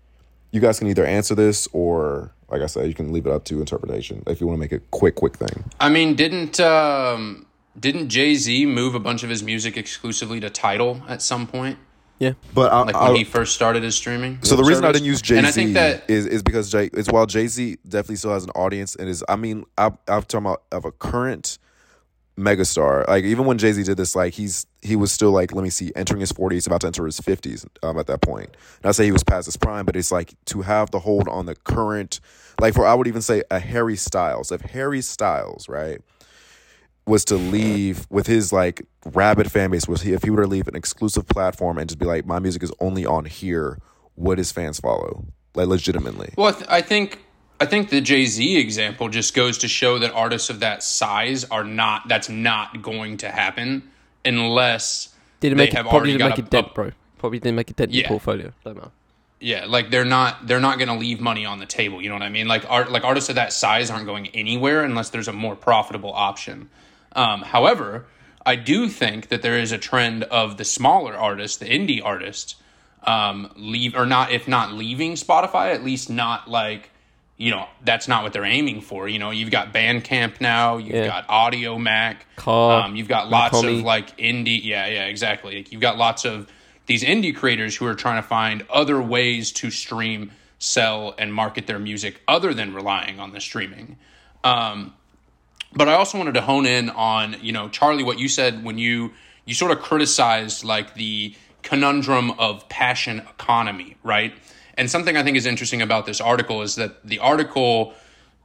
You 0.52 0.60
guys 0.60 0.78
can 0.78 0.86
either 0.86 1.04
answer 1.04 1.34
this 1.34 1.66
or 1.72 2.32
like 2.52 2.60
I 2.60 2.66
said, 2.66 2.86
you 2.86 2.94
can 2.94 3.12
leave 3.12 3.26
it 3.26 3.32
up 3.32 3.44
to 3.44 3.60
interpretation 3.60 4.22
if 4.26 4.40
you 4.40 4.46
want 4.46 4.58
to 4.58 4.60
make 4.60 4.72
a 4.72 4.78
quick, 4.90 5.14
quick 5.16 5.36
thing. 5.36 5.64
I 5.80 5.88
mean, 5.88 6.14
didn't 6.14 6.60
um, 6.60 7.46
didn't 7.80 8.10
Jay 8.10 8.34
Z 8.34 8.66
move 8.66 8.94
a 8.94 9.00
bunch 9.00 9.22
of 9.22 9.30
his 9.30 9.42
music 9.42 9.76
exclusively 9.76 10.38
to 10.40 10.50
Tidal 10.50 11.02
at 11.08 11.22
some 11.22 11.46
point? 11.46 11.78
Yeah, 12.18 12.34
but 12.54 12.70
I, 12.70 12.82
like 12.82 12.94
when 12.94 13.10
I, 13.10 13.16
he 13.16 13.24
first 13.24 13.54
started 13.54 13.82
his 13.82 13.96
streaming. 13.96 14.38
So 14.42 14.54
the 14.54 14.62
reason 14.62 14.84
I 14.84 14.92
didn't 14.92 15.06
use 15.06 15.22
Jay 15.22 15.40
Z, 15.40 15.46
I 15.46 15.50
think 15.50 15.72
that 15.74 16.08
is 16.08 16.26
is 16.26 16.42
because 16.42 16.70
Jay. 16.70 16.90
It's 16.92 17.10
while 17.10 17.26
Jay 17.26 17.46
Z 17.46 17.78
definitely 17.88 18.16
still 18.16 18.32
has 18.32 18.44
an 18.44 18.50
audience 18.50 18.94
and 18.94 19.08
is. 19.08 19.24
I 19.28 19.36
mean, 19.36 19.64
I, 19.78 19.86
I'm 20.06 20.22
talking 20.22 20.40
about 20.40 20.62
of 20.70 20.84
a 20.84 20.92
current 20.92 21.58
megastar. 22.36 23.06
Like 23.08 23.24
even 23.24 23.46
when 23.46 23.58
Jay 23.58 23.72
Z 23.72 23.82
did 23.82 23.96
this, 23.96 24.16
like 24.16 24.34
he's 24.34 24.66
he 24.80 24.96
was 24.96 25.12
still 25.12 25.30
like 25.30 25.54
let 25.54 25.62
me 25.62 25.70
see, 25.70 25.92
entering 25.94 26.20
his 26.20 26.32
forties, 26.32 26.66
about 26.66 26.80
to 26.82 26.86
enter 26.88 27.04
his 27.06 27.20
fifties 27.20 27.66
um, 27.82 27.98
at 27.98 28.06
that 28.06 28.20
point. 28.20 28.56
Not 28.84 28.94
say 28.94 29.04
he 29.04 29.12
was 29.12 29.24
past 29.24 29.46
his 29.46 29.56
prime, 29.56 29.84
but 29.84 29.96
it's 29.96 30.12
like 30.12 30.34
to 30.46 30.62
have 30.62 30.90
the 30.90 31.00
hold 31.00 31.28
on 31.28 31.46
the 31.46 31.54
current, 31.54 32.20
like 32.60 32.74
for 32.74 32.86
I 32.86 32.94
would 32.94 33.06
even 33.06 33.22
say 33.22 33.42
a 33.50 33.58
Harry 33.58 33.96
Styles. 33.96 34.50
If 34.52 34.62
Harry 34.62 35.02
Styles, 35.02 35.68
right, 35.68 36.00
was 37.06 37.24
to 37.26 37.36
leave 37.36 38.06
with 38.10 38.26
his 38.26 38.52
like 38.52 38.86
rabid 39.12 39.50
fan 39.50 39.70
base, 39.70 39.88
was 39.88 40.02
he 40.02 40.12
if 40.12 40.22
he 40.22 40.30
were 40.30 40.42
to 40.42 40.48
leave 40.48 40.68
an 40.68 40.76
exclusive 40.76 41.26
platform 41.28 41.78
and 41.78 41.88
just 41.88 41.98
be 41.98 42.06
like, 42.06 42.26
my 42.26 42.38
music 42.38 42.62
is 42.62 42.72
only 42.80 43.04
on 43.04 43.24
here, 43.24 43.78
would 44.16 44.38
his 44.38 44.52
fans 44.52 44.80
follow? 44.80 45.24
Like 45.54 45.68
legitimately? 45.68 46.32
Well, 46.36 46.48
I, 46.48 46.52
th- 46.52 46.66
I 46.70 46.80
think 46.80 47.18
I 47.62 47.66
think 47.66 47.90
the 47.90 48.00
Jay 48.00 48.26
Z 48.26 48.58
example 48.58 49.08
just 49.08 49.34
goes 49.34 49.58
to 49.58 49.68
show 49.68 49.98
that 50.00 50.12
artists 50.12 50.50
of 50.50 50.60
that 50.60 50.82
size 50.82 51.44
are 51.44 51.62
not. 51.64 52.08
That's 52.08 52.28
not 52.28 52.82
going 52.82 53.18
to 53.18 53.30
happen 53.30 53.84
unless 54.24 55.14
Didn't 55.40 55.58
they 55.58 55.64
make 55.64 55.70
it, 55.70 55.76
have 55.76 55.86
probably 55.86 56.10
already 56.10 56.18
didn't 56.18 56.30
make 56.30 56.38
a, 56.38 56.42
it 56.42 56.50
dent, 56.50 56.66
a- 56.68 56.74
bro. 56.74 56.90
Probably 57.18 57.38
didn't 57.38 57.56
make 57.56 57.70
a 57.70 57.74
dent 57.74 57.90
in 57.90 57.94
Yeah. 57.94 58.00
your 58.00 58.08
portfolio. 58.08 58.52
Don't 58.64 58.76
know. 58.78 58.90
Yeah, 59.38 59.66
like 59.66 59.90
they're 59.90 60.04
not 60.04 60.46
they're 60.46 60.60
not 60.60 60.78
going 60.78 60.88
to 60.88 60.94
leave 60.94 61.20
money 61.20 61.44
on 61.46 61.58
the 61.58 61.66
table. 61.66 62.02
You 62.02 62.08
know 62.08 62.14
what 62.16 62.22
I 62.22 62.28
mean? 62.28 62.46
Like 62.48 62.64
art 62.68 62.90
like 62.90 63.04
artists 63.04 63.28
of 63.28 63.36
that 63.36 63.52
size 63.52 63.90
aren't 63.90 64.06
going 64.06 64.28
anywhere 64.28 64.82
unless 64.84 65.10
there's 65.10 65.28
a 65.28 65.32
more 65.32 65.54
profitable 65.56 66.12
option. 66.12 66.68
Um, 67.14 67.42
however, 67.42 68.06
I 68.46 68.56
do 68.56 68.88
think 68.88 69.28
that 69.28 69.42
there 69.42 69.58
is 69.58 69.70
a 69.72 69.78
trend 69.78 70.24
of 70.24 70.56
the 70.58 70.64
smaller 70.64 71.14
artists, 71.16 71.56
the 71.58 71.66
indie 71.66 72.00
artists, 72.04 72.54
um, 73.04 73.50
leave 73.56 73.94
or 73.96 74.06
not 74.06 74.30
if 74.32 74.46
not 74.48 74.72
leaving 74.72 75.14
Spotify, 75.14 75.74
at 75.74 75.82
least 75.84 76.08
not 76.10 76.48
like 76.48 76.90
you 77.42 77.50
know 77.50 77.66
that's 77.84 78.06
not 78.06 78.22
what 78.22 78.32
they're 78.32 78.44
aiming 78.44 78.80
for. 78.82 79.08
You 79.08 79.18
know, 79.18 79.32
you've 79.32 79.50
got 79.50 79.74
Bandcamp 79.74 80.40
now, 80.40 80.76
you've 80.76 80.94
Yeah. 80.94 81.08
got 81.08 81.26
Audiomack, 81.26 82.18
Car, 82.36 82.82
um, 82.82 82.94
you've 82.94 83.08
got 83.08 83.30
lots 83.30 83.60
of 83.64 83.82
like 83.82 84.16
indie, 84.16 84.62
yeah, 84.62 84.86
yeah, 84.86 85.06
exactly. 85.06 85.56
Like, 85.56 85.72
you've 85.72 85.80
got 85.80 85.98
lots 85.98 86.24
of 86.24 86.46
these 86.86 87.02
indie 87.02 87.34
creators 87.34 87.74
who 87.74 87.84
are 87.86 87.96
trying 87.96 88.22
to 88.22 88.28
find 88.28 88.64
other 88.70 89.02
ways 89.02 89.50
to 89.54 89.72
stream, 89.72 90.30
sell, 90.60 91.16
and 91.18 91.34
market 91.34 91.66
their 91.66 91.80
music 91.80 92.22
other 92.28 92.54
than 92.54 92.74
relying 92.74 93.18
on 93.18 93.32
the 93.32 93.40
streaming. 93.40 93.96
Um, 94.44 94.94
but 95.74 95.88
I 95.88 95.94
also 95.94 96.18
wanted 96.18 96.34
to 96.34 96.42
hone 96.42 96.64
in 96.64 96.90
on, 96.90 97.34
you 97.42 97.50
know, 97.50 97.68
Charlie, 97.68 98.04
what 98.04 98.20
you 98.20 98.28
said 98.28 98.62
when 98.62 98.78
you 98.78 99.14
you 99.46 99.54
sort 99.54 99.72
of 99.72 99.80
criticized 99.80 100.62
like 100.62 100.94
the 100.94 101.34
conundrum 101.62 102.30
of 102.38 102.68
passion 102.68 103.18
economy, 103.18 103.96
right? 104.04 104.32
And 104.74 104.90
something 104.90 105.16
I 105.16 105.22
think 105.22 105.36
is 105.36 105.46
interesting 105.46 105.82
about 105.82 106.06
this 106.06 106.20
article 106.20 106.62
is 106.62 106.76
that 106.76 107.06
the 107.06 107.18
article 107.18 107.94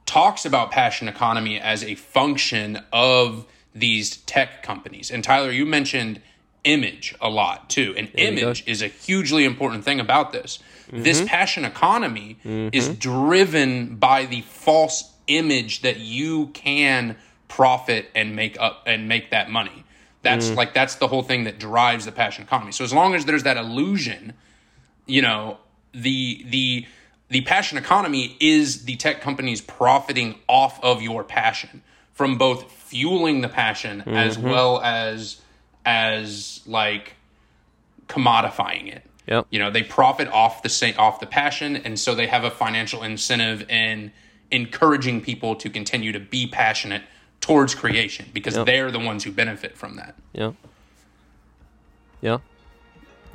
talks 0.06 0.44
about 0.44 0.70
passion 0.70 1.08
economy 1.08 1.60
as 1.60 1.84
a 1.84 1.94
function 1.94 2.82
of 2.92 3.46
these 3.74 4.16
tech 4.18 4.62
companies. 4.62 5.10
And 5.10 5.22
Tyler, 5.22 5.50
you 5.50 5.66
mentioned 5.66 6.20
image 6.64 7.14
a 7.20 7.28
lot 7.28 7.70
too. 7.70 7.94
And 7.96 8.12
go. 8.12 8.18
image 8.18 8.64
is 8.66 8.82
a 8.82 8.88
hugely 8.88 9.44
important 9.44 9.84
thing 9.84 10.00
about 10.00 10.32
this. 10.32 10.58
Mm-hmm. 10.90 11.02
This 11.02 11.22
passion 11.26 11.64
economy 11.64 12.38
mm-hmm. 12.44 12.68
is 12.72 12.88
driven 12.88 13.96
by 13.96 14.26
the 14.26 14.40
false 14.42 15.12
image 15.26 15.82
that 15.82 15.98
you 15.98 16.48
can 16.48 17.16
profit 17.48 18.10
and 18.14 18.34
make 18.34 18.58
up 18.60 18.82
and 18.86 19.08
make 19.08 19.30
that 19.30 19.50
money. 19.50 19.84
That's 20.22 20.48
mm. 20.48 20.56
like 20.56 20.74
that's 20.74 20.96
the 20.96 21.06
whole 21.06 21.22
thing 21.22 21.44
that 21.44 21.58
drives 21.58 22.04
the 22.04 22.12
passion 22.12 22.44
economy. 22.44 22.72
So 22.72 22.84
as 22.84 22.92
long 22.92 23.14
as 23.14 23.24
there's 23.24 23.44
that 23.44 23.56
illusion, 23.56 24.32
you 25.06 25.22
know, 25.22 25.58
the 25.92 26.44
the 26.48 26.86
the 27.28 27.40
passion 27.42 27.78
economy 27.78 28.36
is 28.40 28.84
the 28.84 28.96
tech 28.96 29.20
companies 29.20 29.60
profiting 29.60 30.36
off 30.48 30.82
of 30.82 31.02
your 31.02 31.24
passion 31.24 31.82
from 32.14 32.38
both 32.38 32.70
fueling 32.72 33.42
the 33.42 33.48
passion 33.48 34.02
as 34.06 34.36
mm-hmm. 34.36 34.48
well 34.48 34.80
as 34.80 35.40
as 35.84 36.60
like 36.66 37.14
commodifying 38.08 38.88
it. 38.92 39.04
Yep. 39.26 39.46
You 39.50 39.58
know, 39.58 39.70
they 39.70 39.82
profit 39.82 40.28
off 40.28 40.62
the 40.62 40.94
off 40.96 41.20
the 41.20 41.26
passion, 41.26 41.76
and 41.76 41.98
so 41.98 42.14
they 42.14 42.26
have 42.26 42.44
a 42.44 42.50
financial 42.50 43.02
incentive 43.02 43.68
in 43.70 44.10
encouraging 44.50 45.20
people 45.20 45.54
to 45.56 45.68
continue 45.68 46.12
to 46.12 46.20
be 46.20 46.46
passionate 46.46 47.02
towards 47.40 47.74
creation 47.74 48.26
because 48.32 48.56
Yep. 48.56 48.66
they're 48.66 48.90
the 48.90 48.98
ones 48.98 49.24
who 49.24 49.30
benefit 49.30 49.76
from 49.76 49.96
that. 49.96 50.14
Yeah. 50.32 50.52
Yeah. 52.20 52.38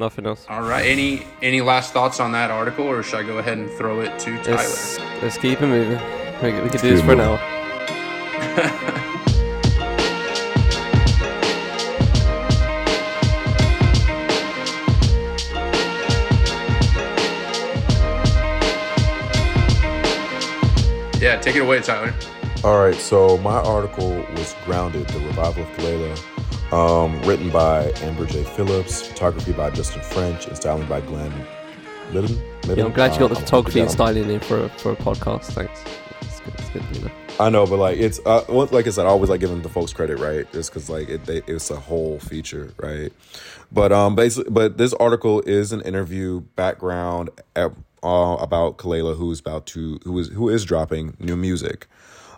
Nothing 0.04 0.26
else. 0.26 0.46
All 0.50 0.62
right. 0.62 0.86
Any 0.86 1.26
any 1.42 1.62
last 1.62 1.94
thoughts 1.94 2.20
on 2.20 2.34
that 2.34 2.52
article, 2.52 2.86
or 2.86 3.04
should 3.04 3.20
I 3.20 3.24
go 3.24 3.38
ahead 3.38 3.58
and 3.58 3.72
throw 3.72 4.02
it 4.02 4.20
to 4.20 4.36
Tyler? 4.44 4.58
Let's, 4.58 5.00
let's 5.22 5.38
keep 5.38 5.62
it 5.62 5.66
moving. 5.66 5.98
We, 6.42 6.62
we 6.62 6.70
could 6.70 6.82
do 6.82 6.89
this 6.89 7.02
for 7.02 7.16
now. 7.16 7.39
Yeah, 21.22 21.39
take 21.39 21.56
it 21.56 21.62
away, 21.62 21.80
Tyler. 21.80 22.13
All 22.66 22.80
right, 22.80 22.96
so 22.96 23.38
my 23.38 23.56
article 23.56 24.10
was 24.36 24.54
grounded, 24.66 25.08
the 25.08 25.20
revival 25.22 25.63
of 25.63 25.70
Kelela, 25.78 26.33
um, 26.73 27.21
written 27.21 27.49
by 27.51 27.91
Amber 28.01 28.25
J. 28.25 28.43
Phillips, 28.43 29.03
photography 29.07 29.53
by 29.53 29.69
Justin 29.69 30.01
French, 30.01 30.47
and 30.47 30.57
styling 30.57 30.88
by 30.88 31.01
Glenn 31.01 31.31
Midden. 32.12 32.41
Yeah, 32.65 32.86
I'm 32.86 32.93
glad 32.93 33.13
you 33.13 33.19
got 33.19 33.29
the 33.29 33.36
Um, 33.36 33.41
photography 33.43 33.79
and 33.81 33.91
styling 33.91 34.29
in 34.29 34.39
for 34.39 34.65
a, 34.65 34.69
for 34.69 34.91
a 34.93 34.95
podcast. 34.95 35.45
Thanks. 35.53 35.83
It's 36.21 36.39
good. 36.39 36.53
It's 36.57 36.69
good. 36.69 36.83
You 36.95 37.01
know. 37.05 37.12
I 37.39 37.49
know, 37.49 37.65
but 37.65 37.77
like 37.77 37.97
it's 37.97 38.19
uh, 38.25 38.43
like 38.49 38.88
I 38.88 38.89
said, 38.89 39.05
I 39.05 39.09
always 39.09 39.29
like 39.29 39.39
giving 39.39 39.62
the 39.62 39.69
folks 39.69 39.93
credit, 39.93 40.19
right? 40.19 40.51
Just 40.51 40.71
because 40.71 40.89
like 40.89 41.09
it, 41.09 41.25
they, 41.25 41.41
it's 41.47 41.69
a 41.71 41.75
whole 41.75 42.19
feature, 42.19 42.73
right? 42.77 43.12
But 43.71 43.91
um, 43.91 44.15
basically, 44.15 44.51
but 44.51 44.77
this 44.77 44.93
article 44.93 45.41
is 45.41 45.71
an 45.71 45.81
interview 45.81 46.41
background 46.55 47.29
at, 47.55 47.71
uh, 48.03 48.38
about 48.39 48.77
Kelela, 48.77 49.15
who's 49.15 49.39
about 49.39 49.65
to 49.67 49.99
who 50.03 50.17
is 50.19 50.29
who 50.29 50.49
is 50.49 50.63
dropping 50.63 51.17
new 51.19 51.36
music. 51.36 51.88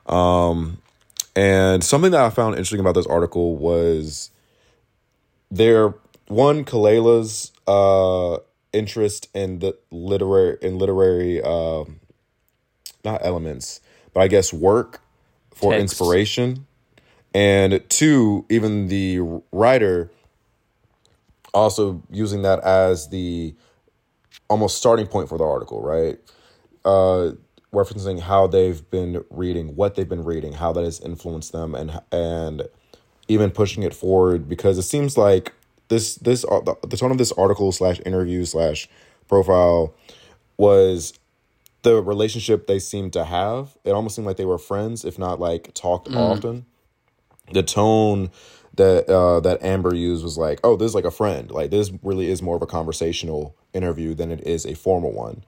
Um, 0.07 0.81
and 1.35 1.83
something 1.83 2.11
that 2.11 2.21
I 2.21 2.29
found 2.29 2.55
interesting 2.55 2.79
about 2.79 2.95
this 2.95 3.07
article 3.07 3.57
was 3.57 4.31
there 5.51 5.93
one 6.27 6.65
Kelela's 6.65 7.51
uh 7.67 8.37
interest 8.73 9.29
in 9.33 9.59
the 9.59 9.77
literary 9.91 10.57
in 10.61 10.77
literary 10.77 11.41
um 11.41 11.99
not 13.03 13.23
elements, 13.23 13.81
but 14.13 14.21
I 14.21 14.27
guess 14.27 14.51
work 14.51 15.01
for 15.53 15.71
Text. 15.71 15.81
inspiration. 15.81 16.65
And 17.33 17.83
two, 17.89 18.45
even 18.49 18.87
the 18.87 19.19
writer 19.51 20.09
also 21.53 22.01
using 22.09 22.41
that 22.43 22.59
as 22.61 23.09
the 23.09 23.55
almost 24.49 24.77
starting 24.77 25.07
point 25.07 25.29
for 25.29 25.37
the 25.37 25.43
article, 25.43 25.81
right? 25.81 26.17
Uh, 26.83 27.31
referencing 27.75 28.21
how 28.21 28.47
they've 28.47 28.89
been 28.89 29.23
reading, 29.29 29.75
what 29.75 29.95
they've 29.95 30.09
been 30.09 30.23
reading, 30.23 30.53
how 30.53 30.71
that 30.73 30.83
has 30.83 30.99
influenced 30.99 31.51
them, 31.51 31.75
and 31.75 32.01
and 32.11 32.63
even 33.27 33.51
pushing 33.51 33.83
it 33.83 33.93
forward 33.93 34.47
because 34.47 34.77
it 34.77 34.83
seems 34.83 35.17
like 35.17 35.53
this 35.87 36.15
this 36.15 36.45
uh, 36.45 36.61
the, 36.61 36.75
the 36.87 36.97
tone 36.97 37.11
of 37.11 37.17
this 37.17 37.31
article 37.33 37.71
slash 37.71 37.99
interview 38.05 38.45
slash 38.45 38.87
profile 39.27 39.93
was 40.57 41.13
the 41.83 42.01
relationship 42.01 42.67
they 42.67 42.79
seemed 42.79 43.13
to 43.13 43.23
have. 43.23 43.77
It 43.83 43.91
almost 43.91 44.15
seemed 44.15 44.25
like 44.25 44.37
they 44.37 44.45
were 44.45 44.57
friends, 44.57 45.05
if 45.05 45.19
not 45.19 45.39
like 45.39 45.73
talked 45.73 46.09
often. 46.09 46.65
The 47.51 47.61
tone 47.63 48.31
that 48.75 49.07
uh, 49.09 49.39
that 49.41 49.63
Amber 49.63 49.93
used 49.93 50.23
was 50.23 50.37
like, 50.37 50.59
"Oh, 50.63 50.75
this 50.75 50.89
is 50.89 50.95
like 50.95 51.05
a 51.05 51.11
friend. 51.11 51.51
Like 51.51 51.71
this 51.71 51.91
really 52.01 52.29
is 52.29 52.41
more 52.41 52.55
of 52.55 52.61
a 52.61 52.67
conversational 52.67 53.55
interview 53.73 54.13
than 54.13 54.31
it 54.31 54.45
is 54.45 54.65
a 54.65 54.73
formal 54.73 55.13
one." 55.13 55.43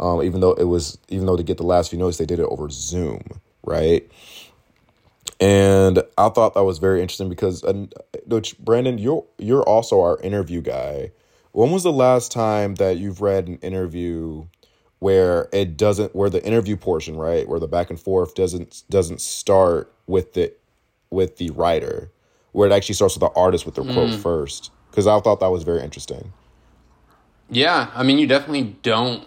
Um, 0.00 0.22
even 0.22 0.40
though 0.40 0.54
it 0.54 0.64
was, 0.64 0.98
even 1.08 1.26
though 1.26 1.36
to 1.36 1.42
get 1.42 1.58
the 1.58 1.62
last 1.62 1.90
few 1.90 1.98
notes, 1.98 2.16
they 2.16 2.24
did 2.24 2.40
it 2.40 2.46
over 2.46 2.70
Zoom, 2.70 3.22
right? 3.62 4.10
And 5.38 6.02
I 6.16 6.30
thought 6.30 6.54
that 6.54 6.64
was 6.64 6.78
very 6.78 7.02
interesting 7.02 7.28
because, 7.28 7.62
uh, 7.62 7.86
which 8.26 8.58
Brandon, 8.58 8.98
you're 8.98 9.24
you're 9.38 9.62
also 9.62 10.00
our 10.00 10.18
interview 10.20 10.62
guy. 10.62 11.12
When 11.52 11.70
was 11.70 11.82
the 11.82 11.92
last 11.92 12.32
time 12.32 12.76
that 12.76 12.96
you've 12.96 13.20
read 13.20 13.46
an 13.48 13.58
interview 13.58 14.46
where 15.00 15.48
it 15.52 15.76
doesn't, 15.76 16.14
where 16.14 16.30
the 16.30 16.44
interview 16.44 16.76
portion, 16.76 17.16
right, 17.16 17.48
where 17.48 17.60
the 17.60 17.68
back 17.68 17.90
and 17.90 18.00
forth 18.00 18.34
doesn't 18.34 18.84
doesn't 18.88 19.20
start 19.20 19.92
with 20.06 20.32
the 20.32 20.52
with 21.10 21.36
the 21.36 21.50
writer, 21.50 22.10
where 22.52 22.68
it 22.68 22.72
actually 22.72 22.94
starts 22.94 23.16
with 23.16 23.20
the 23.20 23.38
artist 23.38 23.66
with 23.66 23.74
the 23.74 23.82
quote 23.82 24.14
first? 24.14 24.70
Because 24.90 25.06
I 25.06 25.20
thought 25.20 25.40
that 25.40 25.50
was 25.50 25.62
very 25.62 25.82
interesting. 25.82 26.32
Yeah, 27.50 27.90
I 27.94 28.02
mean, 28.02 28.18
you 28.18 28.26
definitely 28.26 28.76
don't 28.82 29.26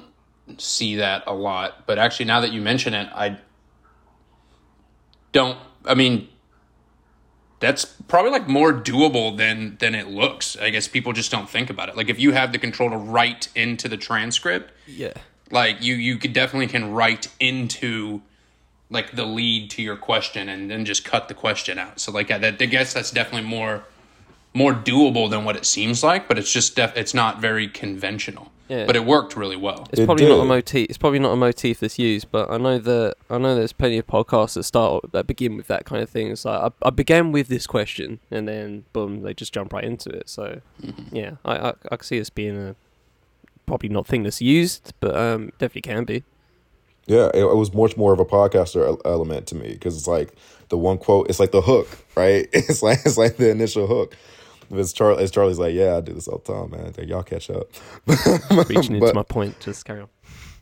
see 0.57 0.95
that 0.97 1.23
a 1.27 1.33
lot, 1.33 1.85
but 1.85 1.97
actually, 1.97 2.25
now 2.25 2.41
that 2.41 2.51
you 2.51 2.61
mention 2.61 2.93
it, 2.93 3.09
I 3.13 3.37
don't. 5.31 5.57
I 5.85 5.95
mean, 5.95 6.29
that's 7.59 7.85
probably 8.07 8.31
like 8.31 8.47
more 8.47 8.73
doable 8.73 9.35
than 9.37 9.77
than 9.79 9.95
it 9.95 10.07
looks. 10.07 10.57
I 10.57 10.69
guess 10.69 10.87
people 10.87 11.13
just 11.13 11.31
don't 11.31 11.49
think 11.49 11.69
about 11.69 11.89
it. 11.89 11.97
Like 11.97 12.09
if 12.09 12.19
you 12.19 12.31
have 12.33 12.51
the 12.51 12.59
control 12.59 12.89
to 12.89 12.97
write 12.97 13.49
into 13.55 13.87
the 13.87 13.97
transcript, 13.97 14.71
Yeah. 14.87 15.13
like 15.51 15.81
you 15.81 15.95
you 15.95 16.17
could 16.17 16.33
definitely 16.33 16.67
can 16.67 16.91
write 16.93 17.27
into 17.39 18.21
like 18.89 19.15
the 19.15 19.25
lead 19.25 19.71
to 19.71 19.81
your 19.81 19.95
question 19.95 20.49
and 20.49 20.69
then 20.69 20.85
just 20.85 21.03
cut 21.03 21.27
the 21.27 21.33
question 21.33 21.79
out. 21.79 21.99
So 21.99 22.11
like 22.11 22.27
that, 22.27 22.43
I 22.61 22.65
guess 22.65 22.93
that's 22.93 23.09
definitely 23.11 23.47
more 23.49 23.85
more 24.53 24.73
doable 24.73 25.29
than 25.29 25.45
what 25.45 25.55
it 25.55 25.65
seems 25.65 26.03
like, 26.03 26.27
but 26.27 26.37
it's 26.37 26.51
just 26.51 26.75
def- 26.75 26.95
it's 26.95 27.13
not 27.13 27.41
very 27.41 27.67
conventional. 27.67 28.51
Yeah. 28.69 28.85
But 28.85 28.95
it 28.95 29.05
worked 29.05 29.35
really 29.35 29.57
well. 29.57 29.87
It's 29.91 29.99
It 29.99 30.05
probably 30.05 30.25
not 30.25 30.39
a 30.39 30.45
motif. 30.45 30.87
It's 30.89 30.97
probably 30.97 31.19
not 31.19 31.31
a 31.33 31.35
motif 31.35 31.81
that's 31.81 31.99
used, 31.99 32.31
but 32.31 32.49
I 32.49 32.57
know 32.57 32.79
that 32.79 33.15
I 33.29 33.37
know 33.37 33.55
there's 33.55 33.73
plenty 33.73 33.97
of 33.97 34.07
podcasts 34.07 34.53
that 34.53 34.63
start 34.63 35.11
that 35.11 35.27
begin 35.27 35.57
with 35.57 35.67
that 35.67 35.85
kind 35.85 36.01
of 36.01 36.09
thing. 36.09 36.31
It's 36.31 36.45
like 36.45 36.71
I, 36.81 36.87
I 36.87 36.89
began 36.89 37.31
with 37.33 37.49
this 37.49 37.67
question, 37.67 38.19
and 38.31 38.47
then 38.47 38.85
boom, 38.93 39.21
they 39.21 39.33
just 39.33 39.53
jump 39.53 39.73
right 39.73 39.83
into 39.83 40.09
it. 40.09 40.29
So 40.29 40.61
Mm-hmm. 40.81 41.15
yeah, 41.15 41.31
I, 41.43 41.55
I 41.57 41.73
I 41.91 41.95
can 41.97 42.03
see 42.03 42.17
this 42.19 42.29
being 42.29 42.57
a 42.57 42.75
probably 43.65 43.89
not 43.89 44.07
thing 44.07 44.23
that's 44.23 44.41
used, 44.41 44.93
but 45.01 45.15
um, 45.15 45.51
definitely 45.59 45.81
can 45.81 46.05
be. 46.05 46.23
Yeah, 47.05 47.27
it, 47.33 47.41
it 47.43 47.55
was 47.57 47.73
much 47.73 47.97
more 47.97 48.13
of 48.13 48.19
a 48.19 48.25
podcaster 48.25 48.97
element 49.05 49.45
to 49.47 49.55
me 49.55 49.73
because 49.73 49.97
it's 49.97 50.07
like 50.07 50.33
the 50.69 50.77
one 50.77 50.97
quote. 50.97 51.29
It's 51.29 51.39
like 51.39 51.51
the 51.51 51.61
hook, 51.61 51.89
right? 52.15 52.47
It's 52.53 52.81
like 52.81 52.99
it's 53.05 53.17
like 53.17 53.35
the 53.37 53.49
initial 53.51 53.87
hook. 53.87 54.15
It's 54.71 54.93
Charlie. 54.93 55.23
It's 55.23 55.31
Charlie's 55.31 55.59
like, 55.59 55.73
yeah, 55.73 55.97
I 55.97 56.01
do 56.01 56.13
this 56.13 56.27
all 56.27 56.41
the 56.45 56.53
time, 56.53 56.71
man. 56.71 56.93
Like, 56.97 57.07
y'all 57.07 57.23
catch 57.23 57.49
up. 57.49 57.67
Reaching 58.69 58.95
into 58.95 58.99
But- 59.07 59.15
my 59.15 59.23
point, 59.23 59.59
just 59.59 59.85
carry 59.85 60.01
on. 60.01 60.09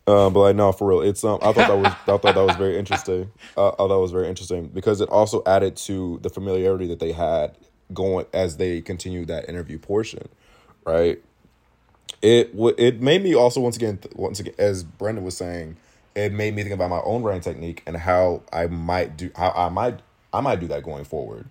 Um, 0.08 0.34
but 0.34 0.39
like 0.39 0.56
no, 0.56 0.72
for 0.72 0.88
real, 0.89 1.02
it's 1.02 1.24
um. 1.24 1.38
I 1.43 1.54
thought 1.54 1.68
that 1.68 1.78
was 1.78 1.86
I 1.86 2.18
thought 2.18 2.22
that 2.24 2.36
was 2.36 2.56
very 2.56 2.76
interesting. 2.78 3.32
Uh, 3.56 3.70
I 3.70 3.76
thought 3.76 3.88
that 3.89 3.99
was 3.99 4.12
very 4.12 4.28
interesting 4.28 4.68
because 4.68 4.99
it 4.99 5.08
also 5.10 5.43
added 5.45 5.76
to 5.78 6.18
the 6.24 6.30
familiarity 6.30 6.88
that 6.88 6.99
they 6.99 7.12
had 7.12 7.56
going 7.93 8.26
as 8.34 8.58
they 8.58 8.82
continued 8.82 9.28
that 9.28 9.47
interview 9.47 9.78
portion, 9.78 10.28
right? 10.88 11.22
It 12.24 12.52
it 12.80 12.99
made 12.99 13.22
me 13.24 13.36
also 13.36 13.62
once 13.62 13.76
again 13.78 13.99
once 14.16 14.39
again 14.39 14.56
as 14.58 14.84
Brendan 14.84 15.24
was 15.24 15.38
saying, 15.38 15.78
it 16.16 16.34
made 16.34 16.56
me 16.56 16.64
think 16.64 16.74
about 16.74 16.89
my 16.89 17.02
own 17.06 17.22
writing 17.22 17.41
technique 17.41 17.84
and 17.86 17.95
how 17.95 18.41
I 18.52 18.66
might 18.66 19.18
do 19.18 19.30
how 19.36 19.52
I 19.52 19.70
might 19.70 19.99
I 20.34 20.41
might 20.41 20.60
do 20.60 20.68
that 20.70 20.82
going 20.84 21.04
forward. 21.04 21.47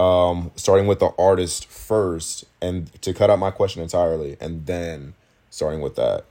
Um, 0.00 0.50
starting 0.56 0.86
with 0.86 0.98
the 0.98 1.10
artist 1.18 1.66
first 1.66 2.46
and 2.62 2.90
to 3.02 3.12
cut 3.12 3.28
out 3.28 3.38
my 3.38 3.50
question 3.50 3.82
entirely, 3.82 4.38
and 4.40 4.64
then 4.64 5.12
starting 5.50 5.82
with 5.82 5.96
that. 5.96 6.24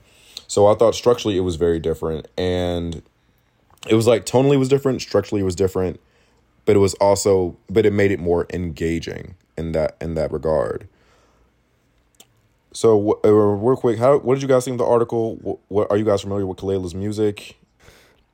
So 0.48 0.66
I 0.66 0.74
thought 0.74 0.96
structurally 0.96 1.36
it 1.36 1.42
was 1.42 1.54
very 1.54 1.78
different 1.78 2.26
and 2.36 3.02
it 3.86 3.94
was 3.94 4.08
like 4.08 4.26
tonally 4.26 4.58
was 4.58 4.68
different, 4.68 5.00
structurally 5.00 5.42
it 5.42 5.44
was 5.44 5.54
different, 5.54 6.00
but 6.64 6.74
it 6.74 6.80
was 6.80 6.94
also 6.94 7.56
but 7.68 7.86
it 7.86 7.92
made 7.92 8.10
it 8.10 8.18
more 8.18 8.48
engaging 8.52 9.36
in 9.56 9.70
that 9.72 9.96
in 10.00 10.14
that 10.14 10.32
regard. 10.32 10.88
So 12.72 13.20
uh, 13.24 13.30
real 13.30 13.76
quick, 13.76 14.00
how 14.00 14.18
what 14.18 14.34
did 14.34 14.42
you 14.42 14.48
guys 14.48 14.64
think 14.64 14.74
of 14.74 14.78
the 14.78 14.92
article? 14.92 15.36
What, 15.36 15.58
what 15.68 15.90
are 15.92 15.96
you 15.96 16.04
guys 16.04 16.22
familiar 16.22 16.46
with 16.46 16.58
Kelela's 16.58 16.96
music? 16.96 17.56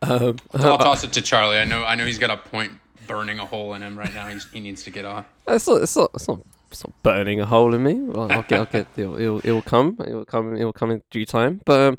Um, 0.00 0.38
I'll 0.54 0.78
toss 0.78 1.04
it 1.04 1.12
to 1.12 1.20
Charlie. 1.20 1.58
I 1.58 1.64
know. 1.64 1.84
I 1.84 1.94
know 1.94 2.06
he's 2.06 2.18
got 2.18 2.30
a 2.30 2.38
point 2.38 2.72
burning 3.06 3.38
a 3.38 3.46
hole 3.46 3.74
in 3.74 3.82
him 3.82 3.98
right 3.98 4.12
now. 4.14 4.26
He's, 4.28 4.46
he 4.52 4.60
needs 4.60 4.82
to 4.84 4.90
get 4.90 5.04
off. 5.04 5.26
It's 5.48 5.66
not, 5.66 5.82
it's 5.82 5.96
not, 5.96 6.10
it's 6.14 6.28
not, 6.28 6.40
it's 6.70 6.84
not 6.84 7.02
burning 7.02 7.40
a 7.40 7.46
hole 7.46 7.74
in 7.74 7.82
me. 7.82 7.94
Well, 7.94 8.30
I'll 8.32 8.42
get, 8.42 8.58
I'll 8.60 8.66
get, 8.66 8.86
it'll, 8.96 9.18
it'll, 9.20 9.38
it'll 9.44 9.62
come, 9.62 9.96
it'll 10.06 10.24
come, 10.24 10.56
it'll 10.56 10.72
come 10.72 10.90
in 10.90 11.02
due 11.10 11.24
time. 11.26 11.60
But 11.64 11.80
um, 11.80 11.98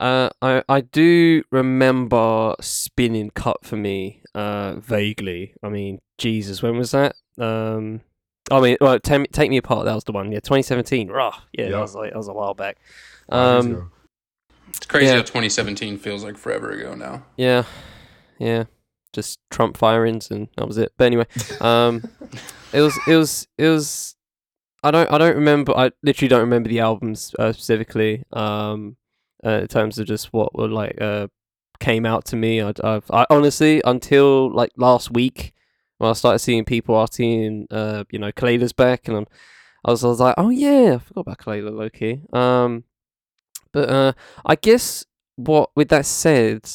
uh, 0.00 0.30
I, 0.40 0.62
I 0.68 0.80
do 0.80 1.42
remember 1.50 2.54
spinning 2.60 3.30
Cut 3.30 3.64
4 3.64 3.78
Me, 3.78 4.22
uh, 4.34 4.74
vaguely. 4.76 5.54
I 5.62 5.68
mean, 5.68 6.00
Jesus, 6.18 6.62
when 6.62 6.76
was 6.78 6.90
that? 6.92 7.14
Um, 7.38 8.00
I 8.50 8.60
mean, 8.60 8.76
well, 8.80 8.98
take, 8.98 9.30
take 9.32 9.50
me 9.50 9.56
apart. 9.58 9.84
That 9.84 9.94
was 9.94 10.04
the 10.04 10.12
one. 10.12 10.32
Yeah, 10.32 10.40
2017. 10.40 11.08
Rah, 11.08 11.34
yeah, 11.52 11.64
Yep. 11.64 11.70
that 11.72 11.80
was 11.80 11.94
like 11.94 12.10
that 12.12 12.16
was 12.18 12.28
a 12.28 12.32
while 12.32 12.54
back. 12.54 12.78
Um, 13.28 13.90
It's 14.68 14.86
crazy 14.86 15.06
Yeah. 15.06 15.16
how 15.16 15.22
2017 15.22 15.98
feels 15.98 16.24
like 16.24 16.36
forever 16.36 16.70
ago 16.70 16.94
now. 16.94 17.24
Yeah, 17.36 17.64
yeah. 18.38 18.64
Just 19.12 19.40
Trump 19.50 19.76
firings 19.76 20.30
and 20.30 20.48
that 20.56 20.66
was 20.66 20.78
it. 20.78 20.92
But 20.96 21.04
anyway, 21.04 21.26
um, 21.60 22.02
it 22.72 22.80
was 22.80 22.98
it 23.06 23.16
was 23.16 23.46
it 23.58 23.68
was. 23.68 24.16
I 24.82 24.90
don't 24.90 25.10
I 25.12 25.18
don't 25.18 25.36
remember. 25.36 25.76
I 25.76 25.92
literally 26.02 26.28
don't 26.28 26.40
remember 26.40 26.68
the 26.68 26.80
albums 26.80 27.34
uh, 27.38 27.52
specifically. 27.52 28.24
Um, 28.32 28.96
uh, 29.44 29.60
in 29.62 29.68
terms 29.68 29.98
of 29.98 30.06
just 30.06 30.32
what 30.32 30.54
were 30.56 30.68
like 30.68 31.00
uh 31.00 31.26
came 31.80 32.06
out 32.06 32.24
to 32.26 32.36
me. 32.36 32.62
I, 32.62 32.72
I've 32.82 33.10
I 33.10 33.26
honestly 33.28 33.82
until 33.84 34.52
like 34.52 34.70
last 34.76 35.10
week 35.10 35.52
when 35.98 36.10
I 36.10 36.14
started 36.14 36.40
seeing 36.40 36.64
people 36.64 37.00
asking, 37.00 37.68
uh, 37.70 38.02
you 38.10 38.18
know, 38.18 38.32
Kelela's 38.32 38.72
back, 38.72 39.06
and 39.06 39.18
I'm, 39.18 39.26
I 39.84 39.90
was 39.92 40.04
I 40.04 40.08
was 40.08 40.20
like, 40.20 40.34
oh 40.36 40.50
yeah, 40.50 40.94
I 40.94 40.98
forgot 40.98 41.20
about 41.20 41.38
Kelela 41.38 41.72
Loki. 41.72 42.22
Um, 42.32 42.84
but 43.72 43.88
uh, 43.88 44.12
I 44.44 44.56
guess 44.56 45.04
what 45.36 45.70
with 45.76 45.88
that 45.90 46.06
said, 46.06 46.68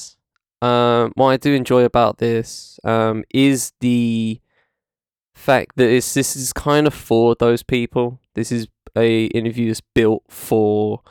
um, 0.62 1.12
what 1.16 1.30
I 1.30 1.38
do 1.38 1.54
enjoy 1.54 1.84
about 1.84 2.18
this 2.18 2.80
um, 2.84 3.24
is 3.34 3.74
the 3.80 4.42
fact 5.36 5.76
that 5.78 5.90
it's, 5.90 6.14
this 6.14 6.36
is 6.36 6.52
kind 6.54 6.88
of 6.88 6.94
for 6.94 7.36
those 7.36 7.64
people. 7.64 8.20
This 8.34 8.52
is 8.52 8.68
a 8.96 9.26
interview 9.26 9.68
that's 9.68 9.82
built 9.94 10.24
for 10.30 11.02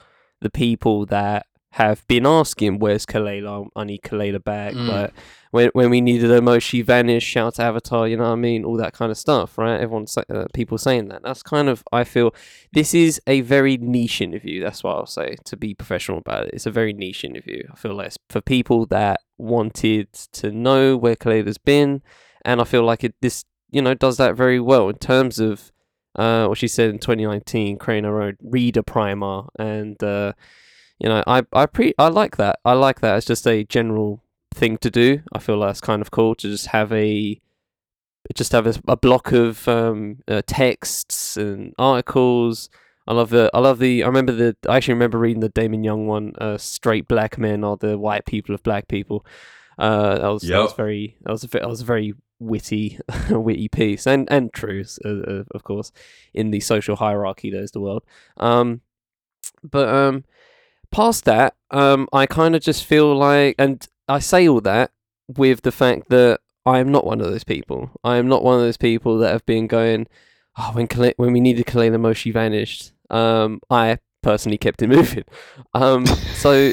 the 0.41 0.51
people 0.51 1.07
that 1.07 1.47
have 1.77 2.07
been 2.09 2.25
asking, 2.25 2.79
"Where's 2.79 3.05
Kelela? 3.05 3.69
I 3.77 3.85
need 3.85 4.01
Kelela 4.01 4.43
back." 4.43 4.73
Mm. 4.73 4.89
Like 4.89 5.13
when 5.51 5.71
when 5.75 5.91
we 5.91 6.01
needed 6.01 6.31
her 6.31 6.41
most, 6.41 6.63
she 6.63 6.81
vanished. 6.81 7.29
Shout 7.29 7.57
to 7.57 7.63
Avatar, 7.63 8.09
you 8.09 8.17
know 8.17 8.25
what 8.25 8.31
I 8.31 8.37
mean? 8.37 8.65
All 8.65 8.79
that 8.79 8.95
kind 8.95 9.13
of 9.13 9.19
stuff, 9.19 9.59
right? 9.59 9.79
Everyone, 9.79 10.07
say, 10.07 10.23
uh, 10.31 10.47
people 10.55 10.79
saying 10.79 11.09
that. 11.09 11.23
That's 11.23 11.43
kind 11.43 11.69
of 11.69 11.85
I 11.93 12.05
feel 12.05 12.35
this 12.73 12.95
is 12.95 13.21
a 13.27 13.43
very 13.43 13.77
niche 13.77 14.23
interview. 14.23 14.63
That's 14.63 14.83
what 14.83 14.97
I'll 14.97 15.05
say. 15.05 15.37
To 15.45 15.57
be 15.57 15.75
professional 15.75 16.17
about 16.17 16.47
it, 16.47 16.55
it's 16.55 16.65
a 16.65 16.71
very 16.71 16.95
niche 16.95 17.25
interview. 17.25 17.63
I 17.71 17.77
feel 17.77 17.95
like 17.95 18.15
for 18.31 18.41
people 18.41 18.87
that 18.87 19.21
wanted 19.37 20.15
to 20.15 20.51
know 20.51 20.97
where 20.97 21.15
Kelela's 21.15 21.59
been, 21.59 22.01
and 22.43 22.63
I 22.63 22.65
feel 22.65 22.85
like 22.85 23.05
it 23.05 23.15
this 23.21 23.45
you 23.71 23.83
know 23.83 23.93
does 23.93 24.17
that 24.17 24.35
very 24.35 24.61
well 24.61 24.89
in 24.89 24.97
terms 24.97 25.39
of 25.39 25.73
uh, 26.15 26.47
what 26.47 26.57
she 26.57 26.69
said 26.69 26.89
in 26.89 26.99
2019, 26.99 27.77
creating 27.77 28.05
her 28.05 28.23
own 28.23 28.39
reader 28.43 28.83
primer, 28.83 29.43
and 29.59 30.03
uh, 30.03 30.33
you 30.99 31.09
know 31.09 31.23
I 31.27 31.43
I 31.53 31.67
pre 31.67 31.95
I 31.99 32.09
like 32.09 32.37
that. 32.37 32.59
I 32.65 32.73
like 32.73 33.01
that. 33.01 33.17
It's 33.17 33.27
just 33.27 33.47
a 33.47 33.65
general 33.65 34.23
thing 34.55 34.79
to 34.79 34.91
do. 34.91 35.23
I 35.33 35.39
feel 35.39 35.61
that's 35.61 35.81
kind 35.81 36.03
of 36.03 36.11
cool 36.11 36.35
to 36.37 36.49
just 36.49 36.69
have 36.69 36.93
a 36.93 37.41
just 38.35 38.53
have 38.53 38.67
a, 38.67 38.75
a 38.89 38.97
block 38.97 39.33
of 39.33 39.69
um, 39.69 40.19
uh, 40.27 40.43
texts 40.47 41.37
and 41.37 41.75
articles. 41.79 42.69
I 43.07 43.13
love 43.15 43.31
the. 43.31 43.51
I 43.55 43.61
love 43.61 43.79
the. 43.79 44.03
I 44.03 44.07
remember 44.07 44.33
the. 44.33 44.57
I 44.69 44.77
actually 44.77 44.95
remember 44.95 45.19
reading 45.19 45.41
the 45.41 45.49
Damon 45.49 45.85
Young 45.85 46.07
one. 46.07 46.33
Uh, 46.39 46.59
straight 46.59 47.07
black 47.07 47.39
men 47.39 47.63
are 47.63 47.77
the 47.77 47.99
white 47.99 48.27
people 48.27 48.55
of 48.55 48.63
black 48.63 48.89
people. 48.89 49.25
Uh, 49.79 50.19
that 50.19 50.29
was 50.29 50.43
that 50.43 50.59
was 50.59 50.73
very. 50.73 51.17
That 51.23 51.33
was 51.33 51.45
a, 51.45 51.49
that 51.49 51.69
was 51.69 51.83
a 51.83 51.85
very 51.85 52.15
witty, 52.41 52.99
witty 53.31 53.69
piece, 53.69 54.07
and 54.07 54.27
and 54.31 54.53
true, 54.53 54.85
uh, 55.05 55.09
uh, 55.09 55.45
of 55.53 55.63
course, 55.63 55.93
in 56.35 56.51
the 56.51 56.61
social 56.61 56.97
hierarchy 56.97 57.51
that 57.51 57.63
is 57.63 57.71
the 57.71 57.81
world. 57.81 58.03
Um, 58.39 58.81
but 59.63 59.89
um, 59.89 60.25
past 60.97 61.27
that, 61.27 61.55
um, 61.71 62.09
I 62.11 62.25
kind 62.25 62.57
of 62.57 62.63
just 62.63 62.85
feel 62.85 63.15
like, 63.15 63.55
and 63.59 63.87
I 64.09 64.19
say 64.19 64.49
all 64.49 64.63
that 64.63 64.93
with 65.29 65.61
the 65.61 65.71
fact 65.71 66.09
that 66.09 66.41
I 66.65 66.79
am 66.79 66.91
not 66.91 67.05
one 67.05 67.21
of 67.21 67.27
those 67.27 67.45
people. 67.45 67.91
I 68.03 68.17
am 68.17 68.29
not 68.29 68.43
one 68.43 68.55
of 68.55 68.63
those 68.63 68.79
people 68.79 69.19
that 69.19 69.31
have 69.31 69.45
been 69.45 69.67
going, 69.67 70.07
oh, 70.57 70.71
when 70.73 70.87
Kale- 70.87 71.13
when 71.19 71.35
we 71.35 71.41
needed 71.41 71.67
Kelela 71.67 72.01
Moshi 72.01 72.31
vanished. 72.31 72.93
Um, 73.11 73.61
I 73.69 73.99
personally 74.23 74.57
kept 74.57 74.81
it 74.81 74.89
moving. 74.97 75.25
Um, 75.75 76.07
so 76.07 76.73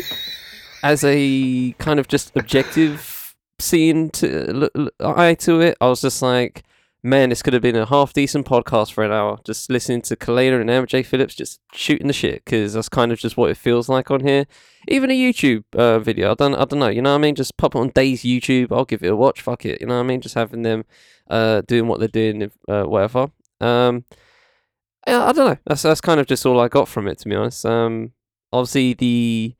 as 0.83 1.03
a 1.03 1.73
kind 1.73 1.99
of 1.99 2.07
just 2.07 2.31
objective 2.37 3.35
seeing 3.59 4.09
to 4.11 4.89
eye 5.01 5.35
to 5.35 5.59
it, 5.59 5.77
I 5.81 5.87
was 5.87 5.99
just 5.99 6.21
like, 6.21 6.63
man, 7.03 7.29
this 7.29 7.41
could 7.41 7.53
have 7.53 7.61
been 7.61 7.75
a 7.75 7.85
half 7.85 8.13
decent 8.13 8.47
podcast 8.47 8.93
for 8.93 9.03
an 9.03 9.11
hour, 9.11 9.37
just 9.43 9.69
listening 9.69 10.01
to 10.03 10.15
Kelela 10.15 10.61
and 10.61 10.69
MJ 10.69 11.05
Phillips 11.05 11.35
just 11.35 11.59
shooting 11.73 12.07
the 12.07 12.13
shit, 12.13 12.45
because 12.45 12.73
that's 12.73 12.89
kind 12.89 13.11
of 13.11 13.19
just 13.19 13.35
what 13.35 13.51
it 13.51 13.57
feels 13.57 13.89
like 13.89 14.09
on 14.09 14.21
here. 14.21 14.45
Even 14.87 15.11
a 15.11 15.13
YouTube 15.13 15.65
uh, 15.75 15.99
video, 15.99 16.31
I 16.31 16.35
don't, 16.35 16.55
I 16.55 16.65
don't 16.65 16.79
know, 16.79 16.87
you 16.87 17.01
know 17.01 17.11
what 17.11 17.19
I 17.19 17.21
mean? 17.21 17.35
Just 17.35 17.57
pop 17.57 17.75
it 17.75 17.79
on 17.79 17.89
Days 17.89 18.23
YouTube, 18.23 18.71
I'll 18.71 18.85
give 18.85 19.03
it 19.03 19.11
a 19.11 19.15
watch, 19.15 19.41
fuck 19.41 19.65
it, 19.65 19.81
you 19.81 19.87
know 19.87 19.95
what 19.95 20.05
I 20.05 20.07
mean? 20.07 20.21
Just 20.21 20.35
having 20.35 20.61
them 20.61 20.85
uh, 21.29 21.61
doing 21.67 21.87
what 21.87 21.99
they're 21.99 22.07
doing, 22.07 22.51
uh, 22.69 22.83
whatever. 22.83 23.31
Um, 23.59 24.05
yeah, 25.05 25.25
I 25.25 25.33
don't 25.33 25.47
know. 25.47 25.57
That's 25.65 25.81
that's 25.81 25.99
kind 25.99 26.21
of 26.21 26.27
just 26.27 26.45
all 26.45 26.59
I 26.61 26.69
got 26.69 26.87
from 26.87 27.07
it, 27.09 27.19
to 27.19 27.29
be 27.29 27.35
honest. 27.35 27.65
Um, 27.65 28.13
obviously 28.53 28.93
the 28.93 29.55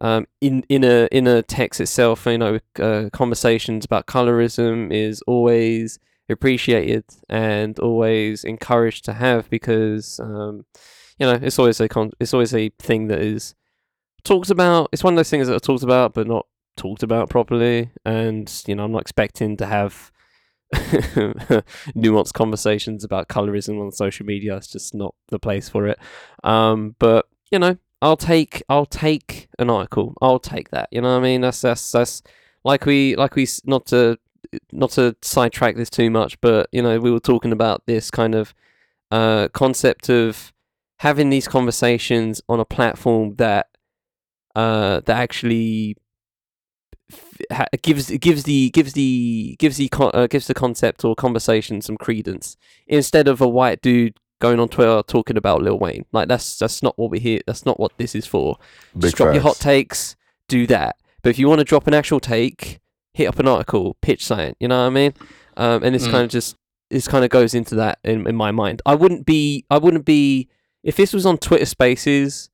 um 0.00 0.26
in 0.40 0.64
in 0.68 0.84
a 0.84 1.08
in 1.12 1.26
a 1.26 1.42
text 1.42 1.80
itself, 1.80 2.26
you 2.26 2.36
know, 2.36 2.58
uh, 2.78 3.08
conversations 3.12 3.84
about 3.84 4.06
colorism 4.06 4.92
is 4.92 5.22
always 5.22 5.98
appreciated 6.28 7.04
and 7.28 7.78
always 7.78 8.44
encouraged 8.44 9.04
to 9.06 9.12
have 9.12 9.50
because 9.50 10.20
um, 10.20 10.64
you 11.18 11.26
know, 11.26 11.38
it's 11.40 11.58
always 11.58 11.80
a 11.80 11.88
con- 11.88 12.12
it's 12.18 12.34
always 12.34 12.54
a 12.54 12.70
thing 12.78 13.08
that 13.08 13.20
is 13.20 13.54
talked 14.24 14.50
about. 14.50 14.88
It's 14.92 15.04
one 15.04 15.14
of 15.14 15.16
those 15.16 15.30
things 15.30 15.46
that 15.48 15.56
are 15.56 15.60
talked 15.60 15.82
about 15.82 16.14
but 16.14 16.26
not 16.26 16.46
talked 16.76 17.02
about 17.02 17.30
properly. 17.30 17.90
And 18.04 18.52
you 18.66 18.74
know, 18.74 18.84
I'm 18.84 18.92
not 18.92 19.02
expecting 19.02 19.56
to 19.58 19.66
have 19.66 20.10
nuanced 20.74 22.32
conversations 22.32 23.04
about 23.04 23.28
colorism 23.28 23.80
on 23.80 23.92
social 23.92 24.26
media. 24.26 24.56
It's 24.56 24.68
just 24.68 24.94
not 24.94 25.14
the 25.28 25.38
place 25.38 25.68
for 25.68 25.86
it. 25.86 25.98
Um, 26.42 26.96
but 26.98 27.26
you 27.50 27.58
know, 27.58 27.76
I'll 28.00 28.16
take 28.16 28.62
I'll 28.68 28.86
take 28.86 29.48
an 29.58 29.70
article. 29.70 30.14
I'll 30.20 30.40
take 30.40 30.70
that. 30.70 30.88
You 30.90 31.02
know 31.02 31.12
what 31.12 31.20
I 31.20 31.22
mean? 31.22 31.42
That's 31.42 31.60
that's 31.60 31.92
that's 31.92 32.22
like 32.64 32.86
we 32.86 33.16
like 33.16 33.36
we 33.36 33.46
not 33.64 33.86
to 33.86 34.18
not 34.70 34.90
to 34.92 35.16
sidetrack 35.22 35.76
this 35.76 35.90
too 35.90 36.10
much, 36.10 36.40
but 36.40 36.68
you 36.72 36.82
know, 36.82 36.98
we 36.98 37.10
were 37.10 37.20
talking 37.20 37.52
about 37.52 37.82
this 37.86 38.10
kind 38.10 38.34
of 38.34 38.54
uh 39.10 39.48
concept 39.52 40.08
of 40.08 40.52
having 40.98 41.30
these 41.30 41.48
conversations 41.48 42.40
on 42.48 42.60
a 42.60 42.64
platform 42.64 43.34
that 43.36 43.68
uh 44.54 45.00
that 45.00 45.16
actually 45.16 45.96
ha- 47.50 47.66
gives 47.82 48.10
gives 48.18 48.44
the 48.44 48.70
gives 48.70 48.92
the 48.94 49.56
gives 49.58 49.76
the 49.76 49.88
con- 49.88 50.10
uh, 50.14 50.26
gives 50.26 50.46
the 50.46 50.54
concept 50.54 51.04
or 51.04 51.14
conversation 51.14 51.80
some 51.82 51.96
credence 51.96 52.56
instead 52.86 53.28
of 53.28 53.40
a 53.40 53.48
white 53.48 53.82
dude 53.82 54.16
going 54.40 54.58
on 54.58 54.68
Twitter 54.68 55.02
talking 55.06 55.36
about 55.36 55.62
Lil 55.62 55.78
Wayne. 55.78 56.04
Like 56.12 56.28
that's 56.28 56.58
that's 56.58 56.82
not 56.82 56.98
what 56.98 57.10
we're 57.10 57.20
here. 57.20 57.40
That's 57.46 57.64
not 57.64 57.78
what 57.78 57.92
this 57.98 58.14
is 58.14 58.26
for. 58.26 58.56
Big 58.94 59.02
Just 59.02 59.16
drop 59.16 59.34
your 59.34 59.42
hot 59.42 59.56
takes. 59.56 60.16
Do 60.48 60.66
that 60.66 60.96
But 61.22 61.30
if 61.30 61.38
you 61.38 61.48
want 61.48 61.60
to 61.60 61.64
drop 61.64 61.86
an 61.86 61.94
actual 61.94 62.20
take, 62.20 62.80
hit 63.14 63.26
up 63.28 63.38
an 63.38 63.48
article, 63.48 63.96
pitch 64.02 64.24
something. 64.26 64.54
You 64.60 64.68
know 64.68 64.80
what 64.80 64.86
I 64.86 64.90
mean? 64.90 65.14
Um, 65.56 65.82
and 65.82 65.94
this 65.94 66.06
Mm. 66.06 66.10
kind 66.10 66.24
of 66.24 66.30
just 66.30 66.56
this 66.90 67.08
kind 67.08 67.24
of 67.24 67.30
goes 67.30 67.54
into 67.54 67.74
that 67.76 67.98
in, 68.04 68.26
in 68.26 68.36
my 68.36 68.50
mind. 68.50 68.82
I 68.84 68.94
wouldn't 68.94 69.24
be 69.26 69.64
I 69.70 69.78
wouldn't 69.78 70.04
be 70.04 70.48
if 70.82 70.96
this 70.96 71.12
was 71.12 71.24
on 71.26 71.38
Twitter 71.38 71.64
Spaces, 71.66 72.50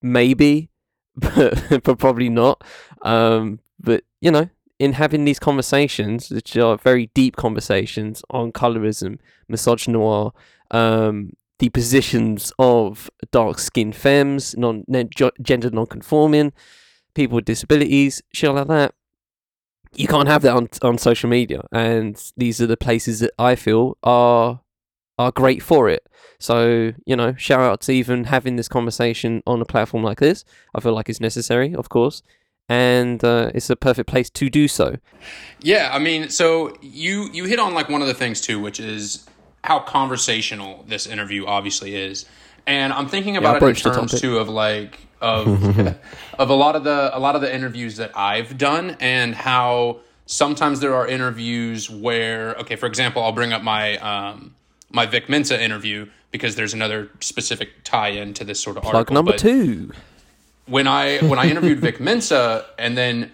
maybe, 0.00 0.70
but 1.16 1.82
but 1.84 1.98
probably 1.98 2.28
not. 2.28 2.62
Um, 3.02 3.60
but 3.80 4.04
you 4.20 4.30
know, 4.30 4.48
in 4.78 4.94
having 4.94 5.24
these 5.24 5.38
conversations, 5.38 6.30
which 6.30 6.56
are 6.56 6.76
very 6.78 7.10
deep 7.14 7.36
conversations 7.36 8.22
on 8.30 8.52
colorism, 8.52 9.18
misogynoir, 9.50 10.32
um, 10.70 11.32
the 11.58 11.68
positions 11.68 12.52
of 12.58 13.10
dark 13.30 13.58
skinned 13.58 13.94
femmes, 13.96 14.56
non 14.56 14.84
gender 15.42 15.70
non 15.70 15.86
conforming, 15.86 16.52
people 17.14 17.36
with 17.36 17.44
disabilities, 17.44 18.22
shit 18.32 18.52
like 18.52 18.68
that. 18.68 18.94
You 19.94 20.08
can't 20.08 20.28
have 20.28 20.42
that 20.42 20.54
on 20.54 20.68
on 20.82 20.98
social 20.98 21.28
media, 21.28 21.62
and 21.72 22.20
these 22.36 22.60
are 22.60 22.66
the 22.66 22.76
places 22.76 23.20
that 23.20 23.32
I 23.38 23.54
feel 23.54 23.98
are 24.02 24.60
are 25.18 25.32
great 25.32 25.62
for 25.62 25.88
it. 25.88 26.06
So 26.38 26.92
you 27.06 27.14
know, 27.16 27.34
shout 27.36 27.60
out 27.60 27.80
to 27.82 27.92
even 27.92 28.24
having 28.24 28.56
this 28.56 28.68
conversation 28.68 29.42
on 29.46 29.60
a 29.60 29.64
platform 29.64 30.02
like 30.02 30.18
this. 30.18 30.44
I 30.74 30.80
feel 30.80 30.94
like 30.94 31.08
it's 31.08 31.20
necessary, 31.20 31.74
of 31.74 31.88
course, 31.88 32.22
and 32.68 33.22
uh, 33.22 33.50
it's 33.54 33.70
a 33.70 33.76
perfect 33.76 34.08
place 34.08 34.30
to 34.30 34.48
do 34.48 34.66
so. 34.66 34.96
Yeah, 35.60 35.90
I 35.92 35.98
mean, 35.98 36.30
so 36.30 36.74
you 36.80 37.28
you 37.32 37.44
hit 37.44 37.58
on 37.58 37.74
like 37.74 37.88
one 37.88 38.00
of 38.00 38.08
the 38.08 38.14
things 38.14 38.40
too, 38.40 38.60
which 38.60 38.80
is 38.80 39.26
how 39.64 39.78
conversational 39.80 40.84
this 40.88 41.06
interview 41.06 41.46
obviously 41.46 41.94
is, 41.94 42.24
and 42.66 42.92
I'm 42.92 43.08
thinking 43.08 43.36
about 43.36 43.62
it 43.62 43.68
in 43.68 43.92
terms 43.92 44.20
too 44.20 44.38
of 44.38 44.48
like 44.48 44.98
of 45.22 45.96
of 46.38 46.50
a 46.50 46.54
lot 46.54 46.76
of 46.76 46.84
the 46.84 47.16
a 47.16 47.18
lot 47.18 47.34
of 47.34 47.40
the 47.40 47.54
interviews 47.54 47.96
that 47.96 48.16
I've 48.16 48.58
done, 48.58 48.96
and 49.00 49.34
how 49.34 50.00
sometimes 50.26 50.80
there 50.80 50.94
are 50.94 51.06
interviews 51.06 51.88
where 51.88 52.54
okay, 52.56 52.76
for 52.76 52.86
example, 52.86 53.22
I'll 53.22 53.32
bring 53.32 53.52
up 53.52 53.62
my 53.62 53.96
um 53.98 54.54
my 54.90 55.06
Vic 55.06 55.28
Mensa 55.28 55.62
interview 55.62 56.08
because 56.30 56.56
there's 56.56 56.74
another 56.74 57.10
specific 57.20 57.84
tie-in 57.84 58.34
to 58.34 58.44
this 58.44 58.60
sort 58.60 58.76
of 58.76 58.82
Plug 58.82 58.94
article. 58.94 59.14
number 59.14 59.32
but- 59.32 59.40
two. 59.40 59.92
when 60.66 60.86
I 60.86 61.18
when 61.18 61.38
I 61.38 61.48
interviewed 61.48 61.78
Vic 61.80 62.00
Mensa 62.08 62.66
and 62.78 62.96
then 62.98 63.32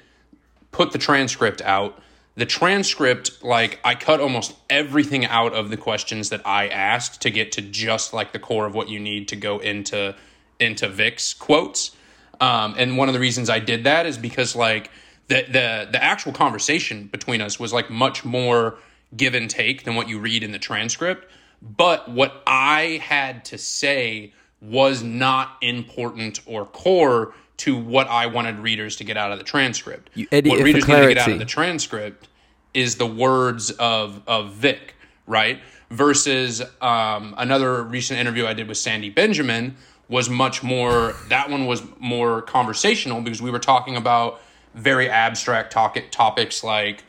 put 0.71 0.93
the 0.93 0.99
transcript 0.99 1.63
out, 1.63 2.01
the 2.35 2.47
transcript 2.47 3.43
like 3.43 3.81
I 3.85 3.95
cut 3.95 4.21
almost 4.21 4.55
everything 4.69 5.25
out 5.27 5.53
of 5.55 5.71
the 5.71 5.77
questions 5.77 6.29
that 6.31 6.47
I 6.47 6.69
asked 6.69 7.23
to 7.23 7.31
get 7.31 7.53
to 7.53 7.63
just 7.63 8.13
like 8.13 8.33
the 8.33 8.39
core 8.39 8.67
of 8.67 8.75
what 8.75 8.89
you 8.89 9.01
need 9.01 9.29
to 9.29 9.37
go 9.37 9.59
into 9.59 10.15
into 10.61 10.89
Vic's 10.89 11.35
quotes. 11.35 11.93
Um, 12.41 12.75
and 12.79 12.97
one 12.97 13.09
of 13.09 13.15
the 13.15 13.21
reasons 13.21 13.51
I 13.51 13.59
did 13.59 13.85
that 13.85 14.07
is 14.07 14.17
because 14.17 14.55
like 14.55 14.91
the 15.29 15.43
the 15.43 15.89
the 15.93 16.03
actual 16.03 16.33
conversation 16.33 17.07
between 17.07 17.41
us 17.41 17.59
was 17.59 17.73
like 17.73 17.91
much 17.91 18.25
more 18.25 18.79
give 19.17 19.35
and 19.35 19.49
take 19.49 19.85
than 19.85 19.95
what 19.95 20.09
you 20.09 20.19
read 20.19 20.43
in 20.43 20.53
the 20.53 20.59
transcript. 20.59 21.31
But 21.61 22.09
what 22.11 22.43
I 22.47 23.01
had 23.03 23.45
to 23.47 23.59
say 23.59 24.33
was 24.61 25.03
not 25.03 25.57
important 25.61 26.41
or 26.47 26.67
core 26.67 27.35
to 27.59 27.77
what 27.77 28.07
I 28.09 28.27
wanted 28.27 28.59
readers 28.61 28.97
to 28.97 29.05
get 29.05 29.17
out 29.17 29.33
of 29.33 29.39
the 29.39 29.45
transcript. 29.45 30.11
You 30.15 30.29
edit 30.31 30.51
what 30.51 30.63
readers 30.63 30.87
need 30.87 30.95
to 30.95 31.09
get 31.09 31.19
out 31.19 31.33
of 31.33 31.39
the 31.39 31.45
transcript 31.45 32.29
is 32.75 32.97
the 32.97 33.07
words 33.07 33.71
of 33.73 34.23
of 34.27 34.53
Vic, 34.53 34.95
right? 35.27 35.61
Versus 35.91 36.63
um, 36.81 37.35
another 37.39 37.83
recent 37.83 38.21
interview 38.21 38.47
I 38.47 38.53
did 38.53 38.69
with 38.69 38.77
Sandy 38.77 39.11
Benjamin 39.11 39.77
was 40.09 40.29
much 40.31 40.63
more. 40.63 41.15
That 41.29 41.51
one 41.51 41.67
was 41.67 41.83
more 41.99 42.43
conversational 42.43 43.21
because 43.21 43.43
we 43.43 43.51
were 43.51 43.59
talking 43.59 43.97
about 43.97 44.41
very 44.75 45.09
abstract 45.09 45.73
topic, 45.73 46.11
topics 46.11 46.65
like 46.65 47.05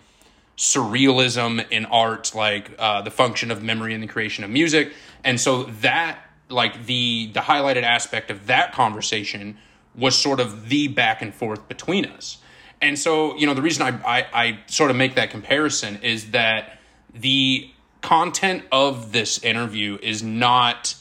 surrealism 0.57 1.65
in 1.71 1.85
art, 1.85 2.35
like 2.35 2.71
uh, 2.77 3.01
the 3.01 3.11
function 3.11 3.51
of 3.51 3.63
memory 3.63 3.93
and 3.93 4.03
the 4.03 4.07
creation 4.07 4.43
of 4.43 4.49
music. 4.49 4.91
And 5.23 5.39
so 5.39 5.63
that, 5.81 6.19
like 6.49 6.85
the 6.85 7.29
the 7.33 7.41
highlighted 7.41 7.83
aspect 7.83 8.31
of 8.31 8.47
that 8.47 8.73
conversation 8.73 9.57
was 9.95 10.17
sort 10.17 10.39
of 10.39 10.69
the 10.69 10.87
back 10.87 11.21
and 11.21 11.33
forth 11.33 11.67
between 11.67 12.05
us. 12.05 12.39
And 12.81 12.97
so, 12.97 13.35
you 13.35 13.45
know, 13.45 13.53
the 13.53 13.61
reason 13.61 13.83
I, 13.83 14.19
I, 14.19 14.25
I 14.33 14.59
sort 14.67 14.89
of 14.89 14.97
make 14.97 15.15
that 15.15 15.31
comparison 15.31 15.99
is 16.01 16.31
that 16.31 16.79
the 17.13 17.69
content 18.01 18.63
of 18.71 19.11
this 19.11 19.43
interview 19.43 19.97
is 20.01 20.23
not 20.23 20.95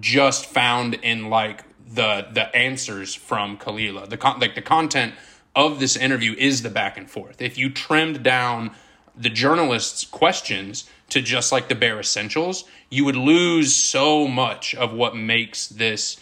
just 0.00 0.46
found 0.46 0.94
in 0.94 1.30
like 1.30 1.64
the 1.86 2.26
the 2.32 2.54
answers 2.54 3.14
from 3.14 3.56
Kelela. 3.58 4.08
The 4.08 4.16
con- 4.16 4.40
like 4.40 4.54
the 4.54 4.62
content 4.62 5.14
of 5.54 5.80
this 5.80 5.96
interview 5.96 6.34
is 6.36 6.62
the 6.62 6.70
back 6.70 6.98
and 6.98 7.10
forth. 7.10 7.40
If 7.40 7.56
you 7.56 7.70
trimmed 7.70 8.22
down 8.22 8.72
the 9.16 9.30
journalists' 9.30 10.04
questions 10.04 10.88
to 11.08 11.22
just 11.22 11.50
like 11.50 11.68
the 11.68 11.74
bare 11.74 11.98
essentials, 11.98 12.64
you 12.90 13.04
would 13.04 13.16
lose 13.16 13.74
so 13.74 14.28
much 14.28 14.74
of 14.74 14.92
what 14.92 15.16
makes 15.16 15.66
this, 15.68 16.18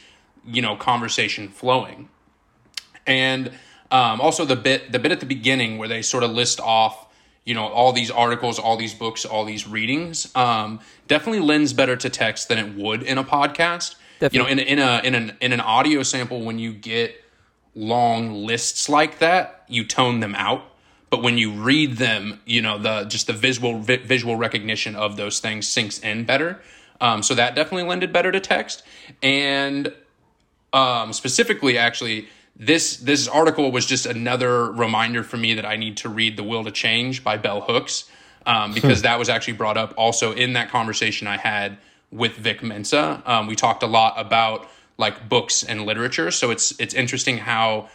you 0.46 0.62
know, 0.62 0.76
conversation 0.76 1.48
flowing. 1.48 2.08
And 3.06 3.48
um, 3.90 4.20
also 4.20 4.44
the 4.44 4.56
bit 4.56 4.92
the 4.92 4.98
bit 4.98 5.12
at 5.12 5.20
the 5.20 5.26
beginning 5.26 5.78
where 5.78 5.88
they 5.88 6.02
sort 6.02 6.22
of 6.22 6.30
list 6.30 6.60
off 6.60 7.03
you 7.44 7.54
know 7.54 7.66
all 7.66 7.92
these 7.92 8.10
articles 8.10 8.58
all 8.58 8.76
these 8.76 8.94
books 8.94 9.24
all 9.24 9.44
these 9.44 9.66
readings 9.66 10.34
um, 10.34 10.80
definitely 11.08 11.40
lends 11.40 11.72
better 11.72 11.96
to 11.96 12.08
text 12.08 12.48
than 12.48 12.58
it 12.58 12.74
would 12.74 13.02
in 13.02 13.18
a 13.18 13.24
podcast. 13.24 13.96
You 14.34 14.42
know 14.42 14.48
in, 14.48 14.58
in 14.58 14.78
a 14.78 15.00
in 15.04 15.14
an 15.14 15.36
in 15.40 15.52
an 15.52 15.60
audio 15.60 16.02
sample 16.02 16.42
when 16.42 16.58
you 16.58 16.72
get 16.72 17.20
long 17.74 18.32
lists 18.32 18.88
like 18.88 19.18
that 19.18 19.64
you 19.68 19.84
tone 19.84 20.20
them 20.20 20.34
out. 20.34 20.64
But 21.10 21.22
when 21.22 21.38
you 21.38 21.52
read 21.52 21.98
them 21.98 22.40
you 22.46 22.62
know 22.62 22.78
the 22.78 23.04
just 23.04 23.26
the 23.26 23.32
visual 23.32 23.78
vi- 23.80 23.98
visual 23.98 24.36
recognition 24.36 24.96
of 24.96 25.16
those 25.16 25.40
things 25.40 25.68
sinks 25.68 25.98
in 25.98 26.24
better. 26.24 26.60
Um, 27.00 27.22
so 27.22 27.34
that 27.34 27.54
definitely 27.54 27.88
lended 27.88 28.12
better 28.12 28.32
to 28.32 28.40
text. 28.40 28.82
And 29.22 29.92
um, 30.72 31.12
specifically 31.12 31.76
actually 31.78 32.28
this 32.56 32.98
this 32.98 33.26
article 33.26 33.72
was 33.72 33.86
just 33.86 34.06
another 34.06 34.70
reminder 34.70 35.22
for 35.24 35.36
me 35.36 35.54
that 35.54 35.66
I 35.66 35.76
need 35.76 35.96
to 35.98 36.08
read 36.08 36.36
The 36.36 36.44
Will 36.44 36.64
to 36.64 36.70
Change 36.70 37.24
by 37.24 37.36
Bell 37.36 37.62
Hooks 37.62 38.08
um, 38.46 38.72
because 38.72 39.02
that 39.02 39.18
was 39.18 39.28
actually 39.28 39.54
brought 39.54 39.76
up 39.76 39.94
also 39.96 40.32
in 40.32 40.52
that 40.52 40.70
conversation 40.70 41.26
I 41.26 41.36
had 41.36 41.78
with 42.10 42.36
Vic 42.36 42.62
Mensa. 42.62 43.22
Um, 43.26 43.46
we 43.46 43.56
talked 43.56 43.82
a 43.82 43.88
lot 43.88 44.14
about 44.16 44.68
like 44.98 45.28
books 45.28 45.64
and 45.64 45.84
literature, 45.84 46.30
so 46.30 46.50
it's 46.50 46.78
it's 46.78 46.94
interesting 46.94 47.38
how 47.38 47.88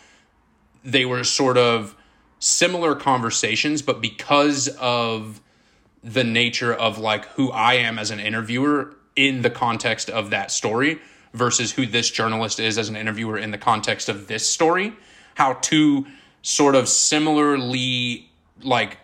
they 0.84 1.06
were 1.06 1.24
sort 1.24 1.58
of 1.58 1.96
similar 2.40 2.96
conversations, 2.96 3.82
but 3.82 4.02
because 4.02 4.68
of 4.80 5.42
the 6.04 6.24
nature 6.24 6.74
of 6.74 6.98
like 6.98 7.26
who 7.30 7.52
I 7.52 7.76
am 7.76 8.00
as 8.00 8.12
an 8.12 8.20
interviewer 8.20 8.96
in 9.16 9.42
the 9.42 9.50
context 9.50 10.10
of 10.10 10.30
that 10.30 10.52
story 10.52 11.00
versus 11.34 11.72
who 11.72 11.86
this 11.86 12.10
journalist 12.10 12.60
is 12.60 12.78
as 12.78 12.90
an 12.90 12.96
interviewer 12.96 13.38
in 13.38 13.52
the 13.52 13.58
context 13.58 14.10
of 14.10 14.28
this 14.28 14.50
story, 14.50 14.94
how 15.36 15.54
two 15.54 16.06
sort 16.42 16.76
of 16.76 16.88
similarly 16.88 18.30
like 18.62 18.98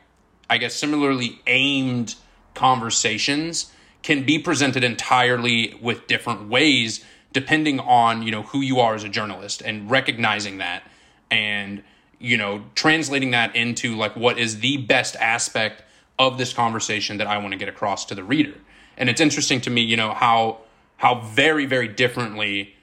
I 0.49 0.57
guess 0.57 0.75
similarly 0.75 1.41
aimed 1.47 2.15
conversations 2.53 3.71
can 4.03 4.25
be 4.25 4.37
presented 4.37 4.83
entirely 4.83 5.77
with 5.81 6.07
different 6.07 6.47
ways 6.49 7.03
depending 7.33 7.79
on, 7.81 8.21
you 8.21 8.31
know, 8.31 8.43
who 8.43 8.61
you 8.61 8.79
are 8.79 8.95
as 8.95 9.03
a 9.03 9.09
journalist 9.09 9.61
and 9.61 9.91
recognizing 9.91 10.59
that 10.59 10.83
and 11.29 11.83
you 12.19 12.37
know, 12.37 12.63
translating 12.75 13.31
that 13.31 13.55
into 13.55 13.95
like 13.95 14.15
what 14.15 14.39
is 14.39 14.59
the 14.59 14.77
best 14.77 15.15
aspect 15.17 15.83
of 16.17 16.37
this 16.37 16.53
conversation 16.53 17.17
that 17.17 17.27
I 17.27 17.37
want 17.37 17.51
to 17.51 17.57
get 17.57 17.67
across 17.67 18.05
to 18.05 18.15
the 18.15 18.23
reader. 18.23 18.53
And 18.97 19.09
it's 19.09 19.19
interesting 19.19 19.59
to 19.61 19.69
me, 19.69 19.81
you 19.81 19.97
know, 19.97 20.13
how 20.13 20.59
how 20.97 21.21
very 21.21 21.65
very 21.65 21.87
differently 21.87 22.75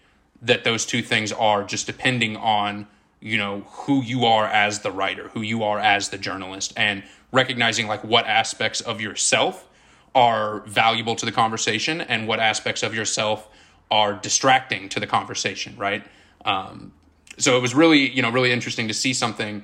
that 0.43 0.65
those 0.65 0.85
two 0.85 1.03
things 1.03 1.33
are 1.33 1.63
just 1.63 1.87
depending 1.87 2.37
on, 2.37 2.89
you 3.21 3.39
know, 3.39 3.61
who 3.71 4.03
you 4.03 4.25
are 4.25 4.47
as 4.47 4.81
the 4.81 4.91
writer, 4.91 5.29
who 5.29 5.41
you 5.41 5.63
are 5.63 5.79
as 5.79 6.09
the 6.09 6.19
journalist 6.19 6.73
and 6.77 7.03
recognizing 7.31 7.87
like 7.87 8.03
what 8.03 8.27
aspects 8.27 8.81
of 8.81 9.01
yourself 9.01 9.69
are 10.15 10.61
valuable 10.67 11.15
to 11.15 11.25
the 11.25 11.33
conversation 11.33 12.01
and 12.01 12.27
what 12.27 12.41
aspects 12.41 12.83
of 12.83 12.95
yourself 12.95 13.49
are 13.91 14.15
distracting 14.15 14.89
to 14.89 15.01
the 15.01 15.07
conversation, 15.07 15.77
right? 15.77 16.05
Um, 16.45 16.93
so 17.39 17.57
it 17.57 17.63
was 17.63 17.75
really 17.75 18.11
you 18.11 18.21
know 18.21 18.31
really 18.31 18.53
interesting 18.53 18.89
to 18.89 18.95
see 18.95 19.15
something 19.15 19.63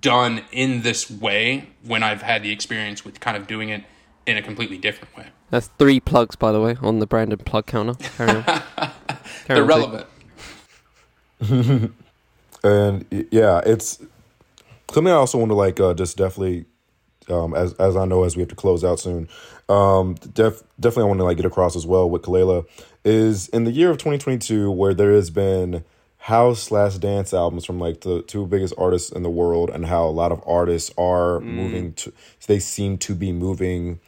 done 0.00 0.44
in 0.52 0.82
this 0.82 1.10
way 1.10 1.68
when 1.84 2.02
I've 2.02 2.22
had 2.22 2.42
the 2.42 2.52
experience 2.52 3.04
with 3.04 3.18
kind 3.20 3.36
of 3.36 3.46
doing 3.46 3.68
it 3.68 3.82
in 4.26 4.36
a 4.36 4.42
completely 4.42 4.78
different 4.78 5.16
way. 5.16 5.26
That's 5.50 5.68
three 5.78 6.00
plugs, 6.00 6.36
by 6.36 6.52
the 6.52 6.60
way, 6.60 6.76
on 6.80 6.98
the 6.98 7.06
Brandon 7.06 7.38
plug 7.38 7.66
counter. 7.66 7.94
Carry 8.16 8.30
on. 8.30 8.44
Carry 8.44 8.92
They're 9.46 9.62
on, 9.62 9.68
relevant. 9.68 10.06
and 12.64 13.28
yeah, 13.30 13.60
it's 13.66 13.98
something 14.92 15.12
I 15.12 15.16
also 15.16 15.38
want 15.38 15.50
to 15.50 15.54
like 15.54 15.80
uh, 15.80 15.94
just 15.94 16.16
definitely 16.16 16.66
um, 17.28 17.54
as 17.54 17.74
as 17.74 17.96
I 17.96 18.04
know 18.04 18.24
as 18.24 18.36
we 18.36 18.40
have 18.40 18.48
to 18.50 18.54
close 18.54 18.84
out 18.84 19.00
soon. 19.00 19.28
Um, 19.68 20.14
def, 20.14 20.62
definitely 20.78 21.04
I 21.04 21.06
want 21.06 21.20
to 21.20 21.24
like 21.24 21.36
get 21.36 21.46
across 21.46 21.76
as 21.76 21.86
well 21.86 22.08
with 22.08 22.22
Kelela 22.22 22.66
is 23.04 23.48
in 23.48 23.64
the 23.64 23.72
year 23.72 23.90
of 23.90 23.98
2022 23.98 24.70
where 24.70 24.94
there 24.94 25.12
has 25.12 25.30
been 25.30 25.84
house 26.22 26.62
slash 26.62 26.98
dance 26.98 27.34
albums 27.34 27.64
from 27.64 27.80
like 27.80 28.02
the 28.02 28.22
two 28.22 28.46
biggest 28.46 28.72
artists 28.78 29.10
in 29.10 29.24
the 29.24 29.30
world 29.30 29.68
and 29.70 29.86
how 29.86 30.06
a 30.06 30.10
lot 30.10 30.30
of 30.30 30.40
artists 30.46 30.92
are 30.96 31.40
moving 31.40 31.92
to 31.94 32.12
they 32.46 32.60
seem 32.60 32.96
to 32.96 33.12
be 33.12 33.32
moving 33.32 33.98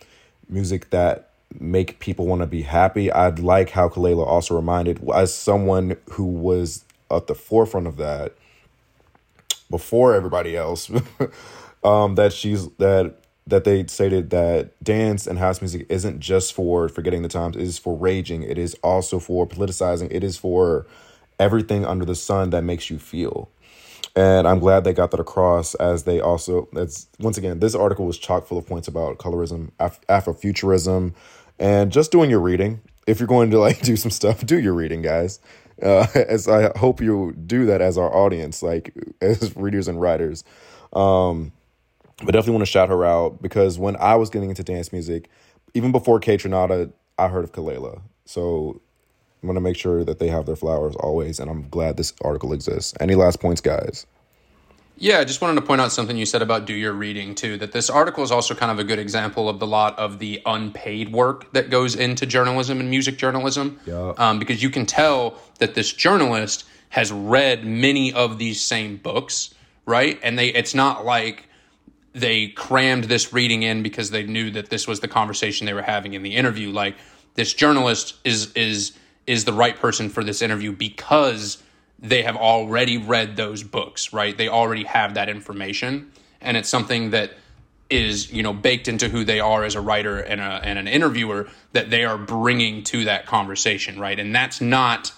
music 0.48 0.90
that 0.90 1.30
make 1.58 1.98
people 1.98 2.26
want 2.26 2.40
to 2.40 2.46
be 2.46 2.62
happy. 2.62 3.10
I'd 3.10 3.40
like 3.40 3.70
how 3.70 3.88
Kelela 3.88 4.24
also 4.24 4.54
reminded 4.54 5.08
as 5.12 5.34
someone 5.34 5.96
who 6.12 6.24
was 6.24 6.84
at 7.10 7.26
the 7.26 7.34
forefront 7.34 7.88
of 7.88 7.96
that 7.96 8.34
before 9.68 10.14
everybody 10.14 10.56
else 10.56 10.90
um 11.84 12.14
that 12.14 12.32
she's 12.32 12.68
that 12.76 13.14
that 13.46 13.64
they 13.64 13.84
stated 13.86 14.30
that 14.30 14.70
dance 14.84 15.26
and 15.26 15.38
house 15.38 15.60
music 15.60 15.86
isn't 15.88 16.20
just 16.20 16.52
for 16.52 16.88
forgetting 16.88 17.22
the 17.22 17.28
times 17.28 17.56
it 17.56 17.62
is 17.62 17.78
for 17.78 17.96
raging 17.96 18.42
it 18.42 18.58
is 18.58 18.74
also 18.82 19.18
for 19.18 19.46
politicizing 19.46 20.08
it 20.10 20.22
is 20.22 20.36
for 20.36 20.86
everything 21.38 21.84
under 21.84 22.04
the 22.04 22.14
sun 22.14 22.50
that 22.50 22.62
makes 22.64 22.90
you 22.90 22.98
feel. 22.98 23.50
And 24.16 24.46
i'm 24.46 24.60
glad 24.60 24.84
they 24.84 24.92
got 24.92 25.10
that 25.10 25.18
across 25.18 25.74
as 25.76 26.04
they 26.04 26.20
also 26.20 26.68
that's 26.72 27.08
once 27.18 27.36
again 27.36 27.58
this 27.58 27.74
article 27.74 28.06
was 28.06 28.16
chock 28.16 28.46
full 28.46 28.58
of 28.58 28.66
points 28.66 28.86
about 28.86 29.18
colorism 29.18 29.70
Af- 29.80 30.00
afrofuturism 30.08 31.14
and 31.58 31.90
just 31.90 32.12
doing 32.12 32.30
your 32.30 32.40
reading. 32.40 32.80
If 33.06 33.18
you're 33.18 33.26
going 33.26 33.50
to 33.50 33.58
like 33.58 33.82
do 33.82 33.96
some 33.96 34.10
stuff 34.10 34.44
do 34.46 34.58
your 34.58 34.74
reading 34.74 35.02
guys. 35.02 35.40
Uh, 35.82 36.06
as 36.14 36.46
i 36.46 36.70
hope 36.78 37.00
you 37.00 37.32
do 37.46 37.66
that 37.66 37.80
as 37.80 37.98
our 37.98 38.14
audience 38.14 38.62
like 38.62 38.94
as 39.20 39.56
readers 39.56 39.88
and 39.88 40.00
writers. 40.00 40.44
Um 40.92 41.52
but 42.18 42.32
definitely 42.32 42.52
want 42.52 42.62
to 42.62 42.70
shout 42.70 42.88
her 42.90 43.04
out 43.04 43.42
because 43.42 43.78
when 43.78 43.96
I 43.96 44.14
was 44.14 44.30
getting 44.30 44.48
into 44.50 44.62
dance 44.62 44.92
music, 44.92 45.28
even 45.74 45.92
before 45.92 46.20
Kaytranada, 46.20 46.92
I 47.18 47.28
heard 47.28 47.44
of 47.44 47.52
Kelela. 47.52 48.02
So 48.24 48.80
I'm 49.44 49.48
gonna 49.48 49.60
make 49.60 49.76
sure 49.76 50.04
that 50.04 50.18
they 50.20 50.28
have 50.28 50.46
their 50.46 50.56
flowers 50.56 50.96
always, 50.96 51.38
and 51.38 51.50
I'm 51.50 51.68
glad 51.68 51.98
this 51.98 52.14
article 52.22 52.54
exists. 52.54 52.94
Any 52.98 53.14
last 53.14 53.40
points, 53.40 53.60
guys? 53.60 54.06
Yeah, 54.96 55.18
I 55.18 55.24
just 55.24 55.42
wanted 55.42 55.56
to 55.56 55.66
point 55.66 55.82
out 55.82 55.92
something 55.92 56.16
you 56.16 56.24
said 56.24 56.40
about 56.40 56.64
do 56.64 56.72
your 56.72 56.94
reading 56.94 57.34
too. 57.34 57.58
That 57.58 57.72
this 57.72 57.90
article 57.90 58.24
is 58.24 58.32
also 58.32 58.54
kind 58.54 58.72
of 58.72 58.78
a 58.78 58.84
good 58.84 58.98
example 58.98 59.50
of 59.50 59.58
the 59.58 59.66
lot 59.66 59.98
of 59.98 60.18
the 60.20 60.40
unpaid 60.46 61.12
work 61.12 61.52
that 61.52 61.68
goes 61.68 61.94
into 61.94 62.24
journalism 62.24 62.80
and 62.80 62.88
music 62.88 63.18
journalism. 63.18 63.78
Yeah. 63.84 64.14
Um, 64.16 64.38
because 64.38 64.62
you 64.62 64.70
can 64.70 64.86
tell 64.86 65.38
that 65.58 65.74
this 65.74 65.92
journalist 65.92 66.64
has 66.88 67.12
read 67.12 67.66
many 67.66 68.14
of 68.14 68.38
these 68.38 68.62
same 68.62 68.96
books, 68.96 69.52
right? 69.84 70.18
And 70.22 70.38
they, 70.38 70.54
it's 70.54 70.74
not 70.74 71.04
like 71.04 71.50
they 72.14 72.46
crammed 72.48 73.04
this 73.04 73.30
reading 73.30 73.62
in 73.62 73.82
because 73.82 74.10
they 74.10 74.22
knew 74.22 74.52
that 74.52 74.70
this 74.70 74.88
was 74.88 75.00
the 75.00 75.08
conversation 75.08 75.66
they 75.66 75.74
were 75.74 75.82
having 75.82 76.14
in 76.14 76.22
the 76.22 76.34
interview. 76.34 76.70
Like 76.70 76.96
this 77.34 77.52
journalist 77.52 78.14
is 78.24 78.52
is 78.52 78.92
is 79.26 79.44
the 79.44 79.52
right 79.52 79.76
person 79.76 80.08
for 80.08 80.22
this 80.22 80.42
interview 80.42 80.72
because 80.72 81.62
they 81.98 82.22
have 82.22 82.36
already 82.36 82.98
read 82.98 83.36
those 83.36 83.62
books, 83.62 84.12
right? 84.12 84.36
They 84.36 84.48
already 84.48 84.84
have 84.84 85.14
that 85.14 85.28
information, 85.28 86.12
and 86.40 86.56
it's 86.56 86.68
something 86.68 87.10
that 87.10 87.32
is 87.90 88.32
you 88.32 88.42
know 88.42 88.52
baked 88.52 88.88
into 88.88 89.08
who 89.08 89.24
they 89.24 89.40
are 89.40 89.62
as 89.64 89.74
a 89.74 89.80
writer 89.80 90.18
and 90.18 90.40
a 90.40 90.60
and 90.64 90.78
an 90.78 90.88
interviewer 90.88 91.48
that 91.72 91.90
they 91.90 92.04
are 92.04 92.18
bringing 92.18 92.82
to 92.84 93.04
that 93.04 93.26
conversation, 93.26 93.98
right? 93.98 94.18
And 94.18 94.34
that's 94.34 94.60
not 94.60 95.12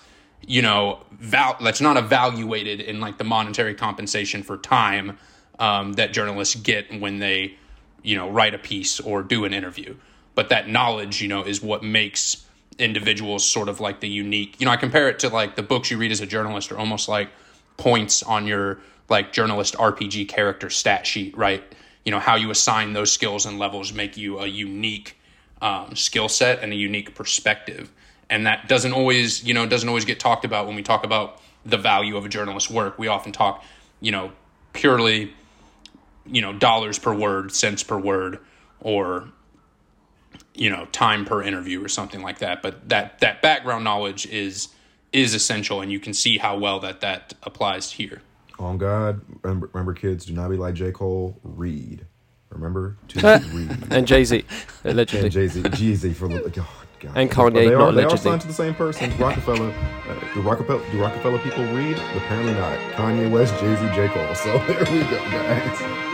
you 0.47 0.63
know 0.63 1.01
val- 1.13 1.57
that's 1.61 1.81
not 1.81 1.97
evaluated 1.97 2.81
in 2.81 3.01
like 3.01 3.19
the 3.19 3.25
monetary 3.25 3.75
compensation 3.75 4.43
for 4.43 4.57
time 4.57 5.19
um, 5.59 5.95
that 5.95 6.13
journalists 6.13 6.55
get 6.55 7.01
when 7.01 7.19
they, 7.19 7.57
you 8.03 8.17
know, 8.17 8.31
write 8.31 8.55
a 8.55 8.59
piece 8.59 9.01
or 9.01 9.23
do 9.23 9.45
an 9.45 9.55
interview. 9.55 9.97
But 10.35 10.51
that 10.51 10.69
knowledge, 10.69 11.23
you 11.23 11.29
know, 11.29 11.43
is 11.43 11.63
what 11.63 11.83
makes 11.83 12.46
individuals 12.79 13.45
sort 13.45 13.69
of 13.69 13.81
like 13.81 14.01
the 14.01 14.09
unique. 14.09 14.57
You 14.61 14.67
know, 14.67 14.73
I 14.73 14.77
compare 14.77 15.09
it 15.09 15.19
to 15.21 15.29
like 15.29 15.57
the 15.57 15.63
books 15.63 15.91
you 15.91 15.99
read 15.99 16.13
as 16.13 16.21
a 16.21 16.27
journalist 16.27 16.71
are 16.73 16.79
almost 16.79 17.09
like 17.09 17.29
points 17.77 18.23
on 18.23 18.47
your 18.47 18.79
like 19.09 19.33
journalist 19.33 19.75
RPG 19.75 20.29
character 20.29 20.71
stat 20.71 21.07
sheet, 21.07 21.37
right? 21.37 21.63
You 22.05 22.13
know, 22.13 22.19
how 22.19 22.37
you 22.37 22.51
assign 22.51 22.93
those 22.93 23.13
skills 23.13 23.47
and 23.47 23.59
levels 23.59 23.93
make 23.93 24.17
you 24.17 24.39
a 24.39 24.47
unique 24.47 25.17
um, 25.61 25.97
skill 25.97 26.29
set 26.29 26.63
and 26.63 26.73
a 26.73 26.77
unique 26.77 27.15
perspective. 27.15 27.93
And 28.29 28.47
that 28.47 28.69
doesn't 28.69 28.93
always, 28.93 29.45
you 29.45 29.55
know, 29.55 29.67
doesn't 29.67 29.89
always 29.89 30.05
get 30.05 30.19
talked 30.19 30.45
about 30.45 30.67
when 30.67 30.75
we 30.75 30.83
talk 30.83 31.05
about 31.05 31.41
the 31.65 31.77
value 31.77 32.17
of 32.17 32.25
a 32.25 32.29
journalist's 32.29 32.71
work. 32.71 32.99
We 32.99 33.09
often 33.09 33.33
talk, 33.33 33.65
you 34.01 34.13
know, 34.13 34.33
purely 34.73 35.33
you 36.31 36.43
know 36.43 36.53
dollars 36.53 36.99
per 36.99 37.15
word 37.15 37.53
cents 37.53 37.83
per 37.83 37.99
word 37.99 38.39
or 38.81 39.29
you 40.59 40.71
know 40.71 40.87
time 40.93 41.25
per 41.25 41.43
interview 41.43 41.83
or 41.85 41.89
something 41.89 42.23
like 42.23 42.39
that 42.39 42.63
but 42.63 42.89
that 42.89 43.19
that 43.21 43.43
background 43.43 43.85
knowledge 43.85 44.27
is 44.27 44.69
is 45.13 45.35
essential 45.35 45.81
and 45.81 45.91
you 45.93 46.01
can 46.01 46.13
see 46.15 46.39
how 46.39 46.57
well 46.59 46.79
that 46.81 47.01
that 47.01 47.35
applies 47.43 47.93
here 47.93 48.21
On 48.59 48.79
God, 48.79 49.21
remember, 49.43 49.69
remember, 49.73 49.93
kids, 49.95 50.25
do 50.27 50.33
not 50.33 50.49
be 50.51 50.57
like 50.57 50.75
J. 50.75 50.91
Cole. 50.93 51.39
Read. 51.43 52.07
Remember 52.51 52.97
to 53.09 53.21
read. 53.53 53.71
and 53.91 54.07
Jay 54.07 54.25
Z, 54.25 54.45
allegedly. 54.85 55.27
And 55.27 55.33
Jay 55.33 55.47
Z, 55.49 55.63
Jeezy 55.63 56.15
for 56.15 56.29
the 56.29 56.49
God. 56.51 56.67
God. 57.01 57.13
And 57.15 57.31
Kanye, 57.31 57.53
they 57.55 57.67
are, 57.75 57.79
not 57.79 57.95
they 57.95 58.03
are 58.03 58.07
allegedly. 58.07 58.19
signed 58.19 58.41
to 58.41 58.47
the 58.47 58.55
same 58.55 58.75
person. 58.75 59.15
Rockefeller. 59.19 59.71
Uh, 60.09 60.35
do 60.35 60.41
Rockefeller 60.41 60.83
do 60.91 61.01
Rockefeller 61.03 61.39
people 61.41 61.65
read? 61.75 61.99
Apparently 62.17 62.55
not. 62.55 62.79
Kanye 62.97 63.31
West, 63.31 63.53
Jay 63.61 63.77
Z, 63.77 63.83
J 63.95 64.09
Cole. 64.09 64.35
So 64.35 64.57
there 64.67 64.81
we 64.91 65.01
go, 65.11 65.19
guys. 65.31 66.06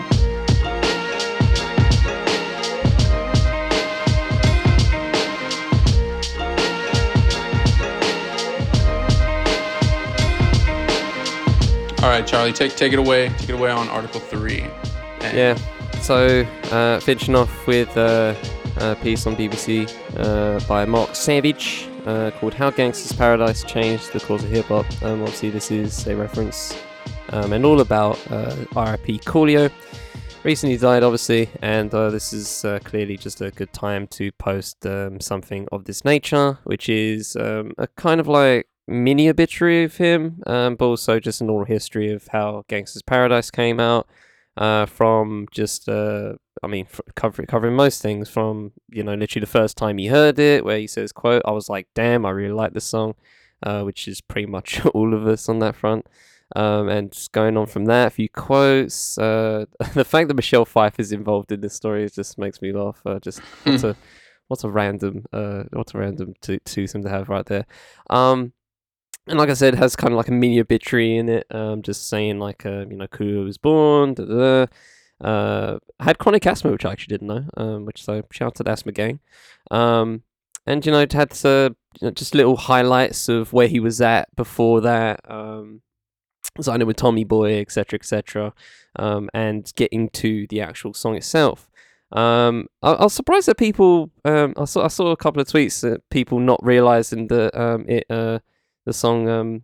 All 12.02 12.08
right 12.08 12.26
charlie 12.26 12.52
take 12.52 12.74
take 12.76 12.92
it 12.92 12.98
away 12.98 13.28
take 13.38 13.50
it 13.50 13.54
away 13.54 13.70
on 13.70 13.88
article 13.88 14.20
3 14.20 14.60
And- 15.20 15.36
Yeah. 15.36 15.56
So, 16.00 16.44
uh, 16.72 16.98
finishing 16.98 17.36
off 17.36 17.64
with 17.68 17.96
uh, 17.96 18.34
a 18.78 18.96
piece 18.96 19.24
on 19.28 19.36
BBC 19.36 19.86
uh, 20.18 20.58
by 20.66 20.84
Mark 20.84 21.14
Savage 21.14 21.86
uh, 22.06 22.32
called 22.40 22.54
How 22.54 22.72
Gangsta's 22.72 23.12
Paradise 23.12 23.62
Changed 23.62 24.12
the 24.12 24.18
Course 24.18 24.42
of 24.42 24.50
Hip 24.50 24.64
Hop. 24.64 24.84
Um, 25.04 25.20
obviously, 25.22 25.50
this 25.50 25.70
is 25.70 26.04
a 26.08 26.16
reference 26.16 26.76
um, 27.28 27.52
and 27.52 27.64
all 27.64 27.80
about 27.82 28.18
uh, 28.32 28.56
RIP 28.74 29.22
Coolio. 29.24 29.70
Recently 30.42 30.76
died, 30.76 31.04
obviously, 31.04 31.48
and 31.62 31.94
uh, 31.94 32.10
this 32.10 32.32
is 32.32 32.66
clearly 32.82 33.16
just 33.16 33.40
a 33.40 33.52
good 33.52 33.72
time 33.72 34.08
to 34.08 34.32
post 34.32 34.84
um, 34.84 35.20
something 35.20 35.68
of 35.70 35.84
this 35.84 36.04
nature, 36.04 36.58
which 36.64 36.88
is 36.88 37.36
um, 37.36 37.74
a 37.78 37.86
kind 37.86 38.18
of 38.18 38.26
like 38.26 38.66
mini 38.86 39.28
obituary 39.28 39.84
of 39.84 39.96
him, 39.96 40.42
um, 40.46 40.76
but 40.76 40.86
also 40.86 41.20
just 41.20 41.40
an 41.40 41.50
oral 41.50 41.66
history 41.66 42.12
of 42.12 42.28
how 42.28 42.64
Gangsta's 42.68 43.02
Paradise 43.02 43.50
came 43.50 43.80
out 43.80 44.08
uh, 44.56 44.86
from 44.86 45.46
just 45.50 45.88
uh, 45.88 46.34
I 46.62 46.66
mean 46.66 46.86
f- 46.90 47.00
cover, 47.14 47.44
covering 47.46 47.74
most 47.74 48.02
things 48.02 48.28
from 48.28 48.72
you 48.90 49.02
know 49.02 49.14
literally 49.14 49.40
the 49.40 49.50
first 49.50 49.76
time 49.76 49.98
he 49.98 50.08
heard 50.08 50.38
it 50.38 50.64
where 50.64 50.78
he 50.78 50.86
says 50.86 51.12
quote 51.12 51.42
I 51.44 51.52
was 51.52 51.68
like 51.68 51.88
damn 51.94 52.26
I 52.26 52.30
really 52.30 52.52
like 52.52 52.74
this 52.74 52.84
song 52.84 53.14
uh, 53.62 53.82
which 53.82 54.08
is 54.08 54.20
pretty 54.20 54.46
much 54.46 54.84
all 54.94 55.14
of 55.14 55.26
us 55.26 55.48
on 55.48 55.60
that 55.60 55.76
front. 55.76 56.06
Um, 56.54 56.90
and 56.90 57.10
just 57.10 57.32
going 57.32 57.56
on 57.56 57.64
from 57.66 57.86
that 57.86 58.08
a 58.08 58.10
few 58.10 58.28
quotes 58.28 59.16
uh, 59.16 59.64
the 59.94 60.04
fact 60.04 60.28
that 60.28 60.34
Michelle 60.34 60.66
Pfeiffer 60.66 61.00
is 61.00 61.10
involved 61.10 61.50
in 61.50 61.62
this 61.62 61.72
story 61.72 62.06
just 62.10 62.36
makes 62.36 62.60
me 62.60 62.72
laugh 62.72 63.00
uh, 63.06 63.18
just 63.20 63.40
what's 63.64 63.84
a 63.84 63.96
what's 64.48 64.64
a 64.64 64.68
random 64.68 65.24
uh, 65.32 65.62
what's 65.72 65.94
a 65.94 65.98
random 65.98 66.34
to 66.42 66.58
twosome 66.60 67.04
to 67.04 67.08
have 67.08 67.30
right 67.30 67.46
there. 67.46 67.64
Um, 68.10 68.52
and 69.26 69.38
like 69.38 69.50
I 69.50 69.54
said, 69.54 69.74
it 69.74 69.78
has 69.78 69.96
kind 69.96 70.12
of 70.12 70.16
like 70.16 70.28
a 70.28 70.32
mini 70.32 70.60
obituary 70.60 71.16
in 71.16 71.28
it, 71.28 71.46
um, 71.50 71.82
just 71.82 72.08
saying 72.08 72.38
like, 72.38 72.66
uh, 72.66 72.86
you 72.88 72.96
know, 72.96 73.06
Coolio 73.06 73.44
was 73.44 73.58
born, 73.58 74.14
da, 74.14 74.24
da. 74.24 74.66
Uh, 75.22 75.78
had 76.00 76.18
chronic 76.18 76.44
asthma, 76.46 76.72
which 76.72 76.84
I 76.84 76.90
actually 76.90 77.16
didn't 77.16 77.28
know, 77.28 77.44
um, 77.56 77.84
which 77.84 78.02
so 78.02 78.24
shout 78.32 78.48
out 78.48 78.54
to 78.56 78.68
asthma 78.68 78.92
gang. 78.92 79.20
Um, 79.70 80.22
and 80.66 80.84
you 80.84 80.90
know, 80.90 81.00
it 81.00 81.12
had 81.12 81.32
uh, 81.44 81.70
you 82.00 82.08
know, 82.08 82.10
just 82.10 82.34
little 82.34 82.56
highlights 82.56 83.28
of 83.28 83.52
where 83.52 83.68
he 83.68 83.78
was 83.78 84.00
at 84.00 84.34
before 84.34 84.80
that, 84.80 85.20
um, 85.30 85.82
signing 86.60 86.88
with 86.88 86.96
Tommy 86.96 87.24
Boy, 87.24 87.60
etc., 87.60 87.98
etc., 87.98 88.52
um, 88.96 89.30
and 89.32 89.72
getting 89.76 90.08
to 90.10 90.46
the 90.48 90.60
actual 90.60 90.92
song 90.92 91.14
itself. 91.14 91.70
Um, 92.10 92.66
I, 92.82 92.92
I 92.92 93.04
was 93.04 93.14
surprised 93.14 93.46
that 93.46 93.56
people. 93.56 94.10
Um, 94.24 94.54
I 94.56 94.64
saw 94.64 94.84
I 94.84 94.88
saw 94.88 95.12
a 95.12 95.16
couple 95.16 95.40
of 95.40 95.46
tweets 95.46 95.80
that 95.82 96.08
people 96.10 96.40
not 96.40 96.60
realizing 96.64 97.28
that 97.28 97.58
um, 97.58 97.84
it 97.88 98.04
uh, 98.10 98.40
the 98.84 98.92
song 98.92 99.28
um, 99.28 99.62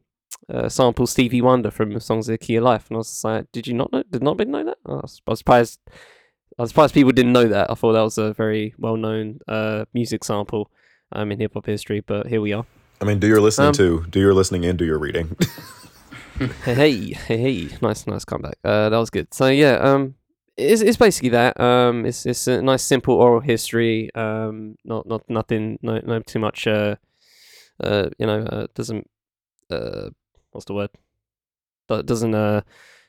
uh, 0.52 0.68
samples 0.68 1.10
Stevie 1.10 1.42
Wonder 1.42 1.70
from 1.70 1.98
songs 2.00 2.28
of 2.28 2.32
the 2.34 2.38
Key 2.38 2.56
of 2.56 2.64
Life, 2.64 2.86
and 2.88 2.96
I 2.96 2.98
was 2.98 3.24
like, 3.24 3.46
did 3.52 3.66
you 3.66 3.74
not 3.74 3.92
know? 3.92 4.02
Did 4.10 4.22
not 4.22 4.38
know 4.38 4.64
that? 4.64 4.78
I 4.86 4.92
was, 4.92 5.20
I 5.26 5.30
was 5.30 5.38
surprised. 5.40 5.80
I 6.58 6.62
was 6.62 6.70
surprised 6.70 6.94
people 6.94 7.12
didn't 7.12 7.32
know 7.32 7.46
that. 7.48 7.70
I 7.70 7.74
thought 7.74 7.92
that 7.92 8.02
was 8.02 8.18
a 8.18 8.32
very 8.32 8.74
well 8.78 8.96
known 8.96 9.38
uh, 9.46 9.84
music 9.94 10.24
sample 10.24 10.70
um, 11.12 11.30
in 11.32 11.38
hip 11.40 11.52
hop 11.54 11.66
history, 11.66 12.00
but 12.00 12.26
here 12.26 12.40
we 12.40 12.52
are. 12.52 12.64
I 13.00 13.04
mean, 13.04 13.20
do 13.20 13.28
your 13.28 13.40
listening 13.40 13.68
Um, 13.68 13.74
too. 13.74 14.06
Do 14.10 14.18
your 14.20 14.34
listening 14.34 14.64
and 14.64 14.76
do 14.78 14.84
your 14.84 14.98
reading. 14.98 15.36
hey, 16.38 16.46
hey, 16.64 17.12
hey, 17.12 17.36
hey, 17.38 17.76
nice, 17.80 18.06
nice 18.06 18.24
comeback. 18.24 18.58
Uh, 18.64 18.88
that 18.88 18.98
was 18.98 19.10
good. 19.10 19.32
So 19.32 19.46
yeah, 19.46 19.74
um, 19.76 20.14
it's, 20.56 20.82
it's 20.82 20.96
basically 20.96 21.28
that. 21.30 21.60
Um, 21.60 22.04
it's 22.06 22.26
it's 22.26 22.48
a 22.48 22.60
nice 22.60 22.82
simple 22.82 23.14
oral 23.14 23.40
history. 23.40 24.12
Um, 24.16 24.76
not 24.84 25.06
not 25.06 25.22
nothing, 25.28 25.78
no 25.82 26.00
no 26.04 26.20
too 26.20 26.40
much. 26.40 26.66
Uh, 26.66 26.96
uh, 27.82 28.08
you 28.18 28.26
know, 28.26 28.40
uh, 28.40 28.66
doesn't 28.74 29.08
uh, 29.70 30.10
what's 30.52 30.64
the 30.66 30.74
word? 30.74 30.90
That 31.88 32.06
doesn't 32.06 32.34
uh. 32.34 32.62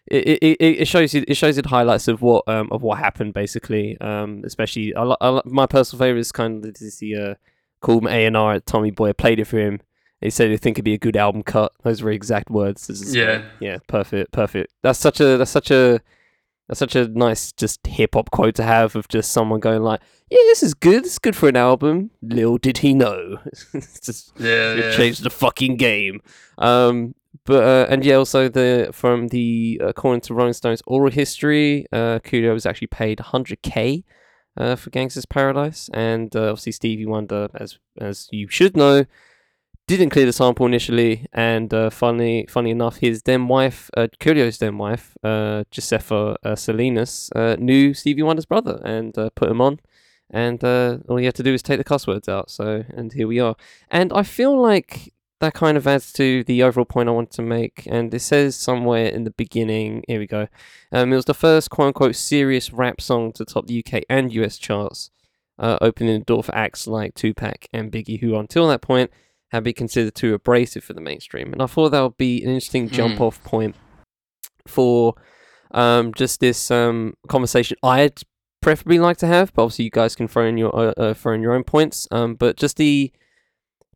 It, 0.08 0.40
it, 0.42 0.58
it 0.62 0.88
shows 0.88 1.14
you 1.14 1.24
it 1.28 1.36
shows 1.36 1.56
you 1.56 1.62
the 1.62 1.70
highlights 1.70 2.08
of 2.08 2.24
what 2.24 2.48
um 2.48 2.70
of 2.72 2.82
what 2.82 2.98
happened 2.98 3.34
basically. 3.34 3.96
Um 4.02 4.42
especially 4.44 4.96
I, 4.96 5.16
I, 5.22 5.42
my 5.46 5.68
personal 5.68 6.00
favorite 6.00 6.22
is 6.22 6.32
kind 6.32 6.66
of 6.66 6.74
this 6.74 6.98
the 6.98 7.16
uh 7.16 7.36
called 7.82 8.08
A 8.08 8.26
and 8.26 8.36
R 8.36 8.60
Tommy 8.60 8.90
Boy. 8.90 9.14
Played 9.14 9.40
it 9.40 9.46
for 9.46 9.60
him. 9.60 9.82
He 10.20 10.32
said 10.32 10.50
he 10.50 10.58
think 10.58 10.76
it'd 10.76 10.86
be 10.86 10.96
a 10.96 10.98
good 10.98 11.16
album 11.16 11.44
cut. 11.44 11.74
Those 11.84 12.02
were 12.02 12.10
exact 12.10 12.50
words. 12.50 12.90
Yeah. 13.14 13.44
yeah 13.60 13.78
perfect 13.88 14.32
perfect. 14.32 14.74
That's 14.82 14.98
such 14.98 15.20
a 15.20 15.38
that's 15.38 15.52
such 15.52 15.70
a 15.70 16.02
that's 16.70 16.80
such 16.80 16.96
a 16.96 17.08
nice, 17.08 17.52
just 17.52 17.86
hip 17.88 18.14
hop 18.14 18.30
quote 18.30 18.54
to 18.56 18.64
have 18.64 18.96
of 18.96 19.08
just 19.08 19.32
someone 19.32 19.60
going 19.60 19.82
like, 19.82 20.02
"Yeah, 20.30 20.44
this 20.48 20.64
is 20.64 20.74
good. 20.74 21.06
It's 21.06 21.20
good 21.20 21.36
for 21.36 21.50
an 21.50 21.56
album." 21.56 22.12
Little 22.22 22.58
did 22.58 22.80
he 22.80 22.94
know, 22.94 23.40
it's 23.74 24.00
just 24.00 24.34
yeah, 24.40 24.74
it 24.74 24.80
yeah. 24.80 24.98
changed 24.98 25.24
the 25.24 25.30
fucking 25.30 25.78
game. 25.78 26.22
Um, 26.58 27.16
but 27.46 27.64
uh, 27.64 27.92
and 27.92 28.04
yeah, 28.04 28.16
also 28.16 28.50
the 28.50 28.90
from 28.92 29.30
the 29.30 29.82
according 29.84 30.22
to 30.22 30.34
Rolling 30.34 30.54
Stone's 30.54 30.84
oral 30.86 31.12
history, 31.12 31.86
uh, 31.92 32.20
Coolio 32.20 32.54
was 32.54 32.66
actually 32.66 32.88
paid 32.88 33.20
100k 33.20 34.04
uh, 34.58 34.76
for 34.76 34.90
Gangster's 34.90 35.26
Paradise, 35.26 35.90
and 35.94 36.36
uh, 36.36 36.50
obviously 36.50 36.72
Stevie 36.72 37.06
Wonder, 37.06 37.50
as 37.56 37.80
as 38.00 38.28
you 38.32 38.48
should 38.50 38.76
know, 38.78 39.06
didn't 39.90 40.12
clear 40.12 40.28
the 40.28 40.32
sample 40.32 40.68
initially, 40.68 41.26
and 41.34 41.74
uh, 41.74 41.90
funny, 41.90 42.46
funny 42.48 42.70
enough, 42.70 42.98
his 42.98 43.24
then 43.24 43.48
wife, 43.48 43.90
uh, 43.98 44.08
then 44.24 44.78
wife, 44.78 45.18
uh, 45.24 45.64
Josefa 45.72 46.36
uh, 46.44 46.56
Salinas, 46.56 47.32
uh, 47.36 47.56
knew 47.58 47.96
Stevie 47.96 48.22
Wonder's 48.22 48.46
brother 48.46 48.80
and 48.86 49.18
uh, 49.18 49.32
put 49.34 49.50
him 49.50 49.62
on, 49.62 49.80
and 50.30 50.64
uh, 50.64 50.98
all 51.08 51.20
you 51.20 51.26
had 51.26 51.36
to 51.36 51.44
do 51.44 51.54
is 51.54 51.62
take 51.64 51.78
the 51.78 51.84
cuss 51.84 52.06
words 52.08 52.30
out. 52.30 52.50
So, 52.52 52.84
and 52.90 53.12
here 53.14 53.28
we 53.28 53.40
are. 53.40 53.56
And 53.90 54.12
I 54.14 54.24
feel 54.24 54.60
like 54.60 55.14
that 55.40 55.54
kind 55.54 55.78
of 55.78 55.88
adds 55.88 56.12
to 56.14 56.44
the 56.44 56.62
overall 56.64 56.86
point 56.86 57.08
I 57.10 57.14
want 57.14 57.32
to 57.32 57.42
make. 57.42 57.84
And 57.90 58.14
it 58.14 58.20
says 58.20 58.56
somewhere 58.56 59.06
in 59.08 59.24
the 59.24 59.32
beginning, 59.32 60.04
here 60.08 60.20
we 60.20 60.28
go. 60.28 60.48
Um, 60.92 61.14
it 61.14 61.16
was 61.16 61.26
the 61.26 61.34
first 61.34 61.70
quote 61.70 61.88
unquote 61.88 62.16
serious 62.16 62.72
rap 62.74 63.00
song 63.02 63.32
to 63.34 63.46
top 63.46 63.68
the 63.68 63.84
UK 63.86 64.04
and 64.10 64.34
US 64.34 64.58
charts, 64.58 65.12
uh, 65.58 65.78
opening 65.82 66.20
the 66.20 66.26
door 66.26 66.44
for 66.44 66.54
acts 66.54 66.88
like 66.88 67.16
Tupac 67.16 67.68
and 67.72 67.92
Biggie, 67.92 68.20
who 68.20 68.36
until 68.38 68.68
that 68.68 68.82
point 68.82 69.12
had 69.52 69.64
been 69.64 69.74
considered 69.74 70.14
too 70.14 70.34
abrasive 70.34 70.84
for 70.84 70.94
the 70.94 71.02
mainstream. 71.02 71.54
And 71.54 71.62
I 71.62 71.66
thought 71.66 71.90
that 71.90 72.02
would 72.02 72.18
be 72.18 72.44
an 72.44 72.50
interesting 72.50 72.90
jump 72.90 73.16
Mm. 73.18 73.22
off 73.22 73.44
point 73.44 73.76
for 74.68 75.16
um, 75.72 76.14
just 76.14 76.40
this 76.40 76.70
um, 76.70 77.14
conversation 77.28 77.78
I'd 77.82 78.20
preferably 78.62 79.00
like 79.00 79.18
to 79.18 79.28
have, 79.28 79.54
but 79.54 79.64
obviously 79.64 79.86
you 79.86 79.92
guys 79.92 80.16
can 80.16 80.28
throw 80.28 80.46
in 80.46 80.58
your 80.58 80.76
uh, 80.76 80.94
uh, 80.98 81.14
throw 81.14 81.34
in 81.34 81.42
your 81.42 81.54
own 81.54 81.64
points. 81.64 82.08
Um, 82.12 82.36
but 82.36 82.58
just 82.58 82.78
the 82.78 83.12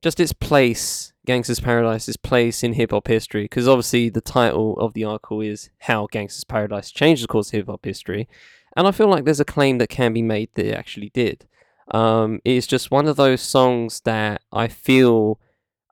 just 0.01 0.19
its 0.19 0.33
place, 0.33 1.13
Gangster's 1.25 1.59
Paradise's 1.59 2.17
place 2.17 2.63
in 2.63 2.73
hip 2.73 2.91
hop 2.91 3.07
history, 3.07 3.43
because 3.43 3.67
obviously 3.67 4.09
the 4.09 4.21
title 4.21 4.77
of 4.79 4.93
the 4.93 5.05
article 5.05 5.41
is 5.41 5.69
how 5.79 6.07
Gangster's 6.11 6.43
Paradise 6.43 6.91
changed 6.91 7.23
the 7.23 7.27
course 7.27 7.49
of 7.49 7.53
hip 7.53 7.67
hop 7.67 7.85
history, 7.85 8.27
and 8.75 8.87
I 8.87 8.91
feel 8.91 9.07
like 9.07 9.25
there's 9.25 9.39
a 9.39 9.45
claim 9.45 9.77
that 9.77 9.89
can 9.89 10.13
be 10.13 10.21
made 10.21 10.49
that 10.55 10.65
it 10.65 10.75
actually 10.75 11.09
did. 11.09 11.47
Um, 11.91 12.39
it's 12.45 12.67
just 12.67 12.91
one 12.91 13.07
of 13.07 13.17
those 13.17 13.41
songs 13.41 14.01
that 14.05 14.41
I 14.51 14.67
feel 14.67 15.39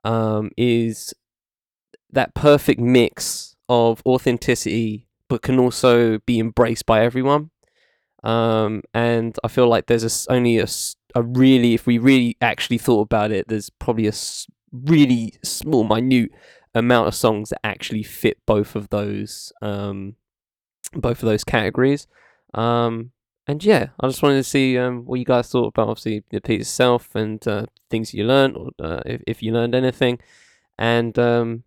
um, 0.04 0.50
is 0.56 1.14
that 2.10 2.34
perfect 2.34 2.80
mix 2.80 3.56
of 3.68 4.02
authenticity, 4.04 5.06
but 5.28 5.42
can 5.42 5.58
also 5.58 6.18
be 6.20 6.38
embraced 6.38 6.86
by 6.86 7.02
everyone. 7.02 7.51
Um, 8.22 8.82
and 8.94 9.36
I 9.42 9.48
feel 9.48 9.68
like 9.68 9.86
there's 9.86 10.04
a 10.04 10.32
only 10.32 10.58
a, 10.58 10.66
a 11.14 11.22
really, 11.22 11.74
if 11.74 11.86
we 11.86 11.98
really 11.98 12.36
actually 12.40 12.78
thought 12.78 13.02
about 13.02 13.32
it, 13.32 13.48
there's 13.48 13.70
probably 13.70 14.06
a 14.06 14.12
really 14.72 15.34
small, 15.42 15.84
minute 15.84 16.30
amount 16.74 17.08
of 17.08 17.14
songs 17.14 17.50
that 17.50 17.60
actually 17.64 18.02
fit 18.02 18.38
both 18.46 18.74
of 18.76 18.88
those, 18.90 19.52
um, 19.60 20.14
both 20.92 21.22
of 21.22 21.28
those 21.28 21.44
categories. 21.44 22.06
Um, 22.54 23.10
and 23.46 23.62
yeah, 23.64 23.88
I 24.00 24.06
just 24.06 24.22
wanted 24.22 24.36
to 24.36 24.44
see 24.44 24.78
um, 24.78 25.04
what 25.04 25.18
you 25.18 25.24
guys 25.24 25.48
thought 25.48 25.68
about 25.68 25.88
obviously 25.88 26.22
the 26.30 26.40
piece 26.40 26.62
itself 26.62 27.14
and 27.14 27.46
uh, 27.48 27.66
things 27.90 28.14
you 28.14 28.24
learned, 28.24 28.56
or 28.56 28.70
uh, 28.78 29.02
if, 29.04 29.22
if 29.26 29.42
you 29.42 29.52
learned 29.52 29.74
anything. 29.74 30.20
And 30.78 31.18
um, 31.18 31.64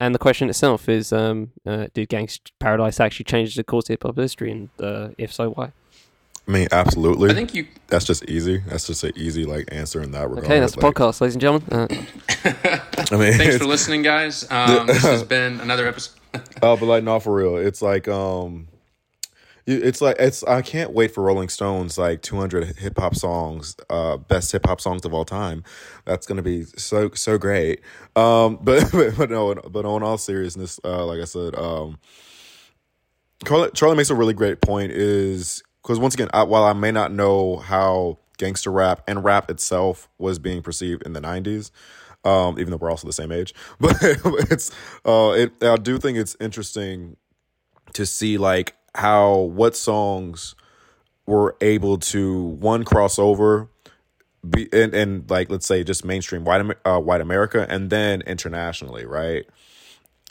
and 0.00 0.14
the 0.14 0.18
question 0.18 0.48
itself 0.48 0.88
is, 0.88 1.12
um, 1.12 1.52
uh, 1.66 1.86
did 1.94 2.08
Gangsta 2.08 2.50
Paradise 2.58 2.98
actually 2.98 3.24
change 3.24 3.54
the 3.54 3.62
course 3.64 3.84
of 3.84 3.88
hip 3.94 4.02
hop 4.02 4.16
history, 4.16 4.50
and 4.50 4.68
uh, 4.82 5.08
if 5.18 5.32
so, 5.32 5.50
why? 5.50 5.72
I 6.48 6.50
mean, 6.52 6.68
absolutely. 6.72 7.30
I 7.30 7.34
think 7.34 7.54
you. 7.54 7.66
that's 7.88 8.04
just 8.04 8.24
easy. 8.24 8.58
That's 8.66 8.86
just 8.86 9.04
an 9.04 9.12
easy 9.14 9.44
like 9.44 9.68
answer 9.72 10.02
in 10.02 10.10
that 10.12 10.28
regard. 10.28 10.46
Okay, 10.46 10.58
that's 10.58 10.74
the 10.74 10.80
Like, 10.80 10.94
podcast, 10.96 11.20
ladies 11.20 11.34
and 11.36 11.40
gentlemen. 11.42 11.68
Uh, 11.70 11.86
I 13.12 13.16
mean, 13.16 13.34
Thanks 13.34 13.58
for 13.58 13.66
listening, 13.66 14.02
guys. 14.02 14.50
Um, 14.50 14.86
this 14.88 15.02
has 15.02 15.22
been 15.36 15.60
another 15.60 15.86
episode. 15.86 16.16
Oh, 16.62 16.76
but 16.76 16.86
like, 16.86 17.04
no, 17.04 17.20
for 17.20 17.32
real. 17.34 17.56
It's 17.56 17.82
like, 17.82 18.08
um, 18.08 18.66
you- 18.69 18.69
it's 19.66 20.00
like 20.00 20.16
it's. 20.18 20.42
I 20.44 20.62
can't 20.62 20.92
wait 20.92 21.12
for 21.12 21.22
Rolling 21.22 21.48
Stones 21.48 21.98
like 21.98 22.22
200 22.22 22.78
hip 22.78 22.98
hop 22.98 23.14
songs, 23.14 23.76
uh, 23.88 24.16
best 24.16 24.52
hip 24.52 24.66
hop 24.66 24.80
songs 24.80 25.04
of 25.04 25.14
all 25.14 25.24
time. 25.24 25.64
That's 26.04 26.26
gonna 26.26 26.42
be 26.42 26.64
so 26.64 27.10
so 27.14 27.38
great. 27.38 27.80
Um, 28.16 28.58
but 28.62 28.90
but, 28.92 29.30
no, 29.30 29.54
but 29.54 29.84
on 29.84 30.02
all 30.02 30.18
seriousness, 30.18 30.80
uh, 30.84 31.04
like 31.06 31.20
I 31.20 31.24
said, 31.24 31.54
um, 31.54 31.98
Charlie, 33.46 33.70
Charlie 33.74 33.96
makes 33.96 34.10
a 34.10 34.14
really 34.14 34.34
great 34.34 34.60
point. 34.60 34.92
Is 34.92 35.62
because 35.82 35.98
once 35.98 36.14
again, 36.14 36.28
I, 36.32 36.42
while 36.44 36.64
I 36.64 36.72
may 36.72 36.92
not 36.92 37.12
know 37.12 37.56
how 37.56 38.18
gangster 38.38 38.70
rap 38.70 39.02
and 39.06 39.22
rap 39.22 39.50
itself 39.50 40.08
was 40.18 40.38
being 40.38 40.62
perceived 40.62 41.02
in 41.02 41.12
the 41.12 41.20
90s 41.20 41.70
um, 42.24 42.58
even 42.58 42.70
though 42.70 42.76
we're 42.76 42.90
also 42.90 43.06
the 43.06 43.12
same 43.12 43.32
age. 43.32 43.54
But 43.80 43.96
it's 44.02 44.70
uh, 45.04 45.32
it. 45.36 45.52
I 45.62 45.76
do 45.76 45.98
think 45.98 46.18
it's 46.18 46.36
interesting 46.40 47.16
to 47.94 48.06
see 48.06 48.38
like 48.38 48.76
how 48.94 49.36
what 49.36 49.76
songs 49.76 50.54
were 51.26 51.56
able 51.60 51.98
to 51.98 52.40
one 52.42 52.84
cross 52.84 53.18
over, 53.18 53.68
be 54.48 54.68
and, 54.72 54.94
and 54.94 55.30
like 55.30 55.50
let's 55.50 55.66
say 55.66 55.84
just 55.84 56.04
mainstream 56.04 56.44
white 56.44 56.76
uh, 56.84 56.98
white 57.00 57.20
America, 57.20 57.66
and 57.68 57.90
then 57.90 58.22
internationally, 58.22 59.04
right? 59.04 59.46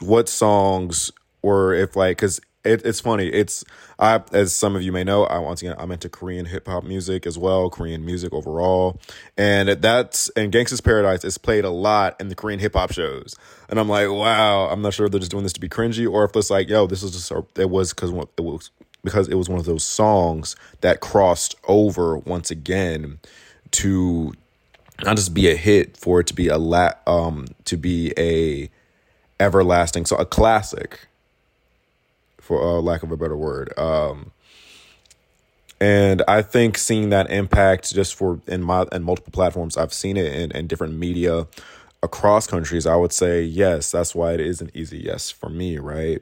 What 0.01 0.29
songs 0.29 1.11
were 1.41 1.73
if 1.73 1.95
like 1.95 2.17
because 2.17 2.41
it, 2.63 2.85
it's 2.85 2.99
funny. 2.99 3.27
It's 3.27 3.63
I 3.97 4.21
as 4.33 4.53
some 4.53 4.75
of 4.75 4.81
you 4.81 4.91
may 4.91 5.03
know. 5.03 5.23
I 5.23 5.39
once 5.39 5.61
again 5.61 5.75
I'm 5.77 5.91
into 5.91 6.09
Korean 6.09 6.45
hip 6.45 6.67
hop 6.67 6.83
music 6.83 7.25
as 7.25 7.37
well, 7.37 7.69
Korean 7.69 8.05
music 8.05 8.33
overall, 8.33 8.99
and 9.37 9.69
that's 9.69 10.29
and 10.29 10.51
Gangsta's 10.51 10.81
Paradise 10.81 11.23
is 11.23 11.37
played 11.37 11.63
a 11.63 11.69
lot 11.69 12.19
in 12.19 12.27
the 12.27 12.35
Korean 12.35 12.59
hip 12.59 12.73
hop 12.73 12.91
shows. 12.91 13.35
And 13.69 13.79
I'm 13.79 13.87
like, 13.87 14.09
wow. 14.09 14.67
I'm 14.69 14.81
not 14.81 14.93
sure 14.93 15.05
if 15.05 15.11
they're 15.11 15.19
just 15.19 15.31
doing 15.31 15.43
this 15.43 15.53
to 15.53 15.61
be 15.61 15.69
cringy 15.69 16.09
or 16.09 16.25
if 16.25 16.35
it's 16.35 16.49
like, 16.49 16.67
yo, 16.69 16.85
this 16.87 17.03
is 17.03 17.11
just 17.11 17.31
it 17.57 17.69
was 17.69 17.93
because 17.93 18.11
it 18.11 18.41
was 18.41 18.71
because 19.03 19.29
it 19.29 19.35
was 19.35 19.47
one 19.47 19.59
of 19.59 19.65
those 19.65 19.83
songs 19.83 20.55
that 20.81 20.99
crossed 20.99 21.55
over 21.67 22.17
once 22.17 22.51
again 22.51 23.19
to 23.71 24.33
not 25.03 25.15
just 25.15 25.33
be 25.33 25.49
a 25.49 25.55
hit 25.55 25.95
for 25.95 26.19
it 26.19 26.27
to 26.27 26.33
be 26.33 26.47
a 26.47 26.57
la- 26.57 26.91
um 27.07 27.45
to 27.63 27.77
be 27.77 28.13
a 28.17 28.69
everlasting 29.39 30.05
so 30.05 30.17
a 30.17 30.25
classic 30.25 31.07
for 32.49 32.59
uh, 32.61 32.81
lack 32.81 33.03
of 33.03 33.11
a 33.11 33.17
better 33.17 33.37
word. 33.37 33.71
Um 33.77 34.31
and 35.81 36.21
i 36.27 36.41
think 36.41 36.77
seeing 36.77 37.09
that 37.09 37.29
impact 37.31 37.93
just 37.93 38.15
for 38.15 38.41
in 38.47 38.61
my 38.61 38.85
and 38.91 39.05
multiple 39.05 39.31
platforms 39.31 39.77
i've 39.77 39.93
seen 39.93 40.17
it 40.17 40.33
in, 40.33 40.51
in 40.51 40.67
different 40.67 40.93
media 40.93 41.47
across 42.03 42.47
countries 42.47 42.85
i 42.85 42.95
would 42.95 43.13
say 43.13 43.41
yes 43.41 43.91
that's 43.91 44.13
why 44.13 44.33
it 44.33 44.39
is 44.39 44.61
an 44.61 44.69
easy 44.73 44.97
yes 44.97 45.29
for 45.29 45.49
me 45.49 45.77
right? 45.77 46.21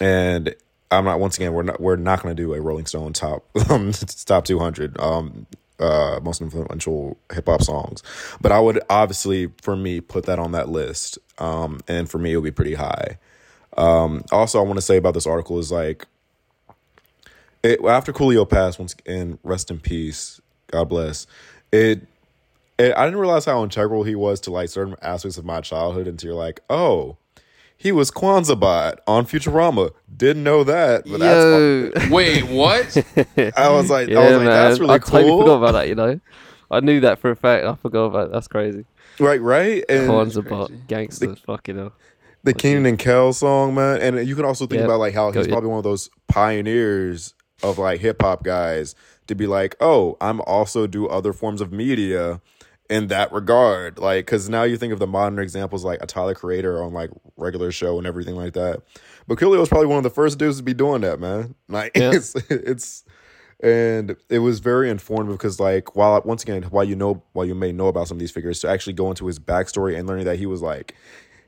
And 0.00 0.54
i'm 0.90 1.04
not 1.04 1.18
once 1.18 1.36
again 1.36 1.52
we're 1.52 1.62
not 1.62 1.80
we're 1.80 1.96
not 1.96 2.22
going 2.22 2.36
to 2.36 2.42
do 2.42 2.52
a 2.52 2.60
rolling 2.60 2.86
stone 2.86 3.12
top 3.12 3.44
um, 3.70 3.92
top 4.26 4.44
200 4.44 5.00
um 5.00 5.46
uh 5.80 6.20
most 6.22 6.40
influential 6.40 7.16
hip 7.32 7.46
hop 7.46 7.62
songs. 7.62 8.02
But 8.40 8.52
i 8.52 8.60
would 8.60 8.82
obviously 8.90 9.50
for 9.62 9.76
me 9.76 10.00
put 10.00 10.26
that 10.26 10.38
on 10.38 10.52
that 10.52 10.68
list 10.68 11.18
um 11.38 11.80
and 11.88 12.10
for 12.10 12.18
me 12.18 12.32
it 12.32 12.36
would 12.36 12.44
be 12.44 12.50
pretty 12.50 12.74
high 12.74 13.18
um 13.76 14.24
also 14.32 14.58
i 14.58 14.62
want 14.62 14.76
to 14.76 14.82
say 14.82 14.96
about 14.96 15.14
this 15.14 15.26
article 15.26 15.58
is 15.58 15.70
like 15.72 16.06
it, 17.62 17.82
after 17.84 18.12
Coolio 18.12 18.48
passed 18.48 18.78
once 18.78 18.94
and 19.06 19.38
rest 19.42 19.70
in 19.70 19.80
peace 19.80 20.40
god 20.68 20.84
bless 20.84 21.26
it, 21.72 22.06
it 22.78 22.94
i 22.96 23.04
didn't 23.04 23.18
realize 23.18 23.44
how 23.44 23.62
integral 23.62 24.04
he 24.04 24.14
was 24.14 24.40
to 24.40 24.50
like 24.50 24.68
certain 24.68 24.96
aspects 25.02 25.38
of 25.38 25.44
my 25.44 25.60
childhood 25.60 26.06
until 26.06 26.30
you're 26.30 26.38
like 26.38 26.60
oh 26.70 27.16
he 27.76 27.92
was 27.92 28.10
Kwanzaa 28.10 28.58
bot 28.58 29.00
on 29.06 29.26
Futurama. 29.26 29.90
Didn't 30.16 30.42
know 30.42 30.64
that, 30.64 31.04
but 31.04 31.20
Yo, 31.20 31.90
Wait, 32.10 32.44
what? 32.44 32.96
I 33.56 33.68
was 33.70 33.90
like, 33.90 34.08
yeah, 34.08 34.20
I 34.20 34.24
was 34.24 34.36
like, 34.36 34.44
man. 34.44 34.46
that's 34.46 34.80
really 34.80 34.94
I 34.94 34.98
totally 34.98 35.24
cool. 35.24 35.40
forgot 35.40 35.54
about 35.56 35.72
that. 35.72 35.88
You 35.88 35.94
know, 35.94 36.20
I 36.70 36.80
knew 36.80 37.00
that 37.00 37.18
for 37.18 37.30
a 37.30 37.36
fact. 37.36 37.66
I 37.66 37.74
forgot 37.74 38.04
about. 38.04 38.28
It. 38.28 38.32
That's 38.32 38.48
crazy. 38.48 38.84
Right, 39.18 39.40
right. 39.40 39.84
And 39.88 40.08
Kwanzaa 40.08 40.46
crazy. 40.46 40.48
bot, 40.48 40.70
gangsters, 40.86 41.38
fucking 41.40 41.76
hell. 41.76 41.92
The 42.44 42.54
Keenan 42.54 42.86
and 42.86 42.98
Kel 42.98 43.32
song, 43.32 43.74
man. 43.74 44.00
And 44.00 44.26
you 44.28 44.36
can 44.36 44.44
also 44.44 44.66
think 44.66 44.78
Yep. 44.80 44.84
about 44.86 45.00
like 45.00 45.14
how 45.14 45.30
Go, 45.30 45.40
he's 45.40 45.48
yeah. 45.48 45.54
probably 45.54 45.70
one 45.70 45.78
of 45.78 45.84
those 45.84 46.08
pioneers 46.28 47.34
of 47.62 47.78
like 47.78 48.00
hip 48.00 48.20
hop 48.22 48.44
guys 48.44 48.94
to 49.26 49.34
be 49.34 49.46
like, 49.46 49.76
oh, 49.80 50.16
I'm 50.20 50.40
also 50.42 50.86
do 50.86 51.06
other 51.08 51.32
forms 51.32 51.60
of 51.60 51.72
media 51.72 52.40
in 52.90 53.06
that 53.08 53.32
regard. 53.32 53.98
Like, 53.98 54.26
because 54.26 54.48
now 54.48 54.62
you 54.64 54.76
think 54.76 54.92
of 54.92 54.98
the 54.98 55.06
modern 55.06 55.38
examples 55.38 55.84
like 55.84 56.02
a 56.02 56.06
Tyler 56.06 56.34
Creator 56.34 56.82
on 56.82 56.92
like 56.92 57.10
regular 57.36 57.72
show 57.72 57.96
and 57.98 58.06
everything 58.06 58.36
like 58.36 58.52
that. 58.52 58.82
But 59.26 59.38
Coolio 59.38 59.58
was 59.58 59.70
probably 59.70 59.86
one 59.86 59.96
of 59.96 60.02
the 60.04 60.10
first 60.10 60.38
dudes 60.38 60.58
to 60.58 60.62
be 60.62 60.74
doing 60.74 61.00
that, 61.00 61.18
man. 61.18 61.54
Like, 61.68 61.96
Yeah. 61.96 62.12
it's 62.12 62.34
it's 62.50 63.04
and 63.62 64.16
it 64.28 64.40
was 64.40 64.58
very 64.60 64.90
informative 64.90 65.38
because 65.38 65.58
like 65.58 65.96
while 65.96 66.20
once 66.24 66.42
again 66.42 66.64
while 66.64 66.84
you 66.84 66.96
know 66.96 67.22
while 67.32 67.46
you 67.46 67.54
may 67.54 67.72
know 67.72 67.86
about 67.86 68.08
some 68.08 68.16
of 68.16 68.20
these 68.20 68.32
figures 68.32 68.60
to 68.60 68.68
actually 68.68 68.92
go 68.92 69.08
into 69.08 69.26
his 69.26 69.38
backstory 69.38 69.96
and 69.98 70.06
learning 70.06 70.26
that 70.26 70.38
he 70.38 70.44
was 70.44 70.60
like 70.60 70.94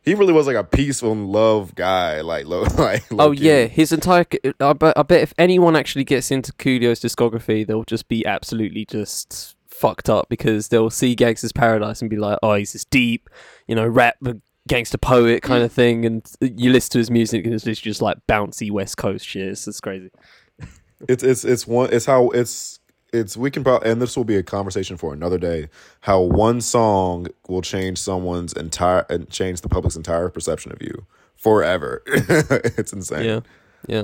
he 0.07 0.14
really 0.14 0.32
was 0.32 0.46
like 0.46 0.57
a 0.57 0.64
peaceful 0.64 1.12
and 1.12 1.26
love 1.26 1.74
guy 1.74 2.20
like 2.22 2.46
low 2.46 2.62
like 2.78 3.04
Oh 3.11 3.32
yeah, 3.32 3.64
his 3.64 3.92
entire. 3.92 4.24
I 4.61 4.72
bet, 4.72 4.96
I 4.96 5.02
bet 5.02 5.20
if 5.20 5.34
anyone 5.36 5.76
actually 5.76 6.04
gets 6.04 6.30
into 6.30 6.52
Coolio's 6.54 7.00
discography, 7.00 7.66
they'll 7.66 7.84
just 7.84 8.09
be 8.09 8.24
absolutely 8.24 8.86
just 8.86 9.57
fucked 9.68 10.09
up 10.09 10.28
because 10.30 10.68
they'll 10.68 10.90
see 10.90 11.14
Gangsta's 11.14 11.52
Paradise 11.52 12.00
and 12.00 12.09
be 12.09 12.16
like, 12.16 12.38
"Oh, 12.42 12.54
he's 12.54 12.72
this 12.72 12.84
deep, 12.84 13.28
you 13.66 13.74
know, 13.74 13.86
rap 13.86 14.16
uh, 14.24 14.34
gangster 14.68 14.96
poet 14.96 15.42
kind 15.42 15.64
of 15.64 15.72
thing." 15.72 16.07
And 16.07 16.24
you 16.40 16.70
listen 16.70 16.92
to 16.92 16.98
his 16.98 17.11
music, 17.11 17.44
and 17.44 17.52
it's 17.52 17.64
just 17.64 18.00
like 18.00 18.18
bouncy 18.28 18.70
West 18.70 18.96
Coast 18.96 19.26
shit. 19.26 19.48
It's 19.48 19.64
just 19.64 19.82
crazy. 19.82 20.11
it's 21.09 21.24
it's 21.24 21.44
it's 21.44 21.66
one 21.66 21.92
it's 21.92 22.07
how 22.07 22.30
it's 22.30 22.78
it's 23.16 23.36
we 23.36 23.50
can 23.50 23.64
probably 23.64 23.90
and 23.90 24.00
this 24.00 24.16
will 24.16 24.24
be 24.24 24.36
a 24.36 24.42
conversation 24.42 24.96
for 24.96 25.12
another 25.12 25.38
day 25.38 25.68
how 26.00 26.20
one 26.20 26.60
song 26.60 27.26
will 27.48 27.62
change 27.62 27.98
someone's 27.98 28.52
entire 28.52 29.04
and 29.10 29.28
change 29.30 29.60
the 29.60 29.68
public's 29.68 29.96
entire 29.96 30.28
perception 30.28 30.72
of 30.72 30.80
you 30.82 31.06
forever 31.36 32.02
it's 32.06 32.92
insane 32.92 33.24
Yeah, 33.24 33.40
yeah, 33.86 34.02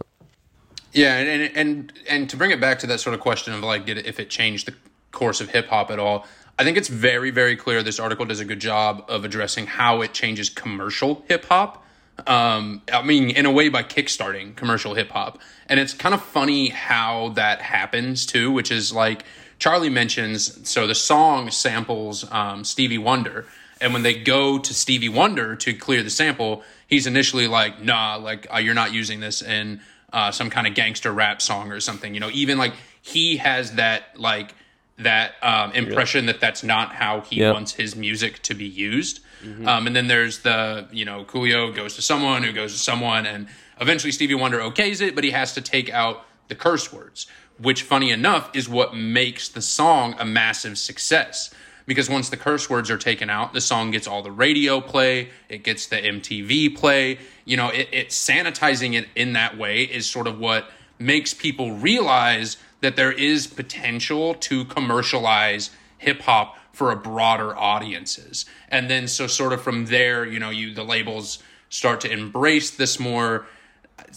Yeah, 0.92 1.16
and, 1.16 1.28
and 1.28 1.56
and 1.56 1.92
and 2.08 2.30
to 2.30 2.36
bring 2.36 2.50
it 2.50 2.60
back 2.60 2.78
to 2.80 2.86
that 2.88 3.00
sort 3.00 3.14
of 3.14 3.20
question 3.20 3.54
of 3.54 3.60
like, 3.60 3.86
did 3.86 3.98
it, 3.98 4.06
if 4.06 4.20
it 4.20 4.30
changed 4.30 4.68
the 4.68 4.74
course 5.10 5.40
of 5.40 5.50
hip 5.50 5.68
hop 5.68 5.90
at 5.90 5.98
all? 5.98 6.26
I 6.58 6.64
think 6.64 6.76
it's 6.76 6.88
very, 6.88 7.30
very 7.30 7.56
clear. 7.56 7.82
This 7.82 7.98
article 7.98 8.26
does 8.26 8.40
a 8.40 8.44
good 8.44 8.60
job 8.60 9.04
of 9.08 9.24
addressing 9.24 9.66
how 9.66 10.02
it 10.02 10.12
changes 10.12 10.50
commercial 10.50 11.24
hip 11.26 11.46
hop. 11.46 11.81
Um, 12.26 12.82
I 12.92 13.02
mean, 13.02 13.30
in 13.30 13.46
a 13.46 13.50
way, 13.52 13.68
by 13.68 13.82
kickstarting 13.82 14.54
commercial 14.56 14.94
hip 14.94 15.10
hop, 15.10 15.38
and 15.66 15.78
it's 15.80 15.94
kind 15.94 16.14
of 16.14 16.22
funny 16.22 16.68
how 16.68 17.30
that 17.30 17.62
happens 17.62 18.26
too. 18.26 18.50
Which 18.50 18.70
is 18.70 18.92
like 18.92 19.24
Charlie 19.58 19.90
mentions. 19.90 20.68
So 20.68 20.86
the 20.86 20.94
song 20.94 21.50
samples 21.50 22.30
um, 22.30 22.64
Stevie 22.64 22.98
Wonder, 22.98 23.46
and 23.80 23.92
when 23.92 24.02
they 24.02 24.14
go 24.14 24.58
to 24.58 24.74
Stevie 24.74 25.08
Wonder 25.08 25.56
to 25.56 25.72
clear 25.72 26.02
the 26.02 26.10
sample, 26.10 26.62
he's 26.86 27.06
initially 27.06 27.46
like, 27.48 27.80
"Nah, 27.82 28.16
like 28.16 28.46
uh, 28.52 28.58
you're 28.58 28.74
not 28.74 28.92
using 28.92 29.20
this 29.20 29.42
in 29.42 29.80
uh, 30.12 30.30
some 30.30 30.50
kind 30.50 30.66
of 30.66 30.74
gangster 30.74 31.12
rap 31.12 31.40
song 31.42 31.70
or 31.72 31.80
something." 31.80 32.14
You 32.14 32.20
know, 32.20 32.30
even 32.32 32.58
like 32.58 32.74
he 33.00 33.38
has 33.38 33.72
that 33.72 34.18
like 34.18 34.54
that 34.98 35.32
um, 35.42 35.72
impression 35.72 36.26
that 36.26 36.38
that's 36.40 36.62
not 36.62 36.94
how 36.94 37.22
he 37.22 37.40
Yeah. 37.40 37.52
wants 37.52 37.72
his 37.72 37.96
music 37.96 38.40
to 38.42 38.54
be 38.54 38.66
used. 38.66 39.20
Um, 39.42 39.86
and 39.86 39.96
then 39.96 40.06
there's 40.06 40.40
the 40.40 40.86
you 40.92 41.04
know 41.04 41.24
Coolio 41.24 41.74
goes 41.74 41.96
to 41.96 42.02
someone 42.02 42.42
who 42.42 42.52
goes 42.52 42.72
to 42.72 42.78
someone, 42.78 43.26
and 43.26 43.48
eventually 43.80 44.12
Stevie 44.12 44.34
Wonder 44.34 44.58
okays 44.60 45.00
it, 45.00 45.14
but 45.14 45.24
he 45.24 45.30
has 45.30 45.52
to 45.54 45.60
take 45.60 45.90
out 45.90 46.24
the 46.48 46.54
curse 46.54 46.92
words, 46.92 47.26
which 47.58 47.82
funny 47.82 48.10
enough 48.10 48.50
is 48.54 48.68
what 48.68 48.94
makes 48.94 49.48
the 49.48 49.62
song 49.62 50.14
a 50.18 50.24
massive 50.24 50.78
success. 50.78 51.52
Because 51.84 52.08
once 52.08 52.28
the 52.28 52.36
curse 52.36 52.70
words 52.70 52.90
are 52.90 52.98
taken 52.98 53.28
out, 53.28 53.52
the 53.52 53.60
song 53.60 53.90
gets 53.90 54.06
all 54.06 54.22
the 54.22 54.30
radio 54.30 54.80
play, 54.80 55.30
it 55.48 55.64
gets 55.64 55.86
the 55.86 55.96
MTV 55.96 56.76
play. 56.76 57.18
You 57.44 57.56
know, 57.56 57.70
it, 57.70 57.88
it 57.90 58.08
sanitizing 58.10 58.94
it 58.94 59.08
in 59.16 59.32
that 59.32 59.58
way 59.58 59.82
is 59.82 60.08
sort 60.08 60.28
of 60.28 60.38
what 60.38 60.70
makes 61.00 61.34
people 61.34 61.72
realize 61.72 62.56
that 62.82 62.94
there 62.94 63.10
is 63.10 63.48
potential 63.48 64.34
to 64.34 64.64
commercialize 64.66 65.70
hip 65.98 66.20
hop 66.22 66.56
for 66.82 66.90
a 66.90 66.96
broader 66.96 67.56
audiences. 67.56 68.44
And 68.68 68.90
then 68.90 69.06
so 69.06 69.28
sort 69.28 69.52
of 69.52 69.62
from 69.62 69.86
there, 69.86 70.26
you 70.26 70.40
know, 70.40 70.50
you 70.50 70.74
the 70.74 70.82
labels 70.82 71.38
start 71.68 72.00
to 72.00 72.10
embrace 72.10 72.72
this 72.72 72.98
more 72.98 73.46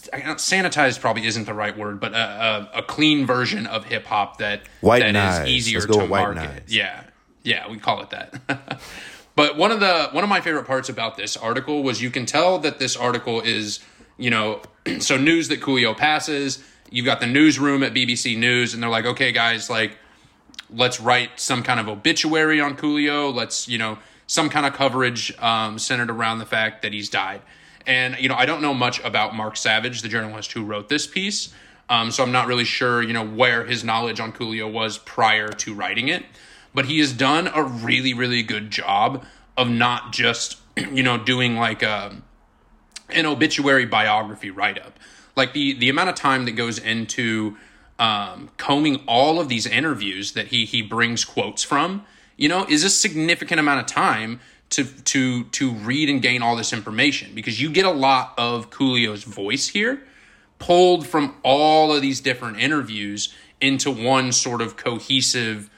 sanitized 0.02 1.00
probably 1.00 1.26
isn't 1.26 1.44
the 1.44 1.54
right 1.54 1.78
word, 1.78 2.00
but 2.00 2.12
a, 2.12 2.16
a, 2.74 2.78
a 2.78 2.82
clean 2.82 3.24
version 3.24 3.68
of 3.68 3.84
hip 3.84 4.04
hop 4.06 4.38
that 4.38 4.62
White 4.80 4.98
that 4.98 5.10
is 5.10 5.12
knives. 5.12 5.48
easier 5.48 5.78
Let's 5.78 5.96
to 5.96 6.06
white 6.06 6.22
market. 6.22 6.34
knives. 6.40 6.74
Yeah, 6.74 7.04
yeah, 7.44 7.70
we 7.70 7.78
call 7.78 8.02
it 8.02 8.10
that. 8.10 8.80
but 9.36 9.56
one 9.56 9.70
of 9.70 9.78
the 9.78 10.08
one 10.10 10.24
of 10.24 10.28
my 10.28 10.40
favorite 10.40 10.66
parts 10.66 10.88
about 10.88 11.16
this 11.16 11.36
article 11.36 11.84
was 11.84 12.02
you 12.02 12.10
can 12.10 12.26
tell 12.26 12.58
that 12.58 12.80
this 12.80 12.96
article 12.96 13.40
is 13.42 13.78
you 14.18 14.30
know 14.30 14.60
so 14.98 15.16
news 15.16 15.46
that 15.50 15.60
Coolio 15.60 15.96
passes. 15.96 16.64
You've 16.90 17.06
got 17.06 17.20
the 17.20 17.26
newsroom 17.28 17.84
at 17.84 17.94
BBC 17.94 18.36
News, 18.36 18.74
and 18.74 18.82
they're 18.82 18.90
like, 18.90 19.06
okay, 19.06 19.30
guys, 19.30 19.70
like 19.70 19.96
let's 20.70 21.00
write 21.00 21.38
some 21.40 21.62
kind 21.62 21.80
of 21.80 21.88
obituary 21.88 22.60
on 22.60 22.76
Coolio. 22.76 23.32
Let's, 23.32 23.68
you 23.68 23.78
know, 23.78 23.98
some 24.26 24.48
kind 24.48 24.66
of 24.66 24.72
coverage 24.72 25.36
um, 25.38 25.78
centered 25.78 26.10
around 26.10 26.38
the 26.38 26.46
fact 26.46 26.82
that 26.82 26.92
he's 26.92 27.08
died. 27.08 27.42
And, 27.86 28.16
you 28.18 28.28
know, 28.28 28.34
I 28.34 28.46
don't 28.46 28.60
know 28.62 28.74
much 28.74 29.02
about 29.04 29.34
Mark 29.34 29.56
Savage, 29.56 30.02
the 30.02 30.08
journalist 30.08 30.52
who 30.52 30.64
wrote 30.64 30.88
this 30.88 31.06
piece. 31.06 31.54
Um, 31.88 32.10
so 32.10 32.24
I'm 32.24 32.32
not 32.32 32.48
really 32.48 32.64
sure, 32.64 33.00
you 33.02 33.12
know, 33.12 33.24
where 33.24 33.64
his 33.64 33.84
knowledge 33.84 34.18
on 34.18 34.32
Coolio 34.32 34.70
was 34.70 34.98
prior 34.98 35.48
to 35.48 35.74
writing 35.74 36.08
it. 36.08 36.24
But 36.74 36.86
he 36.86 36.98
has 36.98 37.12
done 37.12 37.48
a 37.54 37.62
really, 37.62 38.12
really 38.12 38.42
good 38.42 38.70
job 38.70 39.24
of 39.56 39.70
not 39.70 40.12
just, 40.12 40.58
you 40.76 41.02
know, 41.02 41.16
doing 41.16 41.56
like 41.56 41.82
a, 41.82 42.16
an 43.10 43.26
obituary 43.26 43.86
biography 43.86 44.50
write 44.50 44.80
up. 44.80 44.98
Like 45.36 45.52
the 45.52 45.74
the 45.74 45.90
amount 45.90 46.08
of 46.08 46.14
time 46.14 46.46
that 46.46 46.52
goes 46.52 46.78
into 46.78 47.56
um, 47.98 48.50
combing 48.56 48.96
all 49.06 49.40
of 49.40 49.48
these 49.48 49.66
interviews 49.66 50.32
that 50.32 50.48
he 50.48 50.64
he 50.64 50.82
brings 50.82 51.24
quotes 51.24 51.62
from, 51.62 52.04
you 52.36 52.48
know, 52.48 52.66
is 52.68 52.84
a 52.84 52.90
significant 52.90 53.60
amount 53.60 53.80
of 53.80 53.86
time 53.86 54.40
to 54.70 54.84
to 54.84 55.44
to 55.44 55.72
read 55.72 56.08
and 56.08 56.20
gain 56.22 56.42
all 56.42 56.56
this 56.56 56.72
information 56.72 57.34
because 57.34 57.60
you 57.60 57.70
get 57.70 57.84
a 57.84 57.90
lot 57.90 58.34
of 58.36 58.70
Coolio's 58.70 59.24
voice 59.24 59.68
here 59.68 60.02
pulled 60.58 61.06
from 61.06 61.36
all 61.42 61.94
of 61.94 62.02
these 62.02 62.20
different 62.20 62.58
interviews 62.58 63.32
into 63.60 63.90
one 63.90 64.32
sort 64.32 64.60
of 64.60 64.76
cohesive 64.76 65.70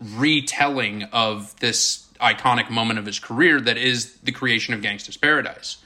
retelling 0.00 1.04
of 1.04 1.58
this 1.60 2.06
iconic 2.20 2.70
moment 2.70 2.98
of 2.98 3.06
his 3.06 3.18
career 3.18 3.60
that 3.60 3.76
is 3.76 4.14
the 4.18 4.32
creation 4.32 4.74
of 4.74 4.80
Gangsta's 4.80 5.16
Paradise. 5.16 5.78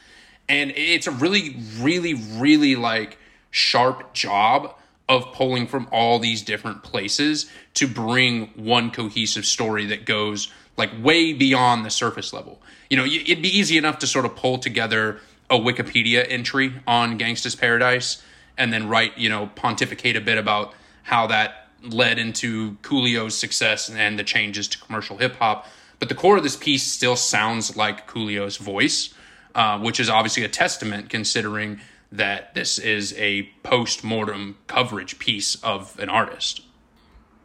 And 0.49 0.73
it's 0.77 1.07
a 1.07 1.11
really, 1.11 1.57
really, 1.79 2.15
really 2.15 2.77
like 2.77 3.19
sharp 3.51 4.13
job 4.13 4.75
of 5.09 5.33
pulling 5.33 5.67
from 5.67 5.87
all 5.93 6.19
these 6.19 6.43
different 6.43 6.83
places 6.83 7.51
to 7.75 7.87
bring 7.87 8.47
one 8.57 8.91
cohesive 8.91 9.45
story 9.45 9.87
that 9.87 10.07
goes 10.07 10.51
like 10.77 10.91
way 11.03 11.33
beyond 11.33 11.85
the 11.85 11.91
surface 11.91 12.33
level. 12.33 12.61
You 12.89 12.97
know, 12.97 13.05
it'd 13.05 13.43
be 13.43 13.57
easy 13.57 13.77
enough 13.77 13.99
to 14.01 14.07
sort 14.07 14.25
of 14.25 14.35
pull 14.37 14.59
together 14.59 15.21
a 15.51 15.57
Wikipedia 15.57 16.25
entry 16.29 16.75
on 16.87 17.19
Gangsta's 17.19 17.55
Paradise 17.55 18.23
and 18.57 18.73
then 18.73 18.89
write, 18.89 19.19
you 19.19 19.29
know, 19.29 19.51
pontificate 19.55 20.17
a 20.17 20.21
bit 20.21 20.39
about 20.39 20.75
how 21.03 21.27
that 21.27 21.69
led 21.83 22.19
into 22.19 22.77
Coolio's 22.83 23.37
success 23.37 23.91
and 23.91 24.19
the 24.19 24.25
changes 24.25 24.69
to 24.69 24.79
commercial 24.79 25.19
hip 25.19 25.37
hop. 25.37 25.67
But 25.99 26.09
the 26.09 26.15
core 26.15 26.37
of 26.37 26.43
this 26.43 26.57
piece 26.57 26.83
still 26.83 27.17
sounds 27.17 27.77
like 27.77 28.07
Coolio's 28.07 28.57
voice, 28.57 29.13
uh, 29.55 29.79
which 29.79 30.01
is 30.01 30.09
obviously 30.09 30.45
a 30.45 30.49
testament 30.49 31.11
considering 31.11 31.81
that 32.15 32.55
this 32.55 32.79
is 32.79 33.13
a 33.19 33.43
post 33.65 34.05
mortem 34.05 34.57
coverage 34.69 35.19
piece 35.19 35.57
of 35.57 35.99
an 35.99 36.09
artist. 36.09 36.61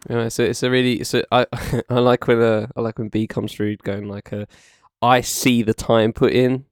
Yeah, 0.07 0.29
so 0.29 0.43
it's 0.43 0.61
a 0.61 0.69
really 0.69 1.01
it's 1.01 1.13
I 1.31 1.45
like 1.89 2.27
when 2.27 2.41
uh, 2.41 2.67
I 2.75 2.81
like 2.81 2.99
when 2.99 3.09
B 3.09 3.25
comes 3.25 3.51
through 3.51 3.77
going 3.77 4.07
like 4.07 4.31
uh, 4.31 4.45
I 5.01 5.21
see 5.21 5.63
the 5.63 5.73
time 5.73 6.13
put 6.13 6.33
in 6.33 6.65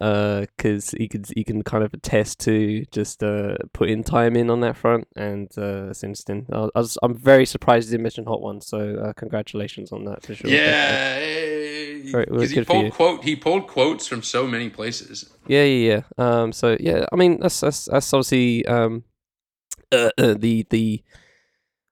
uh 0.00 0.46
because 0.56 0.90
he 0.90 1.08
can 1.08 1.24
he 1.34 1.44
can 1.44 1.62
kind 1.62 1.84
of 1.84 1.94
attest 1.94 2.40
to 2.40 2.84
just 2.90 3.22
uh 3.22 3.56
putting 3.72 4.02
time 4.02 4.36
in 4.36 4.50
on 4.50 4.60
that 4.60 4.76
front 4.76 5.06
and 5.16 5.50
uh 5.56 5.88
it's 5.90 6.02
interesting. 6.02 6.46
I, 6.52 6.68
was, 6.74 6.98
I'm 7.02 7.14
very 7.14 7.46
surprised 7.46 7.90
he 7.90 7.96
didn't 7.96 8.26
Hot 8.26 8.40
One 8.40 8.60
so 8.60 8.96
uh, 8.96 9.12
congratulations 9.12 9.92
on 9.92 10.04
that 10.04 10.24
for 10.24 10.34
sure. 10.34 10.50
Yeah, 10.50 11.18
because 12.04 12.50
he 12.50 12.56
good 12.56 12.66
pulled 12.66 12.92
quote 12.92 13.24
he 13.24 13.36
pulled 13.36 13.66
quotes 13.66 14.06
from 14.06 14.22
so 14.22 14.46
many 14.46 14.70
places. 14.70 15.30
Yeah, 15.46 15.64
yeah, 15.64 15.94
yeah. 15.94 16.02
Um, 16.18 16.52
so 16.52 16.76
yeah, 16.80 17.06
I 17.12 17.16
mean 17.16 17.40
that's 17.40 17.60
that's 17.60 17.86
that's 17.86 18.12
obviously 18.12 18.64
um, 18.66 19.04
uh, 19.92 20.10
uh, 20.18 20.34
the 20.38 20.66
the 20.70 21.02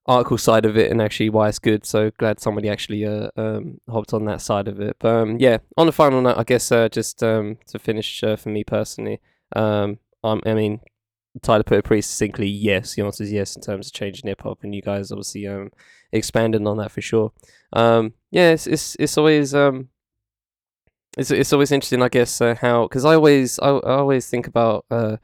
article 0.07 0.38
side 0.38 0.64
of 0.64 0.76
it, 0.76 0.90
and 0.90 1.00
actually 1.00 1.30
why 1.30 1.48
it's 1.48 1.59
good. 1.59 1.86
So 1.86 2.11
glad 2.18 2.40
somebody 2.40 2.68
actually 2.68 3.05
uh 3.05 3.30
um 3.36 3.80
hopped 3.88 4.12
on 4.12 4.24
that 4.26 4.40
side 4.40 4.68
of 4.68 4.80
it. 4.80 4.96
But 4.98 5.14
um, 5.14 5.36
yeah, 5.38 5.59
on 5.76 5.86
the 5.86 5.92
final 5.92 6.20
note, 6.20 6.38
I 6.38 6.44
guess 6.44 6.72
uh, 6.72 6.88
just 6.88 7.22
um 7.22 7.59
to 7.68 7.78
finish 7.78 8.22
uh, 8.22 8.36
for 8.36 8.48
me 8.50 8.64
personally, 8.64 9.20
um, 9.57 9.98
um, 10.24 10.40
I 10.46 10.55
mean. 10.55 10.80
Tyler 11.40 11.62
put 11.62 11.78
it 11.78 11.84
pretty 11.84 12.03
succinctly. 12.03 12.46
Yes, 12.46 12.94
the 12.94 13.03
answer 13.03 13.24
is 13.24 13.32
yes 13.32 13.57
in 13.57 13.62
terms 13.62 13.86
of 13.86 13.94
changing 13.94 14.28
hip 14.28 14.42
hop, 14.42 14.62
and 14.62 14.74
you 14.74 14.82
guys 14.82 15.11
obviously 15.11 15.46
um 15.46 15.70
expanded 16.12 16.66
on 16.66 16.76
that 16.76 16.90
for 16.92 17.00
sure. 17.00 17.32
Um, 17.72 18.12
yeah, 18.30 18.50
it's 18.50 18.66
it's 18.66 18.96
it's 19.00 19.16
always 19.16 19.55
um 19.55 19.88
it's 21.16 21.30
it's 21.30 21.53
always 21.53 21.72
interesting, 21.72 22.03
I 22.03 22.11
guess, 22.11 22.38
uh, 22.40 22.55
how 22.61 22.86
because 22.86 23.07
I 23.07 23.14
always 23.14 23.59
I, 23.61 23.68
I 23.70 23.94
always 23.96 24.28
think 24.28 24.46
about 24.46 24.84
a 24.90 25.18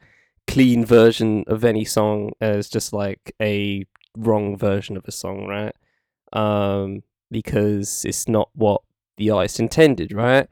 clean 0.47 0.83
version 0.83 1.43
of 1.45 1.63
any 1.63 1.85
song 1.85 2.31
as 2.41 2.69
just 2.69 2.91
like 2.91 3.35
a 3.39 3.85
wrong 4.17 4.57
version 4.57 4.97
of 4.97 5.05
a 5.07 5.11
song, 5.11 5.47
right? 5.47 5.75
Um, 6.33 7.03
because 7.31 8.05
it's 8.05 8.27
not 8.27 8.49
what 8.53 8.81
the 9.17 9.29
artist 9.29 9.59
intended, 9.59 10.13
right? 10.13 10.47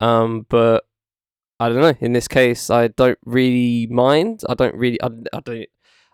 Um, 0.00 0.46
but 0.48 0.84
I 1.58 1.68
don't 1.68 1.80
know. 1.80 1.94
In 2.00 2.12
this 2.12 2.28
case, 2.28 2.70
I 2.70 2.88
don't 2.88 3.18
really 3.24 3.86
mind. 3.90 4.42
I 4.48 4.54
don't 4.54 4.74
really. 4.74 5.00
I, 5.02 5.08
I 5.32 5.40
don't. 5.40 5.66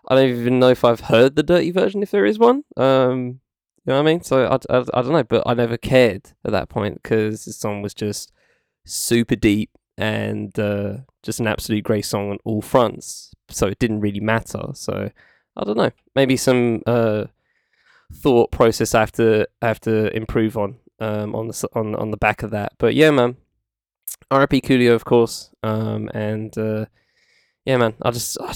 I 0.09 0.15
don't 0.15 0.29
even 0.29 0.59
know 0.59 0.69
if 0.69 0.85
I've 0.85 1.01
heard 1.01 1.35
the 1.35 1.43
dirty 1.43 1.71
version, 1.71 2.01
if 2.01 2.11
there 2.11 2.25
is 2.25 2.39
one. 2.39 2.63
Um, 2.77 3.41
you 3.85 3.93
know 3.93 3.95
what 3.95 3.99
I 3.99 4.11
mean? 4.11 4.21
So 4.21 4.45
I, 4.45 4.55
I, 4.73 4.79
I 4.93 5.01
don't 5.01 5.11
know, 5.11 5.23
but 5.23 5.43
I 5.45 5.53
never 5.53 5.77
cared 5.77 6.31
at 6.45 6.51
that 6.51 6.69
point 6.69 7.01
because 7.01 7.45
the 7.45 7.53
song 7.53 7.81
was 7.81 7.93
just 7.93 8.31
super 8.85 9.35
deep 9.35 9.69
and 9.97 10.57
uh, 10.59 10.97
just 11.23 11.39
an 11.39 11.47
absolute 11.47 11.83
great 11.83 12.05
song 12.05 12.31
on 12.31 12.37
all 12.45 12.61
fronts. 12.61 13.31
So 13.49 13.67
it 13.67 13.79
didn't 13.79 14.01
really 14.01 14.19
matter. 14.19 14.67
So 14.73 15.11
I 15.57 15.63
don't 15.63 15.77
know. 15.77 15.91
Maybe 16.15 16.37
some 16.37 16.83
uh, 16.85 17.25
thought 18.13 18.51
process 18.51 18.93
I 18.95 18.99
have 19.01 19.11
to 19.13 19.47
I 19.61 19.67
have 19.67 19.81
to 19.81 20.15
improve 20.15 20.57
on 20.57 20.77
um, 20.99 21.35
on 21.35 21.47
the 21.47 21.69
on 21.73 21.95
on 21.95 22.11
the 22.11 22.17
back 22.17 22.43
of 22.43 22.51
that. 22.51 22.73
But 22.77 22.95
yeah, 22.95 23.11
man. 23.11 23.37
R.I.P. 24.31 24.61
Coolio, 24.61 24.93
of 24.93 25.05
course. 25.05 25.51
Um, 25.63 26.09
and 26.13 26.57
uh, 26.57 26.85
yeah, 27.65 27.77
man. 27.77 27.95
I 28.01 28.11
just 28.11 28.37
I, 28.39 28.55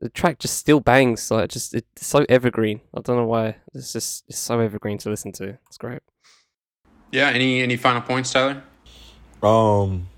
the 0.00 0.08
track 0.08 0.38
just 0.38 0.58
still 0.58 0.80
bangs. 0.80 1.30
Like 1.30 1.50
just 1.50 1.74
it's 1.74 2.06
so 2.06 2.24
evergreen. 2.28 2.80
I 2.94 3.00
don't 3.00 3.16
know 3.16 3.26
why. 3.26 3.56
It's 3.74 3.92
just 3.92 4.24
it's 4.28 4.38
so 4.38 4.60
evergreen 4.60 4.98
to 4.98 5.10
listen 5.10 5.32
to. 5.32 5.58
It's 5.68 5.78
great. 5.78 6.00
Yeah. 7.10 7.30
Any 7.30 7.62
any 7.62 7.76
final 7.76 8.02
points, 8.02 8.32
Tyler? 8.32 8.62
Um, 9.42 10.08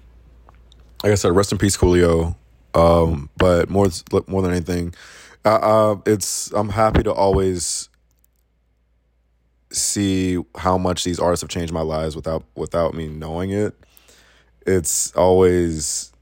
like 1.03 1.13
I 1.13 1.15
said, 1.15 1.35
rest 1.35 1.53
in 1.53 1.59
peace, 1.59 1.77
Coolio. 1.77 2.37
Um, 2.75 3.31
but 3.37 3.71
more 3.71 3.89
more 4.27 4.43
than 4.43 4.51
anything, 4.51 4.95
uh, 5.45 5.49
uh, 5.49 5.97
it's 6.07 6.51
I'm 6.53 6.71
happy 6.71 7.03
to 7.03 7.13
always 7.13 7.89
see 9.71 10.39
how 10.57 10.79
much 10.79 11.05
these 11.05 11.19
artists 11.19 11.43
have 11.43 11.51
changed 11.51 11.73
my 11.73 11.83
lives 11.83 12.17
without 12.17 12.45
without 12.55 12.95
me 12.95 13.09
knowing 13.09 13.51
it. 13.51 13.75
It's 14.67 15.13
always 15.13 16.13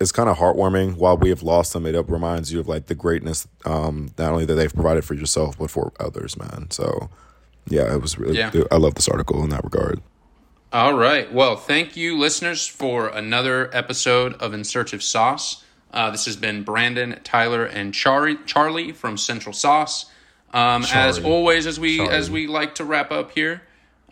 it's 0.00 0.12
kind 0.12 0.28
of 0.28 0.36
heartwarming. 0.36 0.96
While 0.96 1.16
we 1.16 1.30
have 1.30 1.42
lost 1.42 1.72
them, 1.72 1.86
it 1.86 1.96
reminds 2.08 2.52
you 2.52 2.60
of 2.60 2.68
like 2.68 2.86
the 2.86 2.94
greatness, 2.94 3.46
um, 3.64 4.10
not 4.18 4.32
only 4.32 4.44
that 4.44 4.54
they've 4.54 4.72
provided 4.72 5.04
for 5.04 5.14
yourself, 5.14 5.58
but 5.58 5.70
for 5.70 5.92
others, 5.98 6.36
man. 6.36 6.70
So, 6.70 7.08
yeah, 7.68 7.94
it 7.94 8.00
was 8.02 8.18
really. 8.18 8.38
Yeah. 8.38 8.50
I 8.70 8.76
love 8.76 8.94
this 8.94 9.08
article 9.08 9.42
in 9.42 9.50
that 9.50 9.64
regard. 9.64 10.02
All 10.72 10.94
right. 10.94 11.32
Well, 11.32 11.56
thank 11.56 11.96
you, 11.96 12.18
listeners, 12.18 12.66
for 12.66 13.08
another 13.08 13.74
episode 13.74 14.34
of 14.34 14.52
In 14.52 14.64
Search 14.64 14.92
of 14.92 15.02
Sauce. 15.02 15.64
Uh, 15.96 16.10
this 16.10 16.26
has 16.26 16.36
been 16.36 16.62
Brandon, 16.62 17.18
Tyler, 17.24 17.64
and 17.64 17.94
Charlie, 17.94 18.36
Charlie 18.44 18.92
from 18.92 19.16
Central 19.16 19.54
Sauce. 19.54 20.04
Um, 20.52 20.84
as 20.92 21.18
always, 21.18 21.66
as 21.66 21.80
we 21.80 21.96
Charlie. 21.96 22.12
as 22.12 22.30
we 22.30 22.46
like 22.46 22.74
to 22.74 22.84
wrap 22.84 23.10
up 23.10 23.30
here, 23.30 23.62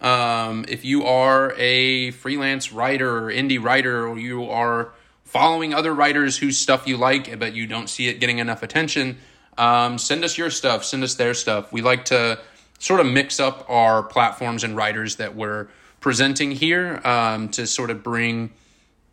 um, 0.01 0.65
if 0.67 0.87
you 0.87 1.05
are 1.05 1.53
a 1.59 2.11
freelance 2.13 2.73
writer 2.73 3.27
or 3.27 3.31
indie 3.31 3.63
writer, 3.63 4.09
or 4.09 4.19
you 4.19 4.49
are 4.49 4.95
following 5.25 5.75
other 5.75 5.95
writers 5.95 6.39
whose 6.39 6.57
stuff 6.57 6.87
you 6.87 6.97
like, 6.97 7.39
but 7.39 7.55
you 7.55 7.67
don't 7.67 7.91
see 7.91 8.09
it 8.09 8.19
getting 8.19 8.39
enough 8.39 8.63
attention, 8.63 9.19
um, 9.59 9.99
send 9.99 10.25
us 10.25 10.39
your 10.39 10.49
stuff. 10.49 10.87
Send 10.87 11.05
us 11.05 11.17
their 11.17 11.35
stuff. 11.35 11.71
We 11.71 11.83
like 11.83 12.07
to 12.07 12.41
sort 12.79 13.01
of 13.01 13.07
mix 13.07 13.39
up 13.41 13.69
our 13.69 14.03
platforms 14.03 14.65
and 14.65 14.75
writers 14.75 15.17
that 15.17 15.37
we're 15.37 15.69
presenting 16.01 16.51
here 16.51 17.03
um, 17.05 17.51
to 17.51 17.67
sort 17.67 17.91
of 17.91 18.03
bring 18.03 18.53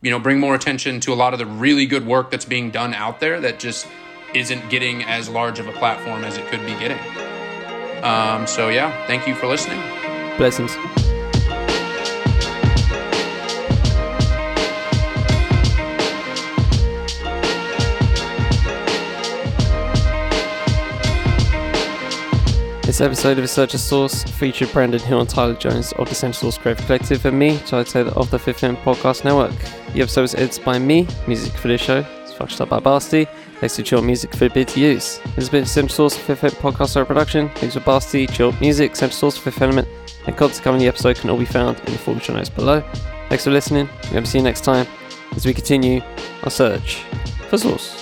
you 0.02 0.12
know 0.12 0.20
bring 0.20 0.40
more 0.40 0.56
attention 0.56 1.00
to 1.00 1.14
a 1.14 1.16
lot 1.16 1.34
of 1.34 1.40
the 1.40 1.46
really 1.46 1.86
good 1.86 2.06
work 2.06 2.32
that's 2.32 2.46
being 2.46 2.72
done 2.72 2.94
out 2.94 3.20
there 3.20 3.40
that 3.40 3.60
just 3.60 3.88
isn't 4.34 4.70
getting 4.70 5.04
as 5.04 5.28
large 5.28 5.60
of 5.60 5.68
a 5.68 5.74
platform 5.74 6.24
as 6.24 6.38
it 6.38 6.46
could 6.48 6.62
be 6.62 6.74
getting 6.80 7.00
um, 8.04 8.48
so 8.48 8.70
yeah 8.70 9.06
thank 9.08 9.28
you 9.28 9.36
for 9.36 9.48
listening 9.48 9.82
Blessings. 10.38 10.76
This 23.02 23.08
episode 23.08 23.40
of 23.40 23.46
A 23.46 23.48
Search 23.48 23.74
of 23.74 23.80
Sauce 23.80 24.24
featured 24.24 24.72
Brandon 24.72 25.00
Hill 25.00 25.22
and 25.22 25.28
Tyler 25.28 25.56
Jones 25.56 25.92
of 25.94 26.08
the 26.08 26.14
Central 26.14 26.52
Sauce 26.52 26.62
Creative 26.62 26.86
Collective 26.86 27.26
and 27.26 27.40
me, 27.40 27.58
Charlie 27.66 27.84
Taylor 27.84 28.12
of 28.12 28.30
the 28.30 28.38
Fifth 28.38 28.64
Element 28.64 28.86
Podcast 28.86 29.24
Network. 29.24 29.56
The 29.94 30.02
episode 30.02 30.22
was 30.22 30.36
edited 30.36 30.64
by 30.64 30.78
me, 30.78 31.08
music 31.26 31.52
for 31.54 31.68
this 31.68 31.82
show 31.82 32.06
is 32.24 32.32
fucked 32.34 32.62
up 32.62 32.70
by 32.70 32.80
Basti, 32.80 33.26
thanks 33.60 33.76
to 33.78 33.82
Chill 33.82 34.04
Music 34.04 34.36
for 34.36 34.50
bid 34.50 34.68
to 34.68 34.80
use. 34.80 35.18
This 35.18 35.36
has 35.36 35.50
been 35.50 35.66
Central 35.66 36.10
Sauce 36.10 36.16
Fifth 36.16 36.44
Element 36.44 36.62
Podcast 36.62 37.08
production. 37.08 37.50
Thanks 37.56 37.74
for 37.74 37.82
Basti, 37.82 38.28
Chill 38.28 38.52
Music, 38.62 38.96
Central 38.96 39.18
Sauce 39.32 39.38
Fifth 39.40 39.64
Element, 39.64 39.88
and 40.28 40.38
content 40.38 40.62
covering 40.64 40.84
the 40.84 40.88
episode 40.88 41.16
can 41.16 41.32
all 41.32 41.40
be 41.40 41.46
found 41.46 41.80
in 41.80 41.94
the 41.94 41.98
full 41.98 42.20
show 42.20 42.36
notes 42.36 42.50
below. 42.50 42.82
Thanks 43.30 43.46
for 43.46 43.50
listening. 43.50 43.90
We 44.04 44.10
hope 44.10 44.26
to 44.26 44.30
see 44.30 44.38
you 44.38 44.44
next 44.44 44.64
time 44.64 44.86
as 45.36 45.48
we 45.48 45.56
continue 45.56 46.02
our 46.44 46.52
search 46.52 47.02
for 47.50 47.58
sauce. 47.58 48.01